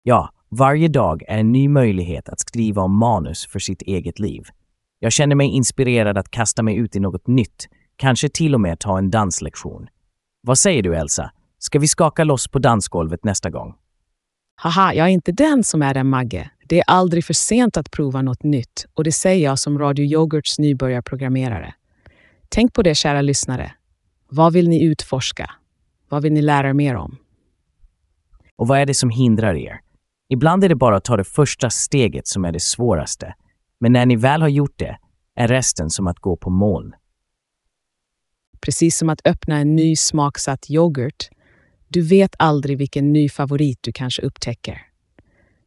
Ja, 0.02 0.30
varje 0.50 0.88
dag 0.88 1.22
är 1.28 1.38
en 1.38 1.52
ny 1.52 1.68
möjlighet 1.68 2.28
att 2.28 2.40
skriva 2.40 2.82
om 2.82 2.98
manus 2.98 3.46
för 3.46 3.58
sitt 3.58 3.82
eget 3.82 4.18
liv. 4.18 4.44
Jag 4.98 5.12
känner 5.12 5.36
mig 5.36 5.48
inspirerad 5.48 6.18
att 6.18 6.30
kasta 6.30 6.62
mig 6.62 6.76
ut 6.76 6.96
i 6.96 7.00
något 7.00 7.26
nytt, 7.26 7.68
kanske 7.96 8.28
till 8.28 8.54
och 8.54 8.60
med 8.60 8.78
ta 8.78 8.98
en 8.98 9.10
danslektion. 9.10 9.88
Vad 10.42 10.58
säger 10.58 10.82
du 10.82 10.96
Elsa? 10.96 11.30
Ska 11.58 11.78
vi 11.78 11.88
skaka 11.88 12.24
loss 12.24 12.48
på 12.48 12.58
dansgolvet 12.58 13.24
nästa 13.24 13.50
gång? 13.50 13.74
Haha, 14.60 14.94
jag 14.94 15.06
är 15.06 15.10
inte 15.10 15.32
den 15.32 15.64
som 15.64 15.82
är 15.82 15.94
en 15.94 16.08
Magge. 16.08 16.50
Det 16.68 16.78
är 16.78 16.84
aldrig 16.86 17.24
för 17.24 17.34
sent 17.34 17.76
att 17.76 17.90
prova 17.90 18.22
något 18.22 18.42
nytt 18.42 18.86
och 18.94 19.04
det 19.04 19.12
säger 19.12 19.44
jag 19.44 19.58
som 19.58 19.78
Radio 19.78 20.04
Yoghurts 20.04 20.58
nybörjarprogrammerare. 20.58 21.74
Tänk 22.48 22.72
på 22.74 22.82
det, 22.82 22.94
kära 22.94 23.22
lyssnare. 23.22 23.72
Vad 24.28 24.52
vill 24.52 24.68
ni 24.68 24.84
utforska? 24.84 25.50
Vad 26.08 26.22
vill 26.22 26.32
ni 26.32 26.42
lära 26.42 26.68
er 26.68 26.72
mer 26.72 26.94
om? 26.94 27.16
Och 28.56 28.68
vad 28.68 28.78
är 28.78 28.86
det 28.86 28.94
som 28.94 29.10
hindrar 29.10 29.54
er? 29.54 29.80
Ibland 30.28 30.64
är 30.64 30.68
det 30.68 30.74
bara 30.74 30.96
att 30.96 31.04
ta 31.04 31.16
det 31.16 31.24
första 31.24 31.70
steget 31.70 32.26
som 32.26 32.44
är 32.44 32.52
det 32.52 32.60
svåraste. 32.60 33.34
Men 33.80 33.92
när 33.92 34.06
ni 34.06 34.16
väl 34.16 34.42
har 34.42 34.48
gjort 34.48 34.78
det 34.78 34.98
är 35.34 35.48
resten 35.48 35.90
som 35.90 36.06
att 36.06 36.18
gå 36.18 36.36
på 36.36 36.50
moln. 36.50 36.94
Precis 38.60 38.98
som 38.98 39.08
att 39.08 39.20
öppna 39.24 39.58
en 39.58 39.76
ny 39.76 39.96
smaksatt 39.96 40.70
yoghurt. 40.70 41.28
Du 41.88 42.02
vet 42.02 42.34
aldrig 42.38 42.78
vilken 42.78 43.12
ny 43.12 43.28
favorit 43.28 43.78
du 43.80 43.92
kanske 43.92 44.22
upptäcker. 44.22 44.82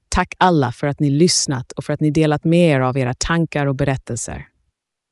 Tack 0.09 0.33
alla 0.37 0.71
för 0.71 0.87
att 0.87 0.99
ni 0.99 1.09
lyssnat 1.09 1.71
och 1.71 1.83
för 1.83 1.93
att 1.93 1.99
ni 1.99 2.11
delat 2.11 2.43
med 2.43 2.69
er 2.69 2.79
av 2.79 2.97
era 2.97 3.13
tankar 3.13 3.65
och 3.65 3.75
berättelser. 3.75 4.47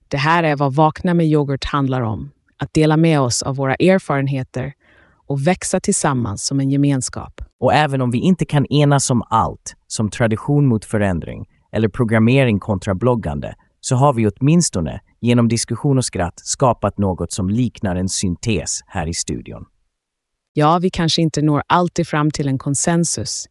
Det 0.07 0.17
här 0.17 0.43
är 0.43 0.55
vad 0.55 0.75
Vakna 0.75 1.13
med 1.13 1.25
yoghurt 1.25 1.65
handlar 1.65 2.01
om. 2.01 2.31
Att 2.57 2.73
dela 2.73 2.97
med 2.97 3.19
oss 3.19 3.43
av 3.43 3.55
våra 3.55 3.75
erfarenheter 3.75 4.73
och 5.27 5.47
växa 5.47 5.79
tillsammans 5.79 6.45
som 6.45 6.59
en 6.59 6.69
gemenskap. 6.69 7.41
Och 7.59 7.73
även 7.73 8.01
om 8.01 8.11
vi 8.11 8.17
inte 8.17 8.45
kan 8.45 8.65
enas 8.65 9.09
om 9.09 9.23
allt, 9.29 9.75
som 9.87 10.09
tradition 10.09 10.67
mot 10.67 10.85
förändring 10.85 11.45
eller 11.71 11.89
programmering 11.89 12.59
kontra 12.59 12.95
bloggande, 12.95 13.55
så 13.81 13.95
har 13.95 14.13
vi 14.13 14.27
åtminstone 14.27 15.01
genom 15.21 15.47
diskussion 15.47 15.97
och 15.97 16.05
skratt 16.05 16.33
skapat 16.35 16.97
något 16.97 17.31
som 17.31 17.49
liknar 17.49 17.95
en 17.95 18.09
syntes 18.09 18.79
här 18.87 19.07
i 19.07 19.13
studion. 19.13 19.65
Ja, 20.53 20.79
vi 20.79 20.89
kanske 20.89 21.21
inte 21.21 21.41
når 21.41 21.63
alltid 21.67 22.07
fram 22.07 22.31
till 22.31 22.47
en 22.47 22.57
konsensus, 22.57 23.45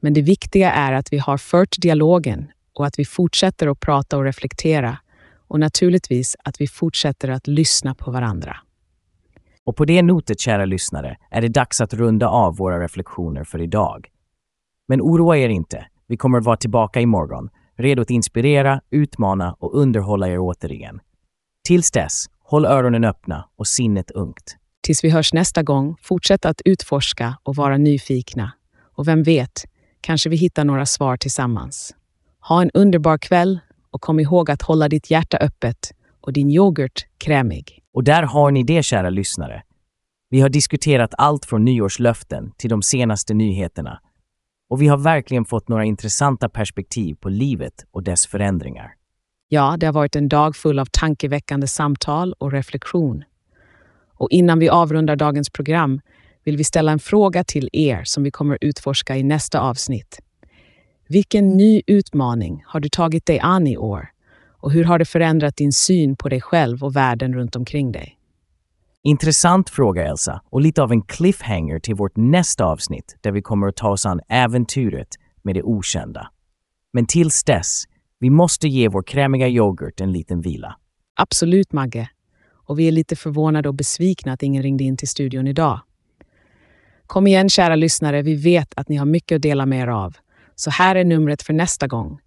men 0.00 0.14
det 0.14 0.22
viktiga 0.22 0.72
är 0.72 0.92
att 0.92 1.12
vi 1.12 1.18
har 1.18 1.38
fört 1.38 1.76
dialogen 1.78 2.50
och 2.74 2.86
att 2.86 2.98
vi 2.98 3.04
fortsätter 3.04 3.66
att 3.68 3.80
prata 3.80 4.16
och 4.16 4.24
reflektera 4.24 4.98
och 5.48 5.60
naturligtvis 5.60 6.36
att 6.44 6.60
vi 6.60 6.66
fortsätter 6.66 7.28
att 7.28 7.46
lyssna 7.46 7.94
på 7.94 8.10
varandra. 8.10 8.56
Och 9.66 9.76
på 9.76 9.84
det 9.84 10.02
notet, 10.02 10.40
kära 10.40 10.64
lyssnare, 10.64 11.16
är 11.30 11.40
det 11.40 11.48
dags 11.48 11.80
att 11.80 11.94
runda 11.94 12.28
av 12.28 12.56
våra 12.56 12.84
reflektioner 12.84 13.44
för 13.44 13.62
idag. 13.62 14.08
Men 14.88 15.00
oroa 15.00 15.38
er 15.38 15.48
inte, 15.48 15.86
vi 16.06 16.16
kommer 16.16 16.38
att 16.38 16.44
vara 16.44 16.56
tillbaka 16.56 17.00
imorgon, 17.00 17.48
redo 17.78 18.02
att 18.02 18.10
inspirera, 18.10 18.80
utmana 18.90 19.56
och 19.58 19.74
underhålla 19.74 20.28
er 20.28 20.38
återigen. 20.38 21.00
Tills 21.64 21.90
dess, 21.90 22.26
håll 22.44 22.66
öronen 22.66 23.04
öppna 23.04 23.48
och 23.56 23.66
sinnet 23.66 24.10
ungt. 24.10 24.56
Tills 24.82 25.04
vi 25.04 25.10
hörs 25.10 25.32
nästa 25.32 25.62
gång, 25.62 25.96
fortsätt 26.02 26.44
att 26.44 26.60
utforska 26.64 27.38
och 27.42 27.56
vara 27.56 27.76
nyfikna. 27.76 28.52
Och 28.96 29.08
vem 29.08 29.22
vet, 29.22 29.64
kanske 30.00 30.28
vi 30.28 30.36
hittar 30.36 30.64
några 30.64 30.86
svar 30.86 31.16
tillsammans. 31.16 31.94
Ha 32.40 32.62
en 32.62 32.70
underbar 32.70 33.18
kväll 33.18 33.60
och 33.90 34.00
kom 34.00 34.20
ihåg 34.20 34.50
att 34.50 34.62
hålla 34.62 34.88
ditt 34.88 35.10
hjärta 35.10 35.36
öppet 35.36 35.92
och 36.20 36.32
din 36.32 36.50
yoghurt 36.50 37.06
krämig. 37.18 37.81
Och 37.94 38.04
där 38.04 38.22
har 38.22 38.50
ni 38.50 38.62
det, 38.62 38.82
kära 38.82 39.10
lyssnare. 39.10 39.62
Vi 40.30 40.40
har 40.40 40.48
diskuterat 40.48 41.14
allt 41.18 41.44
från 41.44 41.64
nyårslöften 41.64 42.52
till 42.56 42.70
de 42.70 42.82
senaste 42.82 43.34
nyheterna. 43.34 44.00
Och 44.70 44.82
vi 44.82 44.88
har 44.88 44.98
verkligen 44.98 45.44
fått 45.44 45.68
några 45.68 45.84
intressanta 45.84 46.48
perspektiv 46.48 47.14
på 47.14 47.28
livet 47.28 47.74
och 47.90 48.02
dess 48.02 48.26
förändringar. 48.26 48.94
Ja, 49.48 49.76
det 49.78 49.86
har 49.86 49.92
varit 49.92 50.16
en 50.16 50.28
dag 50.28 50.56
full 50.56 50.78
av 50.78 50.86
tankeväckande 50.92 51.66
samtal 51.66 52.32
och 52.32 52.52
reflektion. 52.52 53.24
Och 54.14 54.30
innan 54.30 54.58
vi 54.58 54.68
avrundar 54.68 55.16
dagens 55.16 55.50
program 55.50 56.00
vill 56.44 56.56
vi 56.56 56.64
ställa 56.64 56.92
en 56.92 56.98
fråga 56.98 57.44
till 57.44 57.68
er 57.72 58.04
som 58.04 58.22
vi 58.22 58.30
kommer 58.30 58.58
utforska 58.60 59.16
i 59.16 59.22
nästa 59.22 59.60
avsnitt. 59.60 60.20
Vilken 61.08 61.56
ny 61.56 61.82
utmaning 61.86 62.62
har 62.66 62.80
du 62.80 62.88
tagit 62.88 63.26
dig 63.26 63.40
an 63.40 63.66
i 63.66 63.76
år? 63.76 64.11
Och 64.62 64.72
hur 64.72 64.84
har 64.84 64.98
det 64.98 65.04
förändrat 65.04 65.56
din 65.56 65.72
syn 65.72 66.16
på 66.16 66.28
dig 66.28 66.40
själv 66.40 66.84
och 66.84 66.96
världen 66.96 67.34
runt 67.34 67.56
omkring 67.56 67.92
dig? 67.92 68.18
Intressant 69.02 69.70
fråga, 69.70 70.06
Elsa, 70.06 70.42
och 70.50 70.60
lite 70.60 70.82
av 70.82 70.92
en 70.92 71.02
cliffhanger 71.02 71.78
till 71.78 71.94
vårt 71.94 72.16
nästa 72.16 72.64
avsnitt 72.64 73.16
där 73.20 73.32
vi 73.32 73.42
kommer 73.42 73.68
att 73.68 73.76
ta 73.76 73.88
oss 73.88 74.06
an 74.06 74.20
äventyret 74.28 75.08
med 75.42 75.54
det 75.54 75.62
okända. 75.62 76.30
Men 76.92 77.06
tills 77.06 77.44
dess, 77.44 77.84
vi 78.18 78.30
måste 78.30 78.68
ge 78.68 78.88
vår 78.88 79.02
krämiga 79.02 79.48
yoghurt 79.48 80.00
en 80.00 80.12
liten 80.12 80.40
vila. 80.40 80.76
Absolut, 81.16 81.72
Magge. 81.72 82.08
Och 82.66 82.78
vi 82.78 82.88
är 82.88 82.92
lite 82.92 83.16
förvånade 83.16 83.68
och 83.68 83.74
besvikna 83.74 84.32
att 84.32 84.42
ingen 84.42 84.62
ringde 84.62 84.84
in 84.84 84.96
till 84.96 85.08
studion 85.08 85.46
idag. 85.46 85.80
Kom 87.06 87.26
igen, 87.26 87.48
kära 87.48 87.74
lyssnare. 87.74 88.22
Vi 88.22 88.34
vet 88.34 88.72
att 88.76 88.88
ni 88.88 88.96
har 88.96 89.06
mycket 89.06 89.36
att 89.36 89.42
dela 89.42 89.66
med 89.66 89.82
er 89.82 89.88
av. 89.88 90.16
Så 90.54 90.70
här 90.70 90.96
är 90.96 91.04
numret 91.04 91.42
för 91.42 91.52
nästa 91.52 91.86
gång. 91.86 92.18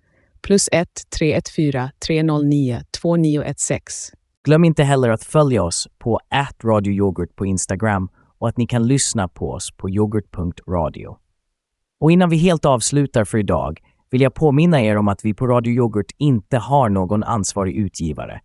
Plus 0.46 0.70
1 0.72 0.88
314 1.20 1.90
309 2.08 2.82
2916. 3.02 4.16
Glöm 4.44 4.64
inte 4.64 4.84
heller 4.84 5.10
att 5.10 5.24
följa 5.24 5.64
oss 5.64 5.88
på 5.98 6.20
@radioyoghurt 6.64 7.36
på 7.36 7.46
Instagram 7.46 8.10
och 8.40 8.50
att 8.50 8.58
ni 8.58 8.68
kan 8.68 8.88
lyssna 8.88 9.28
på 9.28 9.52
oss 9.52 9.72
på 9.78 9.90
yoghurt.radio. 9.90 11.18
Och 12.00 12.12
innan 12.12 12.30
vi 12.30 12.38
helt 12.38 12.66
avslutar 12.66 13.26
för 13.26 13.38
idag 13.38 13.80
vill 14.12 14.22
jag 14.22 14.34
påminna 14.34 14.82
er 14.82 14.98
om 14.98 15.08
att 15.08 15.26
vi 15.26 15.34
på 15.34 15.48
Radio 15.48 15.74
Yoghurt 15.74 16.12
inte 16.18 16.58
har 16.58 16.90
någon 16.90 17.24
ansvarig 17.24 17.76
utgivare. 17.76 18.42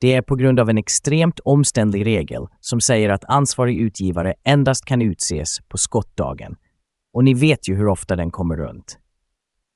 Det 0.00 0.14
är 0.14 0.22
på 0.22 0.36
grund 0.36 0.60
av 0.60 0.70
en 0.70 0.78
extremt 0.78 1.40
omständlig 1.40 2.06
regel 2.06 2.46
som 2.60 2.80
säger 2.80 3.10
att 3.10 3.24
ansvarig 3.24 3.78
utgivare 3.78 4.34
endast 4.44 4.84
kan 4.84 5.02
utses 5.02 5.58
på 5.68 5.78
skottdagen. 5.78 6.56
Och 7.12 7.24
ni 7.24 7.34
vet 7.34 7.68
ju 7.68 7.76
hur 7.76 7.88
ofta 7.88 8.16
den 8.16 8.30
kommer 8.30 8.56
runt. 8.56 8.98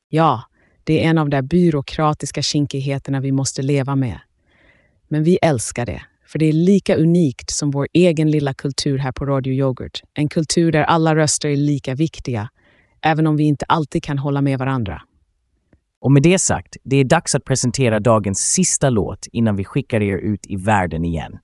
Ja, 0.08 0.42
det 0.84 1.04
är 1.04 1.10
en 1.10 1.18
av 1.18 1.28
de 1.28 1.42
byråkratiska 1.42 2.42
kinkigheterna 2.42 3.20
vi 3.20 3.32
måste 3.32 3.62
leva 3.62 3.96
med. 3.96 4.18
Men 5.08 5.24
vi 5.24 5.38
älskar 5.42 5.86
det, 5.86 6.02
för 6.26 6.38
det 6.38 6.46
är 6.46 6.52
lika 6.52 6.96
unikt 6.96 7.50
som 7.50 7.70
vår 7.70 7.88
egen 7.92 8.30
lilla 8.30 8.54
kultur 8.54 8.98
här 8.98 9.12
på 9.12 9.26
Radio 9.26 9.52
Yoghurt. 9.52 10.02
En 10.14 10.28
kultur 10.28 10.72
där 10.72 10.82
alla 10.82 11.16
röster 11.16 11.48
är 11.48 11.56
lika 11.56 11.94
viktiga, 11.94 12.48
även 13.02 13.26
om 13.26 13.36
vi 13.36 13.44
inte 13.44 13.64
alltid 13.68 14.02
kan 14.02 14.18
hålla 14.18 14.42
med 14.42 14.58
varandra. 14.58 15.02
Och 16.00 16.12
med 16.12 16.22
det 16.22 16.38
sagt, 16.38 16.76
det 16.82 16.96
är 16.96 17.04
dags 17.04 17.34
att 17.34 17.44
presentera 17.44 18.00
dagens 18.00 18.38
sista 18.38 18.90
låt 18.90 19.26
innan 19.32 19.56
vi 19.56 19.64
skickar 19.64 20.02
er 20.02 20.16
ut 20.16 20.46
i 20.46 20.56
världen 20.56 21.04
igen. 21.04 21.38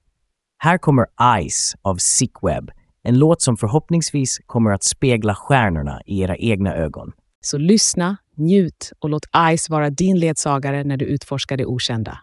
Här 0.58 0.78
kommer 0.78 1.06
Ice 1.48 1.76
av 1.82 1.96
Sickweb, 1.96 2.70
en 3.02 3.18
låt 3.18 3.42
som 3.42 3.56
förhoppningsvis 3.56 4.40
kommer 4.46 4.70
att 4.70 4.84
spegla 4.84 5.34
stjärnorna 5.34 6.00
i 6.06 6.20
era 6.20 6.36
egna 6.36 6.74
ögon. 6.74 7.12
Så 7.40 7.58
lyssna, 7.58 8.16
njut 8.40 8.92
och 8.98 9.10
låt 9.10 9.26
Ice 9.56 9.70
vara 9.70 9.90
din 9.90 10.18
ledsagare 10.18 10.84
när 10.84 10.96
du 10.96 11.04
utforskar 11.04 11.56
det 11.56 11.66
okända. 11.66 12.18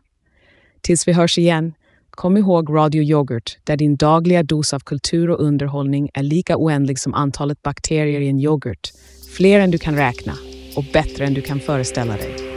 Tills 0.81 1.07
vi 1.07 1.13
hörs 1.13 1.37
igen, 1.37 1.73
kom 2.09 2.37
ihåg 2.37 2.75
Radio 2.75 3.03
Yoghurt 3.03 3.57
där 3.63 3.77
din 3.77 3.95
dagliga 3.95 4.43
dos 4.43 4.73
av 4.73 4.79
kultur 4.79 5.29
och 5.29 5.39
underhållning 5.39 6.09
är 6.13 6.23
lika 6.23 6.57
oändlig 6.57 6.99
som 6.99 7.13
antalet 7.13 7.63
bakterier 7.63 8.21
i 8.21 8.27
en 8.27 8.39
yoghurt. 8.39 8.91
Fler 9.37 9.59
än 9.59 9.71
du 9.71 9.77
kan 9.77 9.95
räkna 9.95 10.33
och 10.75 10.85
bättre 10.93 11.25
än 11.25 11.33
du 11.33 11.41
kan 11.41 11.59
föreställa 11.59 12.13
dig. 12.13 12.56